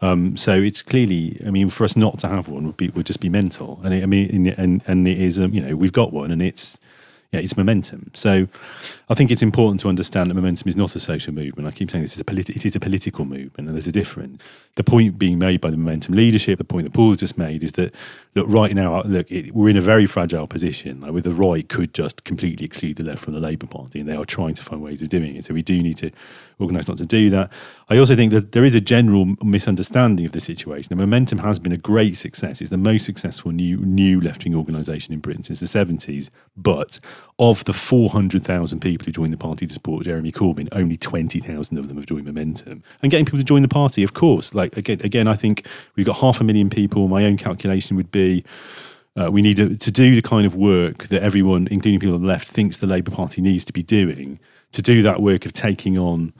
Um, 0.00 0.36
so 0.36 0.54
it's 0.54 0.82
clearly, 0.82 1.40
I 1.46 1.50
mean, 1.50 1.70
for 1.70 1.84
us 1.84 1.96
not 1.96 2.18
to 2.20 2.28
have 2.28 2.48
one 2.48 2.66
would 2.66 2.76
be 2.76 2.88
would 2.90 3.06
just 3.06 3.20
be 3.20 3.28
mental. 3.28 3.80
And 3.84 3.94
it, 3.94 4.02
I 4.02 4.06
mean, 4.06 4.48
and 4.48 4.82
and 4.86 5.08
it 5.08 5.20
is, 5.20 5.40
um, 5.40 5.52
you 5.52 5.60
know, 5.60 5.76
we've 5.76 5.92
got 5.92 6.12
one, 6.12 6.30
and 6.30 6.42
it's 6.42 6.78
yeah, 7.34 7.40
it's 7.40 7.56
momentum. 7.56 8.12
So 8.14 8.46
I 9.08 9.14
think 9.14 9.32
it's 9.32 9.42
important 9.42 9.80
to 9.80 9.88
understand 9.88 10.30
that 10.30 10.34
momentum 10.34 10.68
is 10.68 10.76
not 10.76 10.94
a 10.94 11.00
social 11.00 11.34
movement. 11.34 11.66
I 11.66 11.72
keep 11.72 11.90
saying 11.90 12.02
this 12.02 12.14
is 12.14 12.20
a 12.20 12.24
politi- 12.24 12.54
it 12.54 12.64
is 12.64 12.76
a 12.76 12.80
political 12.80 13.24
movement, 13.24 13.66
and 13.66 13.70
there's 13.70 13.88
a 13.88 13.92
difference. 13.92 14.42
The 14.76 14.84
point 14.84 15.18
being 15.18 15.38
made 15.38 15.60
by 15.60 15.70
the 15.70 15.76
momentum 15.76 16.14
leadership, 16.14 16.58
the 16.58 16.64
point 16.64 16.84
that 16.84 16.92
Paul's 16.92 17.16
just 17.16 17.36
made, 17.36 17.64
is 17.64 17.72
that 17.72 17.92
look, 18.36 18.46
right 18.48 18.72
now, 18.72 19.02
look, 19.02 19.30
it, 19.32 19.52
we're 19.52 19.68
in 19.68 19.76
a 19.76 19.80
very 19.80 20.06
fragile 20.06 20.46
position. 20.46 21.00
Like, 21.00 21.10
with 21.10 21.24
the 21.24 21.32
right 21.32 21.68
could 21.68 21.92
just 21.92 22.22
completely 22.22 22.66
exclude 22.66 22.96
the 22.96 23.04
left 23.04 23.22
from 23.22 23.34
the 23.34 23.40
Labour 23.40 23.66
Party, 23.66 23.98
and 23.98 24.08
they 24.08 24.16
are 24.16 24.24
trying 24.24 24.54
to 24.54 24.62
find 24.62 24.80
ways 24.80 25.02
of 25.02 25.08
doing 25.08 25.34
it. 25.34 25.44
So 25.44 25.54
we 25.54 25.62
do 25.62 25.82
need 25.82 25.96
to 25.98 26.12
organise 26.58 26.88
not 26.88 26.98
to 26.98 27.06
do 27.06 27.30
that. 27.30 27.50
I 27.88 27.98
also 27.98 28.16
think 28.16 28.32
that 28.32 28.52
there 28.52 28.64
is 28.64 28.74
a 28.74 28.80
general 28.80 29.34
misunderstanding 29.42 30.24
of 30.26 30.32
the 30.32 30.40
situation. 30.40 30.88
The 30.88 30.96
momentum 30.96 31.38
has 31.38 31.58
been 31.58 31.72
a 31.72 31.76
great 31.76 32.16
success. 32.16 32.60
It's 32.60 32.70
the 32.70 32.76
most 32.76 33.04
successful 33.04 33.50
new 33.52 33.78
new 33.78 34.20
left 34.20 34.44
wing 34.44 34.54
organisation 34.54 35.12
in 35.12 35.20
Britain 35.20 35.44
since 35.44 35.60
the 35.60 35.66
seventies. 35.66 36.30
But 36.56 37.00
of 37.38 37.64
the 37.64 37.72
four 37.72 38.10
hundred 38.10 38.42
thousand 38.42 38.80
people 38.80 39.06
who 39.06 39.12
joined 39.12 39.32
the 39.32 39.38
party 39.38 39.66
to 39.66 39.72
support 39.72 40.04
Jeremy 40.04 40.32
Corbyn, 40.32 40.68
only 40.72 40.96
twenty 40.96 41.40
thousand 41.40 41.78
of 41.78 41.88
them 41.88 41.96
have 41.96 42.06
joined 42.06 42.26
Momentum. 42.26 42.82
And 43.02 43.10
getting 43.10 43.26
people 43.26 43.40
to 43.40 43.44
join 43.44 43.62
the 43.62 43.68
party, 43.68 44.02
of 44.02 44.14
course, 44.14 44.54
like 44.54 44.76
again, 44.76 45.00
again, 45.02 45.28
I 45.28 45.34
think 45.34 45.66
we've 45.96 46.06
got 46.06 46.16
half 46.16 46.40
a 46.40 46.44
million 46.44 46.70
people. 46.70 47.08
My 47.08 47.24
own 47.24 47.36
calculation 47.36 47.96
would 47.96 48.10
be. 48.10 48.44
Uh, 49.16 49.30
we 49.30 49.42
need 49.42 49.56
to, 49.56 49.76
to 49.76 49.92
do 49.92 50.16
the 50.16 50.20
kind 50.20 50.44
of 50.44 50.56
work 50.56 51.04
that 51.04 51.22
everyone, 51.22 51.68
including 51.70 52.00
people 52.00 52.16
on 52.16 52.22
the 52.22 52.26
left, 52.26 52.48
thinks 52.48 52.78
the 52.78 52.86
Labour 52.88 53.12
Party 53.12 53.40
needs 53.40 53.64
to 53.64 53.72
be 53.72 53.80
doing. 53.80 54.40
To 54.74 54.82
do 54.82 55.02
that 55.02 55.22
work 55.22 55.46
of 55.46 55.52
taking 55.52 55.96
on 55.96 56.32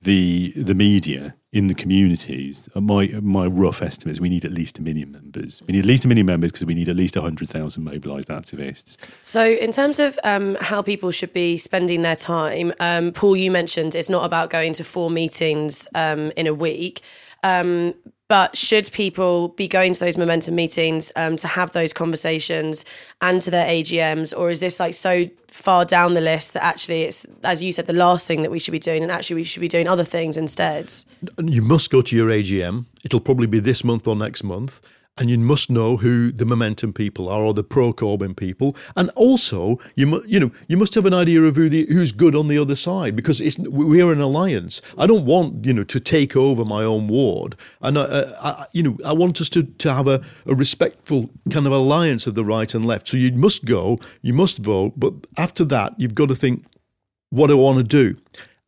the 0.00 0.52
the 0.56 0.74
media 0.74 1.34
in 1.52 1.66
the 1.66 1.74
communities, 1.74 2.68
my 2.74 3.06
my 3.20 3.46
rough 3.46 3.82
estimate 3.82 4.12
is 4.12 4.20
we 4.20 4.30
need 4.30 4.44
at 4.44 4.52
least 4.52 4.78
a 4.78 4.82
million 4.82 5.12
members. 5.12 5.62
We 5.66 5.72
need 5.72 5.80
at 5.80 5.84
least 5.84 6.04
a 6.06 6.08
million 6.08 6.26
members 6.26 6.50
because 6.50 6.64
we 6.64 6.74
need 6.74 6.88
at 6.88 6.96
least 6.96 7.14
hundred 7.14 7.50
thousand 7.50 7.84
mobilised 7.84 8.28
activists. 8.28 8.96
So, 9.22 9.44
in 9.44 9.70
terms 9.70 9.98
of 9.98 10.18
um, 10.24 10.56
how 10.62 10.80
people 10.80 11.10
should 11.10 11.34
be 11.34 11.58
spending 11.58 12.00
their 12.00 12.16
time, 12.16 12.72
um, 12.80 13.12
Paul, 13.12 13.36
you 13.36 13.50
mentioned 13.50 13.94
it's 13.94 14.08
not 14.08 14.24
about 14.24 14.48
going 14.48 14.72
to 14.74 14.84
four 14.84 15.10
meetings 15.10 15.86
um, 15.94 16.32
in 16.36 16.46
a 16.46 16.54
week. 16.54 17.02
But 18.28 18.56
should 18.56 18.90
people 18.92 19.48
be 19.48 19.68
going 19.68 19.92
to 19.92 20.00
those 20.00 20.16
momentum 20.16 20.54
meetings 20.54 21.12
um, 21.14 21.36
to 21.36 21.46
have 21.46 21.72
those 21.72 21.92
conversations 21.92 22.84
and 23.20 23.42
to 23.42 23.50
their 23.50 23.66
AGMs, 23.66 24.36
or 24.36 24.50
is 24.50 24.60
this 24.60 24.80
like 24.80 24.94
so 24.94 25.28
far 25.48 25.84
down 25.84 26.14
the 26.14 26.20
list 26.20 26.54
that 26.54 26.64
actually 26.64 27.02
it's, 27.02 27.26
as 27.44 27.62
you 27.62 27.70
said, 27.70 27.86
the 27.86 27.92
last 27.92 28.26
thing 28.26 28.42
that 28.42 28.50
we 28.50 28.58
should 28.58 28.72
be 28.72 28.78
doing, 28.78 29.02
and 29.02 29.12
actually 29.12 29.36
we 29.36 29.44
should 29.44 29.60
be 29.60 29.68
doing 29.68 29.86
other 29.86 30.04
things 30.04 30.38
instead? 30.38 30.92
You 31.38 31.60
must 31.60 31.90
go 31.90 32.00
to 32.00 32.16
your 32.16 32.28
AGM. 32.28 32.86
It'll 33.04 33.20
probably 33.20 33.46
be 33.46 33.60
this 33.60 33.84
month 33.84 34.08
or 34.08 34.16
next 34.16 34.42
month. 34.42 34.80
And 35.16 35.30
you 35.30 35.38
must 35.38 35.70
know 35.70 35.96
who 35.96 36.32
the 36.32 36.44
momentum 36.44 36.92
people 36.92 37.28
are, 37.28 37.44
or 37.44 37.54
the 37.54 37.62
pro 37.62 37.92
Corbyn 37.92 38.36
people, 38.36 38.74
and 38.96 39.10
also 39.10 39.78
you 39.94 40.08
mu- 40.08 40.24
you 40.26 40.40
know 40.40 40.50
you 40.66 40.76
must 40.76 40.96
have 40.96 41.06
an 41.06 41.14
idea 41.14 41.40
of 41.44 41.54
who 41.54 41.68
the 41.68 41.86
who's 41.86 42.10
good 42.10 42.34
on 42.34 42.48
the 42.48 42.58
other 42.58 42.74
side 42.74 43.14
because 43.14 43.40
it's 43.40 43.56
we're 43.58 44.12
an 44.12 44.20
alliance. 44.20 44.82
I 44.98 45.06
don't 45.06 45.24
want 45.24 45.64
you 45.64 45.72
know 45.72 45.84
to 45.84 46.00
take 46.00 46.34
over 46.34 46.64
my 46.64 46.82
own 46.82 47.06
ward, 47.06 47.54
and 47.80 47.96
uh, 47.96 48.32
I, 48.40 48.66
you 48.72 48.82
know 48.82 48.98
I 49.04 49.12
want 49.12 49.40
us 49.40 49.48
to 49.50 49.62
to 49.62 49.94
have 49.94 50.08
a, 50.08 50.20
a 50.46 50.54
respectful 50.56 51.30
kind 51.48 51.68
of 51.68 51.72
alliance 51.72 52.26
of 52.26 52.34
the 52.34 52.44
right 52.44 52.74
and 52.74 52.84
left. 52.84 53.06
So 53.06 53.16
you 53.16 53.30
must 53.32 53.64
go, 53.64 54.00
you 54.20 54.34
must 54.34 54.58
vote, 54.58 54.94
but 54.96 55.14
after 55.36 55.64
that 55.66 55.94
you've 55.96 56.16
got 56.16 56.26
to 56.26 56.34
think, 56.34 56.64
what 57.30 57.46
do 57.46 57.52
I 57.52 57.62
want 57.62 57.78
to 57.78 57.84
do? 57.84 58.18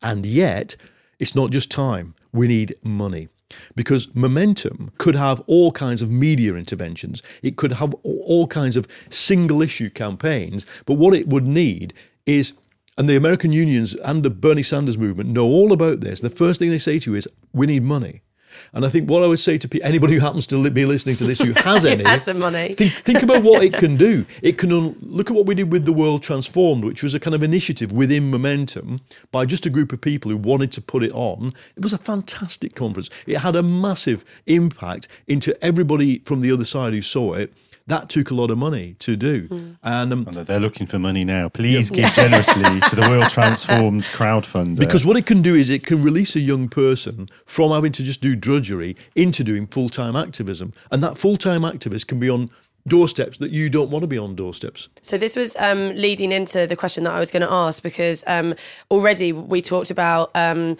And 0.01 0.25
yet, 0.25 0.77
it's 1.19 1.35
not 1.35 1.51
just 1.51 1.73
time. 1.73 2.15
We 2.33 2.47
need 2.47 2.77
money. 2.85 3.29
Because 3.75 4.15
momentum 4.15 4.91
could 4.99 5.15
have 5.15 5.41
all 5.47 5.73
kinds 5.73 6.03
of 6.03 6.11
media 6.11 6.55
interventions. 6.55 7.23
It 7.43 7.57
could 7.57 7.73
have 7.73 7.95
all 8.03 8.47
kinds 8.47 8.77
of 8.77 8.89
single 9.09 9.63
issue 9.63 9.91
campaigns. 9.91 10.67
But 10.85 10.95
what 10.95 11.15
it 11.15 11.29
would 11.29 11.45
need 11.45 11.95
is, 12.27 12.55
and 12.99 13.09
the 13.09 13.17
American 13.17 13.53
unions 13.53 13.95
and 13.95 14.23
the 14.23 14.31
Bernie 14.31 14.63
Sanders 14.63 14.99
movement 14.99 15.31
know 15.31 15.47
all 15.47 15.73
about 15.73 16.01
this. 16.01 16.21
The 16.21 16.31
first 16.31 16.59
thing 16.59 16.71
they 16.71 16.79
say 16.79 16.99
to 16.99 17.11
you 17.13 17.17
is, 17.17 17.29
we 17.53 17.67
need 17.67 17.83
money. 17.83 18.23
And 18.73 18.85
I 18.85 18.89
think 18.89 19.09
what 19.09 19.23
I 19.23 19.27
would 19.27 19.39
say 19.39 19.59
to 19.59 19.83
anybody 19.83 20.15
who 20.15 20.21
happens 20.21 20.47
to 20.49 20.71
be 20.71 20.87
listening 20.87 21.17
to 21.17 21.25
this 21.25 21.41
who 21.41 21.53
has 21.53 21.85
any, 21.85 22.05
has 22.05 22.25
some 22.25 22.39
money. 22.39 22.75
think, 22.75 22.93
think 22.93 23.23
about 23.23 23.43
what 23.43 23.63
it 23.63 23.73
can 23.73 23.97
do. 23.97 24.25
It 24.43 24.59
can 24.59 24.73
un- 24.73 24.97
look 25.01 25.31
at 25.31 25.37
what 25.37 25.47
we 25.47 25.55
did 25.55 25.73
with 25.73 25.85
the 25.85 25.93
World 25.93 26.23
Transformed, 26.23 26.85
which 26.85 27.03
was 27.03 27.15
a 27.15 27.21
kind 27.21 27.35
of 27.35 27.43
initiative 27.43 27.93
within 27.93 28.31
Momentum 28.31 29.01
by 29.33 29.45
just 29.45 29.67
a 29.67 29.71
group 29.71 29.93
of 29.93 30.01
people 30.01 30.31
who 30.31 30.37
wanted 30.37 30.73
to 30.73 30.81
put 30.81 31.03
it 31.03 31.13
on. 31.13 31.53
It 31.77 31.83
was 31.83 31.93
a 31.93 31.99
fantastic 31.99 32.75
conference. 32.75 33.11
It 33.27 33.39
had 33.39 33.57
a 33.57 33.63
massive 33.63 34.25
impact 34.47 35.09
into 35.27 35.57
everybody 35.65 36.21
from 36.21 36.41
the 36.41 36.53
other 36.53 36.65
side 36.65 36.93
who 36.93 37.03
saw 37.03 37.35
it. 37.35 37.53
That 37.89 38.09
took 38.09 38.31
a 38.31 38.35
lot 38.35 38.51
of 38.51 38.59
money 38.59 38.97
to 39.01 39.17
do, 39.17 39.77
and 39.83 40.13
um, 40.13 40.25
they're 40.25 40.59
looking 40.59 40.89
for 40.89 40.99
money 40.99 41.25
now. 41.25 41.49
Please 41.49 41.89
give 41.89 42.11
generously 42.13 42.81
to 42.81 42.97
the 42.97 43.09
World 43.09 43.31
Transformed 43.31 44.05
crowdfunder. 44.05 44.79
Because 44.79 45.07
what 45.07 45.17
it 45.17 45.25
can 45.27 45.41
do 45.41 45.55
is 45.55 45.71
it 45.71 45.87
can 45.87 46.03
release 46.03 46.35
a 46.35 46.41
young 46.41 46.69
person 46.69 47.29
from 47.45 47.71
having 47.71 47.93
to 47.93 48.03
just 48.03 48.21
do 48.21 48.35
drudgery 48.35 48.97
into 49.15 49.45
doing 49.45 49.69
full 49.69 49.89
time 49.89 50.17
activism. 50.17 50.73
And 50.91 51.03
that 51.05 51.17
full 51.17 51.37
time 51.37 51.63
activist 51.63 52.09
can 52.09 52.19
be 52.19 52.29
on 52.29 52.51
doorsteps 52.87 53.39
that 53.39 53.51
you 53.51 53.69
don't 53.69 53.91
want 53.91 54.03
to 54.03 54.07
be 54.07 54.19
on 54.19 54.35
doorsteps. 54.35 54.89
So 55.03 55.19
this 55.19 55.37
was 55.37 55.57
um, 55.57 55.91
leading 55.95 56.33
into 56.33 56.67
the 56.67 56.77
question 56.77 57.05
that 57.05 57.13
I 57.13 57.21
was 57.21 57.31
going 57.31 57.43
to 57.43 57.53
ask 57.53 57.83
because 57.83 58.25
um, 58.27 58.55
already 58.91 59.33
we 59.33 59.63
talked 59.63 59.91
about. 59.91 60.31
Um, 60.35 60.77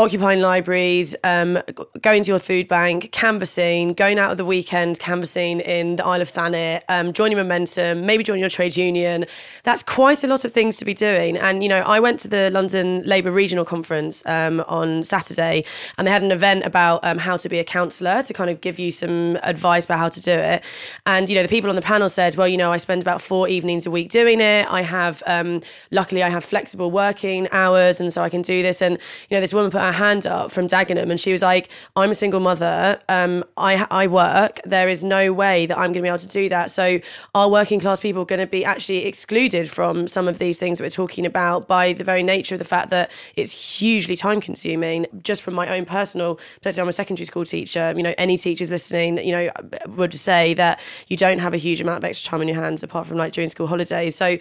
Occupying 0.00 0.40
libraries, 0.40 1.14
um, 1.24 1.58
going 2.00 2.22
to 2.22 2.30
your 2.30 2.38
food 2.38 2.66
bank, 2.66 3.12
canvassing, 3.12 3.92
going 3.92 4.18
out 4.18 4.30
of 4.30 4.38
the 4.38 4.46
weekend, 4.46 4.98
canvassing 4.98 5.60
in 5.60 5.96
the 5.96 6.06
Isle 6.06 6.22
of 6.22 6.30
Thanet, 6.30 6.84
um, 6.88 7.12
joining 7.12 7.36
Momentum, 7.36 8.06
maybe 8.06 8.24
joining 8.24 8.40
your 8.40 8.48
trade 8.48 8.78
union. 8.78 9.26
That's 9.62 9.82
quite 9.82 10.24
a 10.24 10.26
lot 10.26 10.46
of 10.46 10.54
things 10.54 10.78
to 10.78 10.86
be 10.86 10.94
doing. 10.94 11.36
And, 11.36 11.62
you 11.62 11.68
know, 11.68 11.80
I 11.80 12.00
went 12.00 12.18
to 12.20 12.28
the 12.28 12.50
London 12.50 13.02
Labour 13.04 13.30
Regional 13.30 13.66
Conference 13.66 14.26
um, 14.26 14.64
on 14.68 15.04
Saturday 15.04 15.66
and 15.98 16.06
they 16.06 16.10
had 16.10 16.22
an 16.22 16.32
event 16.32 16.64
about 16.64 17.04
um, 17.04 17.18
how 17.18 17.36
to 17.36 17.50
be 17.50 17.58
a 17.58 17.64
councillor 17.64 18.22
to 18.22 18.32
kind 18.32 18.48
of 18.48 18.62
give 18.62 18.78
you 18.78 18.90
some 18.90 19.36
advice 19.42 19.84
about 19.84 19.98
how 19.98 20.08
to 20.08 20.20
do 20.22 20.32
it. 20.32 20.64
And, 21.04 21.28
you 21.28 21.36
know, 21.36 21.42
the 21.42 21.48
people 21.50 21.68
on 21.68 21.76
the 21.76 21.82
panel 21.82 22.08
said, 22.08 22.36
well, 22.36 22.48
you 22.48 22.56
know, 22.56 22.72
I 22.72 22.78
spend 22.78 23.02
about 23.02 23.20
four 23.20 23.48
evenings 23.48 23.84
a 23.84 23.90
week 23.90 24.08
doing 24.08 24.40
it. 24.40 24.66
I 24.72 24.80
have, 24.80 25.22
um, 25.26 25.60
luckily, 25.90 26.22
I 26.22 26.30
have 26.30 26.42
flexible 26.42 26.90
working 26.90 27.48
hours 27.52 28.00
and 28.00 28.10
so 28.10 28.22
I 28.22 28.30
can 28.30 28.40
do 28.40 28.62
this. 28.62 28.80
And, 28.80 28.94
you 29.28 29.36
know, 29.36 29.42
this 29.42 29.52
woman 29.52 29.70
put 29.70 29.89
her 29.90 30.04
hand 30.04 30.26
up 30.26 30.50
from 30.50 30.66
Dagenham 30.66 31.10
and 31.10 31.18
she 31.18 31.32
was 31.32 31.42
like, 31.42 31.68
I'm 31.96 32.10
a 32.10 32.14
single 32.14 32.40
mother. 32.40 33.00
Um, 33.08 33.44
I, 33.56 33.86
I 33.90 34.06
work. 34.06 34.60
There 34.64 34.88
is 34.88 35.02
no 35.04 35.32
way 35.32 35.66
that 35.66 35.76
I'm 35.76 35.92
going 35.92 35.94
to 35.94 36.02
be 36.02 36.08
able 36.08 36.18
to 36.18 36.28
do 36.28 36.48
that. 36.48 36.70
So 36.70 37.00
are 37.34 37.50
working 37.50 37.80
class 37.80 38.00
people 38.00 38.24
going 38.24 38.40
to 38.40 38.46
be 38.46 38.64
actually 38.64 39.06
excluded 39.06 39.68
from 39.68 40.08
some 40.08 40.28
of 40.28 40.38
these 40.38 40.58
things 40.58 40.78
that 40.78 40.84
we're 40.84 40.90
talking 40.90 41.26
about 41.26 41.68
by 41.68 41.92
the 41.92 42.04
very 42.04 42.22
nature 42.22 42.54
of 42.54 42.58
the 42.58 42.64
fact 42.64 42.90
that 42.90 43.10
it's 43.36 43.78
hugely 43.78 44.16
time 44.16 44.40
consuming? 44.40 45.06
Just 45.22 45.42
from 45.42 45.54
my 45.54 45.76
own 45.76 45.84
personal, 45.84 46.36
perspective, 46.36 46.82
I'm 46.82 46.88
a 46.88 46.92
secondary 46.92 47.26
school 47.26 47.44
teacher. 47.44 47.92
You 47.96 48.02
know, 48.02 48.14
any 48.18 48.36
teachers 48.36 48.70
listening, 48.70 49.18
you 49.18 49.32
know, 49.32 49.50
would 49.88 50.14
say 50.14 50.54
that 50.54 50.80
you 51.08 51.16
don't 51.16 51.38
have 51.38 51.54
a 51.54 51.58
huge 51.58 51.80
amount 51.80 51.98
of 51.98 52.04
extra 52.04 52.30
time 52.30 52.40
on 52.40 52.48
your 52.48 52.60
hands 52.60 52.82
apart 52.82 53.06
from 53.06 53.16
like 53.16 53.32
during 53.32 53.50
school 53.50 53.66
holidays. 53.66 54.14
So 54.16 54.38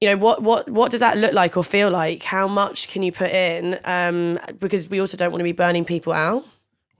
you 0.00 0.08
know 0.08 0.16
what 0.16 0.42
what 0.42 0.70
what 0.70 0.90
does 0.90 1.00
that 1.00 1.16
look 1.18 1.32
like 1.32 1.56
or 1.56 1.64
feel 1.64 1.90
like 1.90 2.22
how 2.22 2.46
much 2.46 2.88
can 2.88 3.02
you 3.02 3.10
put 3.12 3.30
in 3.30 3.78
um 3.84 4.38
because 4.60 4.88
we 4.88 5.00
also 5.00 5.16
don't 5.16 5.32
want 5.32 5.40
to 5.40 5.44
be 5.44 5.52
burning 5.52 5.84
people 5.84 6.12
out 6.12 6.44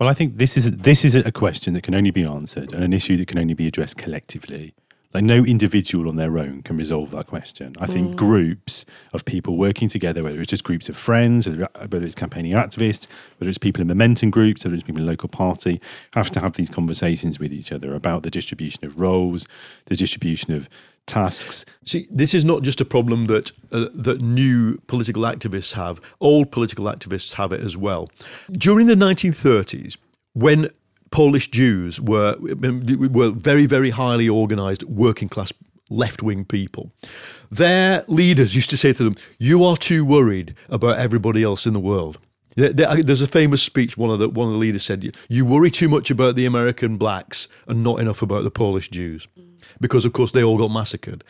Well, 0.01 0.09
I 0.09 0.15
think 0.15 0.37
this 0.39 0.57
is 0.57 0.79
this 0.79 1.05
is 1.05 1.15
a 1.15 1.33
question 1.33 1.75
that 1.75 1.83
can 1.83 1.95
only 1.95 2.11
be 2.13 2.25
answered 2.25 2.73
and 2.75 2.83
an 2.85 2.93
issue 2.93 3.17
that 3.19 3.29
can 3.29 3.39
only 3.39 3.55
be 3.55 3.67
addressed 3.67 3.97
collectively. 3.97 4.75
Like 5.15 5.25
no 5.25 5.43
individual 5.43 6.07
on 6.09 6.17
their 6.17 6.39
own 6.39 6.63
can 6.63 6.77
resolve 6.77 7.11
that 7.13 7.27
question. 7.27 7.75
I 7.81 7.87
think 7.87 8.13
Mm. 8.13 8.17
groups 8.17 8.85
of 9.13 9.25
people 9.25 9.57
working 9.57 9.89
together, 9.89 10.23
whether 10.23 10.39
it's 10.41 10.51
just 10.51 10.65
groups 10.65 10.89
of 10.91 10.97
friends, 10.97 11.49
whether 11.49 11.67
whether 11.93 12.05
it's 12.07 12.15
campaigning 12.15 12.53
activists, 12.53 13.07
whether 13.39 13.49
it's 13.49 13.59
people 13.59 13.81
in 13.81 13.89
momentum 13.89 14.31
groups, 14.31 14.65
whether 14.65 14.77
it's 14.77 14.85
people 14.87 15.01
in 15.01 15.07
local 15.07 15.29
party, 15.31 15.81
have 16.13 16.31
to 16.33 16.41
have 16.41 16.53
these 16.53 16.71
conversations 16.71 17.39
with 17.41 17.53
each 17.53 17.73
other 17.73 17.95
about 17.95 18.23
the 18.23 18.31
distribution 18.31 18.85
of 18.85 19.01
roles, 19.01 19.49
the 19.87 19.97
distribution 19.97 20.53
of 20.55 20.69
tasks. 21.09 21.65
See, 21.85 22.07
this 22.11 22.35
is 22.35 22.45
not 22.45 22.63
just 22.63 22.81
a 22.81 22.85
problem 22.85 23.27
that 23.27 23.51
uh, 23.73 23.87
that 23.95 24.21
new 24.21 24.79
political 24.87 25.23
activists 25.25 25.73
have. 25.75 26.01
Old 26.21 26.53
political 26.53 26.85
activists 26.85 27.35
have 27.35 27.51
it 27.51 27.61
as 27.61 27.77
well. 27.77 28.09
During 28.53 28.87
the 28.87 28.95
1930s, 28.95 29.97
when 30.35 30.69
Polish 31.11 31.51
Jews 31.51 32.01
were 32.01 32.37
were 32.41 33.31
very 33.31 33.67
very 33.67 33.91
highly 33.91 34.29
organised 34.29 34.85
working 34.85 35.29
class 35.29 35.53
left 35.91 36.23
wing 36.23 36.45
people, 36.45 36.93
their 37.51 38.05
leaders 38.09 38.55
used 38.55 38.71
to 38.71 38.77
say 38.77 38.93
to 38.93 39.03
them, 39.05 39.17
"You 39.39 39.65
are 39.65 39.77
too 39.77 40.05
worried 40.05 40.55
about 40.69 40.99
everybody 40.99 41.43
else 41.43 41.67
in 41.67 41.73
the 41.73 41.81
world." 41.81 42.19
There- 42.57 42.73
there- 42.73 43.03
There's 43.03 43.23
a 43.23 43.27
famous 43.29 43.63
speech 43.63 43.97
one 43.97 44.11
of 44.11 44.19
the 44.19 44.29
one 44.29 44.49
of 44.49 44.53
the 44.53 44.59
leaders 44.59 44.83
said, 44.85 45.17
"You 45.29 45.45
worry 45.47 45.71
too 45.71 45.89
much 45.89 46.11
about 46.11 46.35
the 46.37 46.45
American 46.45 46.97
blacks 46.99 47.49
and 47.67 47.83
not 47.83 48.01
enough 48.01 48.21
about 48.23 48.45
the 48.45 48.51
Polish 48.51 48.91
Jews." 48.91 49.27
Because 49.81 50.05
of 50.05 50.13
course 50.13 50.33
they 50.33 50.43
all 50.43 50.59
got 50.59 50.71
massacred. 50.71 51.25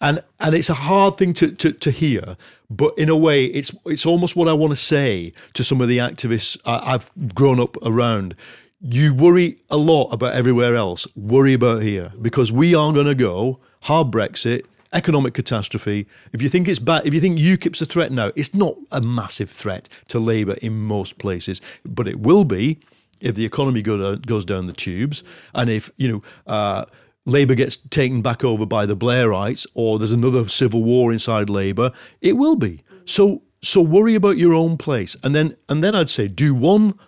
And 0.00 0.22
and 0.40 0.54
it's 0.54 0.70
a 0.70 0.74
hard 0.74 1.16
thing 1.16 1.32
to, 1.34 1.50
to, 1.52 1.72
to 1.72 1.90
hear 1.90 2.36
but 2.70 2.96
in 2.96 3.08
a 3.08 3.16
way 3.16 3.44
it's 3.44 3.74
it's 3.84 4.06
almost 4.06 4.34
what 4.34 4.48
i 4.48 4.52
want 4.52 4.70
to 4.70 4.76
say 4.76 5.32
to 5.52 5.62
some 5.62 5.80
of 5.80 5.88
the 5.88 5.98
activists 5.98 6.58
I, 6.64 6.94
i've 6.94 7.10
grown 7.34 7.60
up 7.60 7.76
around. 7.82 8.34
You 8.80 9.14
worry 9.14 9.58
a 9.70 9.76
lot 9.76 10.08
about 10.08 10.34
everywhere 10.34 10.74
else. 10.74 11.06
Worry 11.14 11.54
about 11.54 11.82
here 11.82 12.12
because 12.20 12.50
we 12.50 12.74
are 12.74 12.92
going 12.92 13.06
to 13.06 13.14
go 13.14 13.60
hard 13.82 14.10
brexit 14.10 14.64
economic 14.92 15.32
catastrophe. 15.32 16.06
If 16.32 16.42
you 16.42 16.48
think 16.48 16.68
it's 16.68 16.78
bad 16.78 17.06
if 17.06 17.14
you 17.14 17.20
think 17.20 17.38
ukip's 17.38 17.80
a 17.82 17.86
threat 17.86 18.12
now 18.12 18.32
it's 18.34 18.54
not 18.54 18.76
a 18.90 19.00
massive 19.00 19.50
threat 19.50 19.88
to 20.08 20.18
labour 20.18 20.54
in 20.54 20.78
most 20.78 21.18
places 21.18 21.60
but 21.84 22.08
it 22.08 22.20
will 22.20 22.44
be 22.44 22.78
if 23.22 23.36
the 23.36 23.44
economy 23.44 23.82
go 23.82 23.96
down, 23.96 24.20
goes 24.22 24.44
down 24.44 24.66
the 24.66 24.72
tubes. 24.72 25.24
And 25.54 25.70
if 25.70 25.90
you 25.96 26.08
know 26.08 26.22
uh, 26.46 26.84
Labour 27.24 27.54
gets 27.54 27.76
taken 27.76 28.22
back 28.22 28.44
over 28.44 28.66
by 28.66 28.86
the 28.86 28.96
Blairites, 28.96 29.66
or 29.74 29.98
there's 29.98 30.12
another 30.12 30.48
civil 30.48 30.82
war 30.82 31.12
inside 31.12 31.48
Labour, 31.48 31.92
it 32.20 32.36
will 32.36 32.56
be. 32.56 32.82
So 33.04 33.42
so 33.62 33.80
worry 33.80 34.16
about 34.16 34.38
your 34.38 34.54
own 34.54 34.76
place, 34.76 35.16
and 35.22 35.34
then 35.34 35.56
and 35.68 35.82
then 35.84 35.94
I'd 35.94 36.10
say 36.10 36.28
do 36.28 36.54
one 36.54 36.98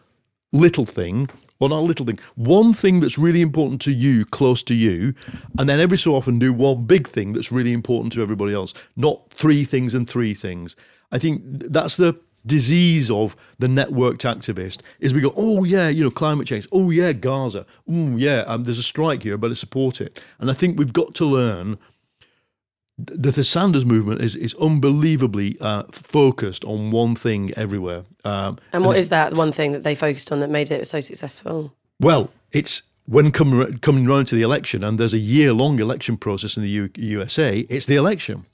little 0.52 0.84
thing, 0.84 1.28
or 1.58 1.68
not 1.68 1.80
a 1.80 1.88
little 1.88 2.06
thing, 2.06 2.20
one 2.36 2.72
thing 2.72 3.00
that's 3.00 3.18
really 3.18 3.40
important 3.40 3.80
to 3.82 3.92
you, 3.92 4.24
close 4.24 4.62
to 4.64 4.74
you, 4.74 5.14
and 5.58 5.68
then 5.68 5.80
every 5.80 5.98
so 5.98 6.14
often 6.14 6.38
do 6.38 6.52
one 6.52 6.84
big 6.84 7.08
thing 7.08 7.32
that's 7.32 7.50
really 7.50 7.72
important 7.72 8.12
to 8.12 8.22
everybody 8.22 8.54
else. 8.54 8.72
Not 8.96 9.30
three 9.30 9.64
things 9.64 9.94
and 9.94 10.08
three 10.08 10.34
things. 10.34 10.76
I 11.10 11.18
think 11.18 11.42
that's 11.44 11.96
the 11.96 12.18
disease 12.47 13.11
of 13.11 13.34
the 13.59 13.66
networked 13.66 14.18
activist 14.20 14.80
is 15.01 15.14
we 15.14 15.20
go, 15.20 15.32
oh 15.36 15.64
yeah, 15.64 15.88
you 15.88 16.05
know, 16.05 16.11
climate 16.11 16.47
change. 16.47 16.68
Oh 16.72 16.90
yeah, 16.90 17.12
Gaza. 17.12 17.64
Oh 17.88 18.16
yeah, 18.16 18.40
um, 18.47 18.64
there's 18.64 18.78
a 18.78 18.82
strike 18.82 19.22
here. 19.22 19.34
I 19.34 19.36
better 19.36 19.55
support 19.55 20.01
it. 20.01 20.20
And 20.38 20.51
I 20.51 20.55
think 20.55 20.78
we've 20.78 20.92
got 20.92 21.14
to 21.16 21.24
learn 21.24 21.78
that 22.99 23.32
the 23.34 23.42
Sanders 23.45 23.84
movement 23.84 24.20
is 24.20 24.36
is 24.36 24.55
unbelievably 24.55 25.57
uh, 25.61 25.82
focused 25.90 26.64
on 26.64 26.90
one 26.90 27.16
thing 27.16 27.53
everywhere. 27.57 28.05
Um, 28.24 28.59
and 28.72 28.84
what 28.84 28.92
it's- 28.92 29.07
is 29.07 29.09
that 29.09 29.34
one 29.34 29.51
thing 29.53 29.72
that 29.72 29.82
they 29.82 29.95
focused 29.95 30.30
on 30.30 30.40
that 30.40 30.51
made 30.51 30.70
it 30.70 30.86
so 30.86 31.01
successful 31.01 31.74
well, 32.01 32.30
it's 32.53 32.82
when 33.07 33.30
coming 33.32 33.78
coming 33.78 34.07
round 34.07 34.26
to 34.28 34.34
the 34.34 34.42
election, 34.42 34.82
and 34.84 34.99
there's 34.99 35.14
a 35.14 35.18
year 35.18 35.53
long 35.53 35.78
election 35.78 36.16
process 36.16 36.57
in 36.57 36.62
the 36.62 36.68
U- 36.68 36.90
USA. 36.97 37.61
It's 37.68 37.86
the 37.86 37.95
election, 37.97 38.47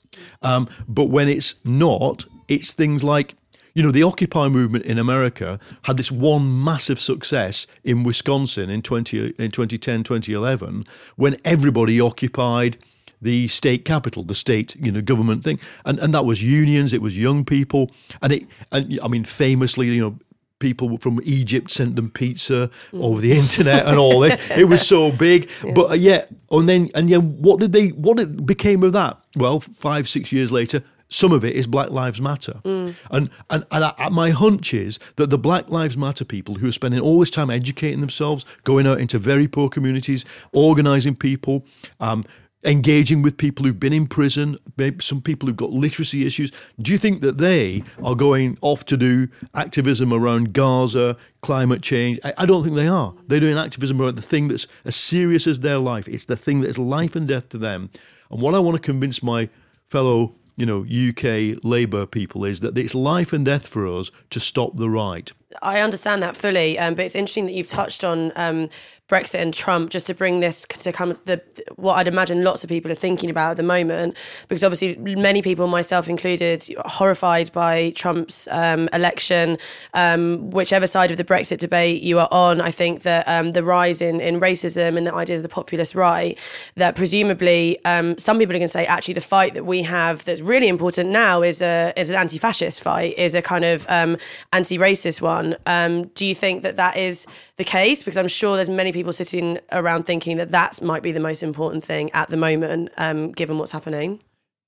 um, 0.43 0.69
but 0.87 1.05
when 1.05 1.27
it's 1.27 1.55
not, 1.65 2.25
it's 2.47 2.73
things 2.73 3.03
like 3.03 3.33
you 3.73 3.83
know 3.83 3.91
the 3.91 4.03
Occupy 4.03 4.47
movement 4.49 4.85
in 4.85 4.97
America 4.97 5.59
had 5.83 5.97
this 5.97 6.11
one 6.11 6.63
massive 6.63 6.99
success 6.99 7.67
in 7.83 8.03
Wisconsin 8.03 8.69
in 8.69 8.81
20 8.81 9.33
in 9.37 9.51
2010 9.51 10.03
2011 10.03 10.85
when 11.15 11.37
everybody 11.45 11.99
occupied 11.99 12.77
the 13.21 13.47
state 13.47 13.85
capital, 13.85 14.23
the 14.23 14.33
state, 14.33 14.75
you 14.77 14.91
know, 14.91 15.01
government 15.01 15.43
thing, 15.43 15.59
and 15.85 15.99
and 15.99 16.13
that 16.13 16.25
was 16.25 16.41
unions, 16.43 16.91
it 16.91 17.01
was 17.01 17.17
young 17.17 17.45
people, 17.45 17.91
and 18.21 18.33
it, 18.33 18.47
and 18.71 18.99
I 19.03 19.07
mean, 19.07 19.23
famously, 19.23 19.87
you 19.89 20.01
know, 20.01 20.19
people 20.59 20.97
from 20.99 21.19
Egypt 21.23 21.69
sent 21.71 21.95
them 21.95 22.09
pizza 22.09 22.69
over 22.93 23.19
the 23.19 23.33
internet 23.33 23.85
and 23.85 23.97
all 23.97 24.21
this. 24.21 24.37
It 24.51 24.69
was 24.69 24.85
so 24.85 25.11
big, 25.27 25.49
but 25.75 25.91
uh, 25.91 25.93
yeah, 25.93 26.25
and 26.49 26.67
then 26.67 26.89
and 26.95 27.09
yeah, 27.09 27.17
what 27.17 27.59
did 27.59 27.73
they? 27.73 27.89
What 27.89 28.19
it 28.19 28.45
became 28.45 28.83
of 28.83 28.93
that? 28.93 29.17
Well, 29.35 29.59
five 29.59 30.09
six 30.09 30.31
years 30.31 30.51
later. 30.51 30.83
Some 31.13 31.33
of 31.33 31.43
it 31.43 31.55
is 31.55 31.67
Black 31.67 31.89
Lives 31.91 32.21
Matter, 32.21 32.61
Mm. 32.63 32.95
and 33.11 33.29
and, 33.49 33.65
and 33.69 33.83
I, 33.83 34.09
my 34.09 34.29
hunch 34.29 34.73
is 34.73 34.97
that 35.17 35.29
the 35.29 35.37
Black 35.37 35.69
Lives 35.69 35.97
Matter 35.97 36.23
people 36.25 36.55
who 36.55 36.69
are 36.69 36.71
spending 36.71 37.01
all 37.01 37.19
this 37.19 37.29
time 37.29 37.49
educating 37.49 37.99
themselves, 37.99 38.45
going 38.63 38.87
out 38.87 38.99
into 39.01 39.19
very 39.19 39.47
poor 39.47 39.67
communities, 39.69 40.23
organising 40.53 41.15
people, 41.15 41.65
um, 41.99 42.23
engaging 42.63 43.23
with 43.23 43.35
people 43.37 43.65
who've 43.65 43.79
been 43.79 43.91
in 43.91 44.07
prison, 44.07 44.55
maybe 44.77 45.03
some 45.03 45.19
people 45.21 45.47
who've 45.47 45.57
got 45.57 45.71
literacy 45.71 46.25
issues. 46.25 46.51
Do 46.79 46.91
you 46.93 46.97
think 46.97 47.21
that 47.21 47.39
they 47.39 47.83
are 48.03 48.15
going 48.15 48.57
off 48.61 48.85
to 48.85 48.95
do 48.97 49.27
activism 49.53 50.13
around 50.13 50.53
Gaza, 50.53 51.17
climate 51.41 51.81
change? 51.81 52.19
I, 52.23 52.33
I 52.37 52.45
don't 52.45 52.63
think 52.63 52.75
they 52.75 52.87
are. 52.87 53.13
They're 53.27 53.39
doing 53.39 53.57
activism 53.57 53.99
around 54.01 54.15
the 54.15 54.21
thing 54.21 54.47
that's 54.47 54.67
as 54.85 54.95
serious 54.95 55.45
as 55.47 55.59
their 55.59 55.79
life. 55.79 56.07
It's 56.07 56.25
the 56.25 56.37
thing 56.37 56.61
that 56.61 56.69
is 56.69 56.77
life 56.77 57.15
and 57.17 57.27
death 57.27 57.49
to 57.49 57.57
them. 57.57 57.89
And 58.29 58.41
what 58.41 58.53
I 58.55 58.59
want 58.59 58.77
to 58.77 58.81
convince 58.81 59.21
my 59.23 59.49
fellow 59.89 60.35
you 60.61 60.67
know, 60.67 60.81
UK 60.83 61.57
Labour 61.63 62.05
people 62.05 62.45
is 62.45 62.59
that 62.59 62.77
it's 62.77 62.93
life 62.93 63.33
and 63.33 63.43
death 63.43 63.65
for 63.67 63.87
us 63.87 64.11
to 64.29 64.39
stop 64.39 64.77
the 64.77 64.91
right. 64.91 65.31
I 65.61 65.79
understand 65.81 66.21
that 66.23 66.35
fully, 66.35 66.77
um, 66.79 66.95
but 66.95 67.05
it's 67.05 67.15
interesting 67.15 67.45
that 67.47 67.53
you've 67.53 67.67
touched 67.67 68.03
on 68.03 68.31
um, 68.35 68.69
Brexit 69.09 69.41
and 69.41 69.53
Trump 69.53 69.89
just 69.89 70.07
to 70.07 70.13
bring 70.13 70.39
this 70.39 70.65
to 70.65 70.91
come 70.93 71.13
to 71.13 71.25
the 71.25 71.41
what 71.75 71.95
I'd 71.95 72.07
imagine 72.07 72.45
lots 72.45 72.63
of 72.63 72.69
people 72.69 72.89
are 72.91 72.95
thinking 72.95 73.29
about 73.29 73.51
at 73.51 73.57
the 73.57 73.63
moment, 73.63 74.15
because 74.47 74.63
obviously 74.63 74.95
many 75.15 75.41
people, 75.41 75.67
myself 75.67 76.07
included, 76.07 76.65
horrified 76.85 77.51
by 77.51 77.91
Trump's 77.91 78.47
um, 78.51 78.87
election. 78.93 79.57
Um, 79.93 80.49
whichever 80.51 80.87
side 80.87 81.11
of 81.11 81.17
the 81.17 81.25
Brexit 81.25 81.57
debate 81.57 82.01
you 82.01 82.19
are 82.19 82.29
on, 82.31 82.61
I 82.61 82.71
think 82.71 83.01
that 83.01 83.27
um, 83.27 83.51
the 83.51 83.63
rise 83.63 83.99
in, 84.01 84.21
in 84.21 84.39
racism 84.39 84.97
and 84.97 85.05
the 85.05 85.13
ideas 85.13 85.39
of 85.39 85.43
the 85.43 85.49
populist 85.49 85.93
right, 85.93 86.37
that 86.75 86.95
presumably 86.95 87.83
um, 87.83 88.17
some 88.17 88.39
people 88.39 88.55
are 88.55 88.59
going 88.59 88.73
to 88.73 88.77
say 88.79 88.85
actually 88.85 89.15
the 89.15 89.21
fight 89.21 89.53
that 89.55 89.65
we 89.65 89.81
have 89.83 90.23
that's 90.23 90.41
really 90.41 90.69
important 90.69 91.09
now 91.09 91.41
is 91.41 91.61
a 91.61 91.91
is 91.97 92.09
an 92.11 92.15
anti-fascist 92.15 92.81
fight, 92.81 93.17
is 93.17 93.35
a 93.35 93.41
kind 93.41 93.65
of 93.65 93.85
anti-racist 93.89 95.21
one. 95.21 95.40
Um, 95.65 96.07
do 96.09 96.25
you 96.25 96.35
think 96.35 96.63
that 96.63 96.75
that 96.77 96.97
is 96.97 97.27
the 97.57 97.63
case? 97.63 98.03
Because 98.03 98.17
I'm 98.17 98.27
sure 98.27 98.55
there's 98.55 98.69
many 98.69 98.91
people 98.91 99.13
sitting 99.13 99.59
around 99.71 100.03
thinking 100.03 100.37
that 100.37 100.51
that 100.51 100.81
might 100.81 101.03
be 101.03 101.11
the 101.11 101.19
most 101.19 101.43
important 101.43 101.83
thing 101.83 102.11
at 102.11 102.29
the 102.29 102.37
moment, 102.37 102.89
um, 102.97 103.31
given 103.31 103.57
what's 103.57 103.71
happening. 103.71 104.21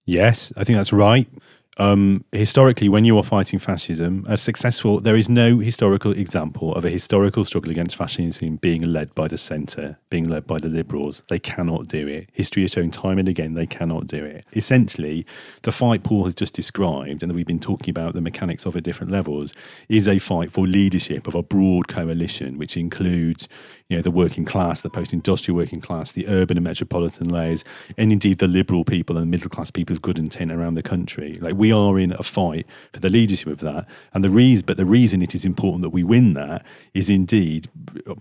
Yes, 0.05 0.51
I 0.57 0.63
think 0.63 0.77
that's 0.77 0.93
right. 0.93 1.27
Um, 1.77 2.23
historically, 2.31 2.87
when 2.87 3.03
you 3.03 3.17
are 3.17 3.23
fighting 3.23 3.57
fascism, 3.57 4.25
a 4.27 4.37
successful, 4.37 4.99
there 4.99 5.15
is 5.15 5.27
no 5.27 5.57
historical 5.57 6.11
example 6.11 6.73
of 6.75 6.85
a 6.85 6.89
historical 6.89 7.45
struggle 7.45 7.71
against 7.71 7.95
fascism 7.95 8.57
being 8.57 8.83
led 8.83 9.15
by 9.15 9.27
the 9.27 9.39
centre, 9.39 9.97
being 10.09 10.29
led 10.29 10.45
by 10.45 10.59
the 10.59 10.67
liberals. 10.67 11.23
They 11.29 11.39
cannot 11.39 11.87
do 11.87 12.07
it. 12.07 12.29
History 12.31 12.61
has 12.61 12.71
shown 12.71 12.91
time 12.91 13.17
and 13.17 13.27
again 13.27 13.55
they 13.55 13.65
cannot 13.65 14.05
do 14.05 14.23
it. 14.23 14.45
Essentially, 14.55 15.25
the 15.63 15.71
fight 15.71 16.03
Paul 16.03 16.25
has 16.25 16.35
just 16.35 16.53
described, 16.53 17.23
and 17.23 17.29
that 17.29 17.35
we've 17.35 17.45
been 17.45 17.59
talking 17.59 17.89
about 17.89 18.13
the 18.13 18.21
mechanics 18.21 18.65
of 18.65 18.75
at 18.75 18.83
different 18.83 19.11
levels, 19.11 19.53
is 19.89 20.07
a 20.07 20.19
fight 20.19 20.51
for 20.51 20.67
leadership 20.67 21.27
of 21.27 21.33
a 21.33 21.43
broad 21.43 21.87
coalition, 21.87 22.59
which 22.59 22.77
includes 22.77 23.49
you 23.93 23.99
know, 23.99 24.01
the 24.01 24.09
working 24.09 24.43
class, 24.43 24.81
the 24.81 24.89
post-industrial 24.89 25.55
working 25.55 25.79
class, 25.79 26.11
the 26.11 26.27
urban 26.27 26.57
and 26.57 26.63
metropolitan 26.63 27.29
layers, 27.29 27.63
and 27.95 28.11
indeed 28.11 28.39
the 28.39 28.47
liberal 28.47 28.83
people 28.83 29.19
and 29.19 29.29
middle 29.29 29.51
class 29.51 29.69
people 29.69 29.95
of 29.95 30.01
good 30.01 30.17
intent 30.17 30.51
around 30.51 30.73
the 30.73 30.81
country. 30.81 31.37
Like 31.39 31.53
we 31.53 31.71
are 31.71 31.99
in 31.99 32.11
a 32.13 32.23
fight 32.23 32.65
for 32.91 32.99
the 32.99 33.11
leadership 33.11 33.49
of 33.49 33.59
that, 33.59 33.87
and 34.11 34.23
the 34.23 34.31
reason, 34.31 34.65
but 34.65 34.77
the 34.77 34.85
reason 34.85 35.21
it 35.21 35.35
is 35.35 35.45
important 35.45 35.83
that 35.83 35.91
we 35.91 36.03
win 36.03 36.33
that 36.33 36.65
is 36.95 37.07
indeed 37.07 37.69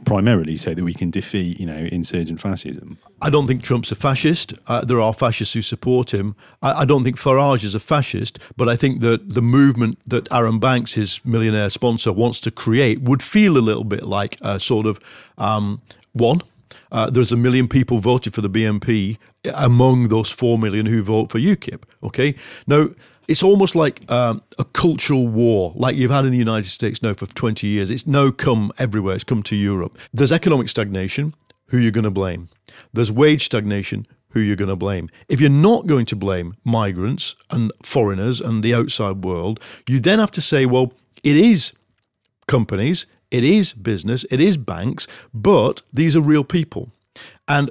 primarily 0.04 0.58
so 0.58 0.74
that 0.74 0.84
we 0.84 0.92
can 0.92 1.10
defeat, 1.10 1.58
you 1.58 1.64
know, 1.64 1.88
insurgent 1.90 2.38
fascism. 2.38 2.98
I 3.22 3.30
don't 3.30 3.46
think 3.46 3.62
Trump's 3.62 3.90
a 3.90 3.94
fascist. 3.94 4.52
Uh, 4.66 4.84
there 4.84 5.00
are 5.00 5.14
fascists 5.14 5.54
who 5.54 5.62
support 5.62 6.12
him. 6.12 6.36
I, 6.60 6.82
I, 6.82 6.84
don't 6.84 7.02
think 7.02 7.16
Farage 7.16 7.64
is 7.64 7.74
a 7.74 7.80
fascist, 7.80 8.38
but 8.58 8.68
I 8.68 8.76
think 8.76 9.00
that 9.00 9.32
the 9.32 9.40
movement 9.40 9.98
that 10.06 10.30
Arron 10.30 10.58
Banks, 10.58 10.92
his 10.94 11.24
millionaire 11.24 11.70
sponsor, 11.70 12.12
wants 12.12 12.40
to 12.40 12.50
create 12.50 13.00
would 13.00 13.22
feel 13.22 13.56
a 13.56 13.64
little 13.64 13.84
bit 13.84 14.02
like 14.02 14.36
a 14.42 14.60
sort 14.60 14.86
of 14.86 14.98
um, 15.39 15.80
one. 16.12 16.41
Uh, 16.91 17.11
there's 17.11 17.33
a 17.33 17.37
million 17.37 17.68
people 17.68 17.99
voted 17.99 18.35
for 18.35 18.41
the 18.41 18.51
BNP 18.51 19.18
among 19.55 20.09
those 20.09 20.30
four 20.30 20.59
million 20.59 20.87
who 20.87 21.03
vote 21.03 21.30
for 21.30 21.39
UKIP. 21.39 21.83
Okay, 22.03 22.35
now 22.66 22.89
it's 23.28 23.43
almost 23.43 23.74
like 23.74 24.11
um, 24.11 24.43
a 24.59 24.64
cultural 24.64 25.28
war, 25.28 25.72
like 25.74 25.97
you've 25.97 26.11
had 26.11 26.24
in 26.24 26.33
the 26.33 26.39
United 26.39 26.68
States 26.68 27.03
now 27.03 27.14
for 27.14 27.26
20 27.26 27.66
years. 27.66 27.91
It's 27.91 28.07
now 28.07 28.30
come 28.30 28.72
everywhere. 28.78 29.14
It's 29.14 29.24
come 29.24 29.43
to 29.45 29.57
Europe. 29.57 29.99
There's 30.12 30.33
economic 30.33 30.68
stagnation. 30.68 31.35
Who 31.68 31.78
you're 31.78 31.91
going 31.91 32.05
to 32.05 32.11
blame? 32.11 32.51
There's 32.93 33.11
wage 33.11 33.47
stagnation. 33.47 34.07
Who 34.30 34.41
you're 34.41 34.57
going 34.57 34.68
to 34.68 34.76
blame? 34.76 35.09
If 35.28 35.41
you're 35.41 35.51
not 35.51 35.87
going 35.87 36.07
to 36.07 36.16
blame 36.16 36.57
migrants 36.64 37.35
and 37.51 37.70
foreigners 37.83 38.41
and 38.41 38.62
the 38.62 38.74
outside 38.74 39.24
world, 39.24 39.61
you 39.89 40.01
then 40.01 40.18
have 40.18 40.30
to 40.33 40.43
say, 40.43 40.66
well, 40.66 40.93
it 41.22 41.37
is 41.37 41.72
companies, 42.47 43.07
it 43.33 43.43
is 43.43 43.72
business, 43.72 44.24
it 44.30 44.41
is 44.41 44.57
banks, 44.57 45.09
but 45.35 45.83
these 45.93 46.16
are 46.16 46.20
real 46.20 46.45
people. 46.45 46.91
And 47.49 47.70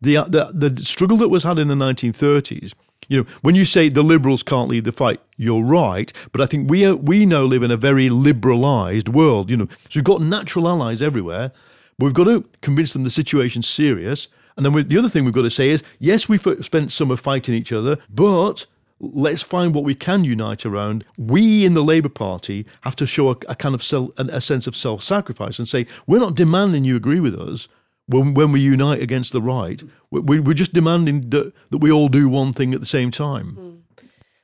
the, 0.00 0.18
uh, 0.18 0.24
the, 0.24 0.50
the 0.52 0.84
struggle 0.84 1.16
that 1.18 1.28
was 1.28 1.44
had 1.44 1.58
in 1.58 1.68
the 1.68 1.74
1930s 1.74 2.74
you 3.08 3.18
know, 3.18 3.26
when 3.42 3.54
you 3.54 3.64
say 3.64 3.88
the 3.88 4.02
liberals 4.02 4.42
can't 4.42 4.68
lead 4.68 4.84
the 4.84 4.92
fight, 4.92 5.20
you're 5.36 5.62
right. 5.62 6.12
But 6.32 6.40
I 6.40 6.46
think 6.46 6.70
we 6.70 6.84
are, 6.84 6.96
we 6.96 7.24
now 7.24 7.42
live 7.42 7.62
in 7.62 7.70
a 7.70 7.76
very 7.76 8.08
liberalised 8.08 9.08
world. 9.08 9.50
You 9.50 9.56
know, 9.56 9.68
so 9.88 10.00
we've 10.00 10.04
got 10.04 10.20
natural 10.20 10.68
allies 10.68 11.02
everywhere. 11.02 11.52
But 11.98 12.06
we've 12.06 12.14
got 12.14 12.24
to 12.24 12.44
convince 12.62 12.92
them 12.92 13.04
the 13.04 13.10
situation's 13.10 13.68
serious. 13.68 14.28
And 14.56 14.64
then 14.64 14.72
we, 14.72 14.82
the 14.82 14.98
other 14.98 15.08
thing 15.08 15.24
we've 15.24 15.34
got 15.34 15.42
to 15.42 15.50
say 15.50 15.70
is, 15.70 15.82
yes, 15.98 16.28
we've 16.28 16.44
spent 16.62 16.92
summer 16.92 17.16
fighting 17.16 17.54
each 17.54 17.72
other, 17.72 17.98
but 18.08 18.66
let's 19.00 19.42
find 19.42 19.74
what 19.74 19.84
we 19.84 19.94
can 19.94 20.24
unite 20.24 20.64
around. 20.64 21.04
We 21.18 21.64
in 21.64 21.74
the 21.74 21.84
Labour 21.84 22.08
Party 22.08 22.66
have 22.82 22.96
to 22.96 23.06
show 23.06 23.30
a, 23.30 23.36
a 23.48 23.54
kind 23.54 23.74
of 23.74 23.82
self, 23.82 24.10
a 24.18 24.40
sense 24.40 24.66
of 24.66 24.76
self-sacrifice 24.76 25.58
and 25.58 25.68
say 25.68 25.86
we're 26.06 26.20
not 26.20 26.34
demanding 26.34 26.84
you 26.84 26.96
agree 26.96 27.20
with 27.20 27.34
us 27.34 27.68
when 28.06 28.34
when 28.34 28.52
we 28.52 28.60
unite 28.60 29.02
against 29.02 29.32
the 29.32 29.42
right. 29.42 29.82
We, 30.10 30.40
we're 30.40 30.54
just 30.54 30.72
demanding 30.72 31.30
that, 31.30 31.52
that 31.70 31.78
we 31.78 31.90
all 31.90 32.08
do 32.08 32.28
one 32.28 32.52
thing 32.52 32.74
at 32.74 32.80
the 32.80 32.86
same 32.86 33.10
time. 33.10 33.56
Mm. 33.58 33.76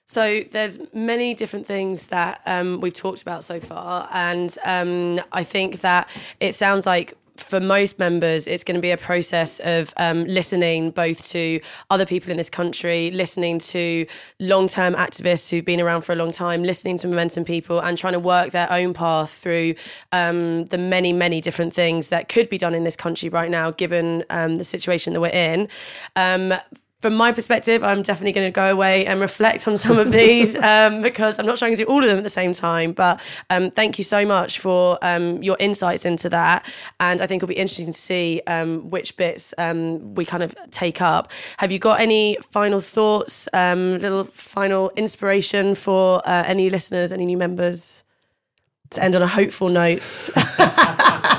So 0.04 0.42
there's 0.50 0.78
many 0.92 1.32
different 1.32 1.66
things 1.66 2.08
that 2.08 2.42
um, 2.44 2.82
we've 2.82 2.92
talked 2.92 3.22
about 3.22 3.44
so 3.44 3.60
far, 3.60 4.10
and 4.12 4.54
um, 4.64 5.20
I 5.32 5.42
think 5.42 5.80
that 5.80 6.10
it 6.38 6.54
sounds 6.54 6.84
like 6.84 7.16
for 7.42 7.60
most 7.60 7.98
members, 7.98 8.46
it's 8.46 8.64
going 8.64 8.76
to 8.76 8.80
be 8.80 8.90
a 8.90 8.96
process 8.96 9.60
of 9.60 9.92
um, 9.96 10.24
listening 10.24 10.90
both 10.90 11.28
to 11.30 11.60
other 11.90 12.06
people 12.06 12.30
in 12.30 12.36
this 12.36 12.50
country, 12.50 13.10
listening 13.10 13.58
to 13.58 14.06
long 14.40 14.66
term 14.66 14.94
activists 14.94 15.50
who've 15.50 15.64
been 15.64 15.80
around 15.80 16.02
for 16.02 16.12
a 16.12 16.16
long 16.16 16.32
time, 16.32 16.62
listening 16.62 16.96
to 16.98 17.08
momentum 17.08 17.44
people, 17.44 17.80
and 17.80 17.98
trying 17.98 18.14
to 18.14 18.20
work 18.20 18.50
their 18.50 18.70
own 18.70 18.94
path 18.94 19.30
through 19.30 19.74
um, 20.12 20.66
the 20.66 20.78
many, 20.78 21.12
many 21.12 21.40
different 21.40 21.74
things 21.74 22.08
that 22.08 22.28
could 22.28 22.48
be 22.48 22.58
done 22.58 22.74
in 22.74 22.84
this 22.84 22.96
country 22.96 23.28
right 23.28 23.50
now, 23.50 23.70
given 23.70 24.24
um, 24.30 24.56
the 24.56 24.64
situation 24.64 25.12
that 25.12 25.20
we're 25.20 25.28
in. 25.28 25.68
Um, 26.16 26.54
from 27.02 27.16
my 27.16 27.32
perspective, 27.32 27.82
I'm 27.82 28.02
definitely 28.02 28.30
going 28.30 28.46
to 28.46 28.52
go 28.52 28.72
away 28.72 29.04
and 29.06 29.20
reflect 29.20 29.66
on 29.66 29.76
some 29.76 29.98
of 29.98 30.12
these 30.12 30.56
um, 30.62 31.02
because 31.02 31.38
I'm 31.38 31.46
not 31.46 31.58
trying 31.58 31.72
to 31.72 31.84
do 31.84 31.90
all 31.90 32.00
of 32.00 32.08
them 32.08 32.16
at 32.16 32.22
the 32.22 32.30
same 32.30 32.52
time. 32.52 32.92
But 32.92 33.20
um, 33.50 33.70
thank 33.70 33.98
you 33.98 34.04
so 34.04 34.24
much 34.24 34.60
for 34.60 34.98
um, 35.02 35.42
your 35.42 35.56
insights 35.58 36.04
into 36.04 36.30
that. 36.30 36.64
And 37.00 37.20
I 37.20 37.26
think 37.26 37.42
it'll 37.42 37.48
be 37.48 37.56
interesting 37.56 37.86
to 37.86 37.92
see 37.92 38.40
um, 38.46 38.88
which 38.88 39.16
bits 39.16 39.52
um, 39.58 40.14
we 40.14 40.24
kind 40.24 40.44
of 40.44 40.54
take 40.70 41.02
up. 41.02 41.32
Have 41.58 41.72
you 41.72 41.80
got 41.80 42.00
any 42.00 42.36
final 42.40 42.80
thoughts, 42.80 43.48
um, 43.52 43.98
little 43.98 44.24
final 44.24 44.90
inspiration 44.96 45.74
for 45.74 46.22
uh, 46.24 46.44
any 46.46 46.70
listeners, 46.70 47.10
any 47.12 47.26
new 47.26 47.36
members? 47.36 48.04
To 48.90 49.02
end 49.02 49.16
on 49.16 49.22
a 49.22 49.26
hopeful 49.26 49.70
note. 49.70 50.30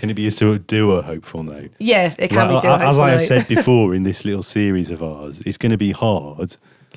Can 0.00 0.08
it 0.08 0.14
be 0.14 0.22
used 0.22 0.38
to 0.38 0.58
do 0.58 0.92
a 0.92 1.02
hopeful 1.02 1.42
note? 1.42 1.72
Yeah, 1.78 2.14
it 2.18 2.28
can 2.28 2.54
like, 2.54 2.62
be. 2.62 2.68
As 2.68 2.98
I 2.98 3.10
have 3.10 3.22
said 3.22 3.46
before 3.54 3.94
in 3.94 4.02
this 4.02 4.24
little 4.24 4.42
series 4.42 4.90
of 4.90 5.02
ours, 5.02 5.42
it's 5.42 5.58
going 5.58 5.72
to 5.72 5.76
be 5.76 5.92
hard. 5.92 6.56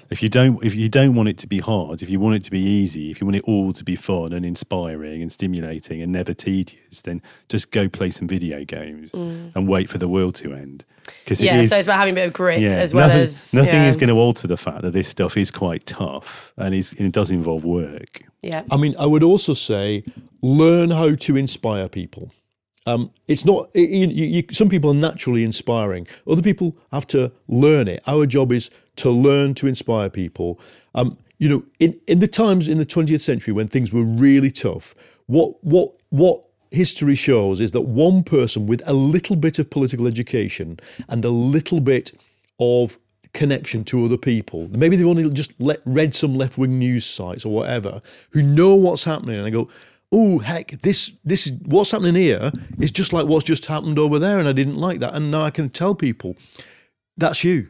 If 0.10 0.24
you 0.24 0.30
don't, 0.30 0.64
if 0.64 0.74
you 0.74 0.88
don't 0.88 1.14
want 1.14 1.28
it 1.28 1.38
to 1.40 1.48
be 1.48 1.60
hard, 1.60 2.02
if 2.02 2.10
you 2.10 2.22
want 2.22 2.38
it 2.38 2.46
to 2.46 2.52
be 2.52 2.62
easy, 2.62 3.12
if 3.12 3.20
you 3.20 3.28
want 3.28 3.36
it 3.36 3.44
all 3.44 3.74
to 3.74 3.84
be 3.84 3.98
fun 3.98 4.32
and 4.32 4.46
inspiring 4.46 5.22
and 5.22 5.30
stimulating 5.30 6.02
and 6.02 6.14
never 6.14 6.34
tedious, 6.34 7.02
then 7.02 7.22
just 7.50 7.72
go 7.72 7.90
play 7.90 8.10
some 8.10 8.26
video 8.26 8.64
games 8.64 9.12
mm. 9.12 9.54
and 9.54 9.68
wait 9.68 9.90
for 9.90 9.98
the 9.98 10.08
world 10.08 10.36
to 10.36 10.54
end. 10.54 10.86
Because 11.26 11.42
yeah, 11.42 11.62
so 11.64 11.76
it's 11.76 11.88
about 11.88 11.98
having 11.98 12.14
a 12.14 12.16
bit 12.16 12.28
of 12.28 12.32
grit 12.32 12.62
yeah, 12.62 12.70
as 12.70 12.94
well 12.94 13.10
nothing, 13.10 13.24
as 13.24 13.54
nothing 13.54 13.74
yeah. 13.74 13.90
is 13.90 13.98
going 13.98 14.08
to 14.08 14.16
alter 14.16 14.48
the 14.48 14.56
fact 14.56 14.84
that 14.84 14.92
this 14.92 15.10
stuff 15.10 15.36
is 15.36 15.52
quite 15.52 15.86
tough 15.86 16.54
and, 16.56 16.74
and 16.74 17.02
it 17.02 17.12
does 17.12 17.32
involve 17.32 17.66
work. 17.66 18.22
Yeah, 18.42 18.64
I 18.72 18.78
mean, 18.78 18.96
I 18.98 19.06
would 19.06 19.24
also 19.24 19.52
say 19.52 20.04
learn 20.42 20.90
how 20.90 21.16
to 21.16 21.36
inspire 21.36 21.90
people. 21.90 22.32
Um, 22.86 23.12
it's 23.28 23.46
not. 23.46 23.70
You, 23.74 24.08
you, 24.08 24.44
some 24.52 24.70
people 24.70 24.92
are 24.92 24.96
naturally 24.96 25.44
inspiring. 25.44 26.08
Other 26.28 26.42
people 26.42 26.76
have 26.92 27.08
to 27.08 27.32
learn 27.48 27.88
it. 27.88 28.04
Our 28.08 28.26
job 28.26 28.52
is 28.52 28.70
to 28.98 29.10
learn 29.10 29.54
to 29.56 29.68
inspire 29.68 30.10
people. 30.10 30.60
Um, 30.96 31.18
you 31.40 31.50
know, 31.50 31.64
in, 31.80 32.00
in 32.08 32.20
the 32.20 32.28
times 32.28 32.68
in 32.68 32.78
the 32.78 32.86
20th 32.86 33.22
century 33.22 33.54
when 33.54 33.68
things 33.68 33.92
were 33.92 34.04
really 34.04 34.52
tough, 34.52 34.94
what 35.28 35.64
what 35.64 35.94
what 36.10 36.44
history 36.72 37.16
shows 37.16 37.62
is 37.62 37.72
that 37.72 37.82
one 37.82 38.24
person 38.24 38.66
with 38.66 38.82
a 38.86 38.94
little 38.94 39.36
bit 39.36 39.60
of 39.60 39.70
political 39.70 40.08
education 40.08 40.80
and 41.08 41.24
a 41.24 41.30
little 41.30 41.80
bit 41.80 42.12
of 42.60 42.98
connection 43.34 43.84
to 43.84 44.06
other 44.06 44.18
people. 44.18 44.68
Maybe 44.72 44.96
they've 44.96 45.08
only 45.08 45.30
just 45.30 45.60
let, 45.60 45.82
read 45.86 46.14
some 46.16 46.36
left 46.36 46.58
wing 46.58 46.78
news 46.80 47.06
sites 47.06 47.46
or 47.46 47.54
whatever, 47.54 48.02
who 48.32 48.42
know 48.42 48.76
what's 48.76 49.04
happening 49.04 49.38
and 49.38 49.46
they 49.46 49.52
go, 49.52 49.70
oh 50.14 50.38
heck, 50.38 50.70
this 50.82 51.12
this 51.26 51.48
is 51.48 51.54
what's 51.66 51.92
happening 51.92 52.16
here 52.16 52.52
is 52.80 52.92
just 52.92 53.12
like 53.12 53.26
what's 53.26 53.44
just 53.44 53.66
happened 53.66 54.00
over 54.00 54.20
there, 54.20 54.40
and 54.40 54.48
I 54.48 54.54
didn't 54.54 54.78
like 54.78 55.00
that, 55.00 55.16
and 55.16 55.32
now 55.32 55.44
I 55.44 55.52
can 55.52 55.70
tell 55.70 55.96
people 55.96 56.38
that's 57.18 57.44
you. 57.44 57.68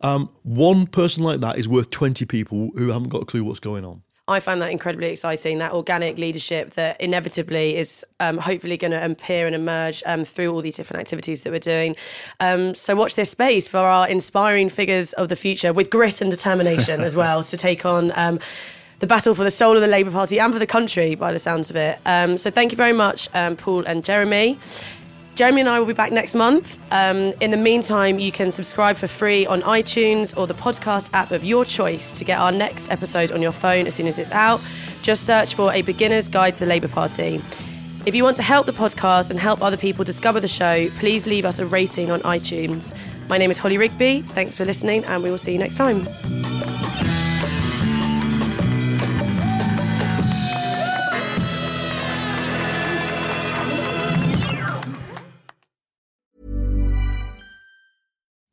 Um, 0.00 0.30
one 0.42 0.86
person 0.86 1.24
like 1.24 1.40
that 1.40 1.58
is 1.58 1.68
worth 1.68 1.90
twenty 1.90 2.24
people 2.24 2.70
who 2.76 2.88
haven't 2.88 3.08
got 3.08 3.22
a 3.22 3.26
clue 3.26 3.44
what's 3.44 3.60
going 3.60 3.84
on. 3.84 4.02
I 4.26 4.40
find 4.40 4.62
that 4.62 4.70
incredibly 4.70 5.08
exciting. 5.08 5.58
That 5.58 5.72
organic 5.72 6.16
leadership 6.16 6.70
that 6.74 6.98
inevitably 6.98 7.76
is 7.76 8.06
um, 8.20 8.38
hopefully 8.38 8.78
going 8.78 8.92
to 8.92 9.04
appear 9.04 9.46
and 9.46 9.54
emerge 9.54 10.02
um, 10.06 10.24
through 10.24 10.50
all 10.50 10.62
these 10.62 10.76
different 10.76 11.02
activities 11.02 11.42
that 11.42 11.52
we're 11.52 11.58
doing. 11.58 11.94
Um, 12.40 12.74
so 12.74 12.96
watch 12.96 13.16
this 13.16 13.30
space 13.30 13.68
for 13.68 13.78
our 13.78 14.08
inspiring 14.08 14.70
figures 14.70 15.12
of 15.14 15.28
the 15.28 15.36
future 15.36 15.74
with 15.74 15.90
grit 15.90 16.22
and 16.22 16.30
determination 16.30 17.02
as 17.02 17.14
well 17.14 17.42
to 17.44 17.56
take 17.58 17.84
on 17.84 18.12
um, 18.14 18.38
the 19.04 19.08
battle 19.08 19.34
for 19.34 19.44
the 19.44 19.50
soul 19.50 19.74
of 19.74 19.82
the 19.82 19.86
Labour 19.86 20.10
Party 20.10 20.40
and 20.40 20.50
for 20.50 20.58
the 20.58 20.66
country, 20.66 21.14
by 21.14 21.30
the 21.30 21.38
sounds 21.38 21.68
of 21.68 21.76
it. 21.76 21.98
Um, 22.06 22.38
so 22.38 22.50
thank 22.50 22.72
you 22.72 22.76
very 22.76 22.94
much, 22.94 23.28
um, 23.34 23.54
Paul 23.54 23.84
and 23.84 24.02
Jeremy. 24.02 24.58
Jeremy 25.34 25.60
and 25.60 25.68
I 25.68 25.78
will 25.78 25.86
be 25.86 25.92
back 25.92 26.10
next 26.10 26.34
month. 26.34 26.80
Um, 26.90 27.34
in 27.38 27.50
the 27.50 27.58
meantime, 27.58 28.18
you 28.18 28.32
can 28.32 28.50
subscribe 28.50 28.96
for 28.96 29.06
free 29.06 29.44
on 29.44 29.60
iTunes 29.60 30.34
or 30.38 30.46
the 30.46 30.54
podcast 30.54 31.10
app 31.12 31.32
of 31.32 31.44
your 31.44 31.66
choice 31.66 32.18
to 32.18 32.24
get 32.24 32.38
our 32.38 32.50
next 32.50 32.90
episode 32.90 33.30
on 33.30 33.42
your 33.42 33.52
phone 33.52 33.86
as 33.86 33.94
soon 33.94 34.06
as 34.06 34.18
it's 34.18 34.32
out. 34.32 34.62
Just 35.02 35.26
search 35.26 35.54
for 35.54 35.70
A 35.74 35.82
Beginner's 35.82 36.28
Guide 36.28 36.54
to 36.54 36.60
the 36.60 36.70
Labour 36.70 36.88
Party. 36.88 37.42
If 38.06 38.14
you 38.14 38.24
want 38.24 38.36
to 38.36 38.42
help 38.42 38.64
the 38.64 38.72
podcast 38.72 39.30
and 39.30 39.38
help 39.38 39.60
other 39.60 39.76
people 39.76 40.02
discover 40.02 40.40
the 40.40 40.48
show, 40.48 40.88
please 40.98 41.26
leave 41.26 41.44
us 41.44 41.58
a 41.58 41.66
rating 41.66 42.10
on 42.10 42.22
iTunes. 42.22 42.96
My 43.28 43.36
name 43.36 43.50
is 43.50 43.58
Holly 43.58 43.76
Rigby. 43.76 44.22
Thanks 44.22 44.56
for 44.56 44.64
listening, 44.64 45.04
and 45.04 45.22
we 45.22 45.30
will 45.30 45.36
see 45.36 45.52
you 45.52 45.58
next 45.58 45.76
time. 45.76 46.06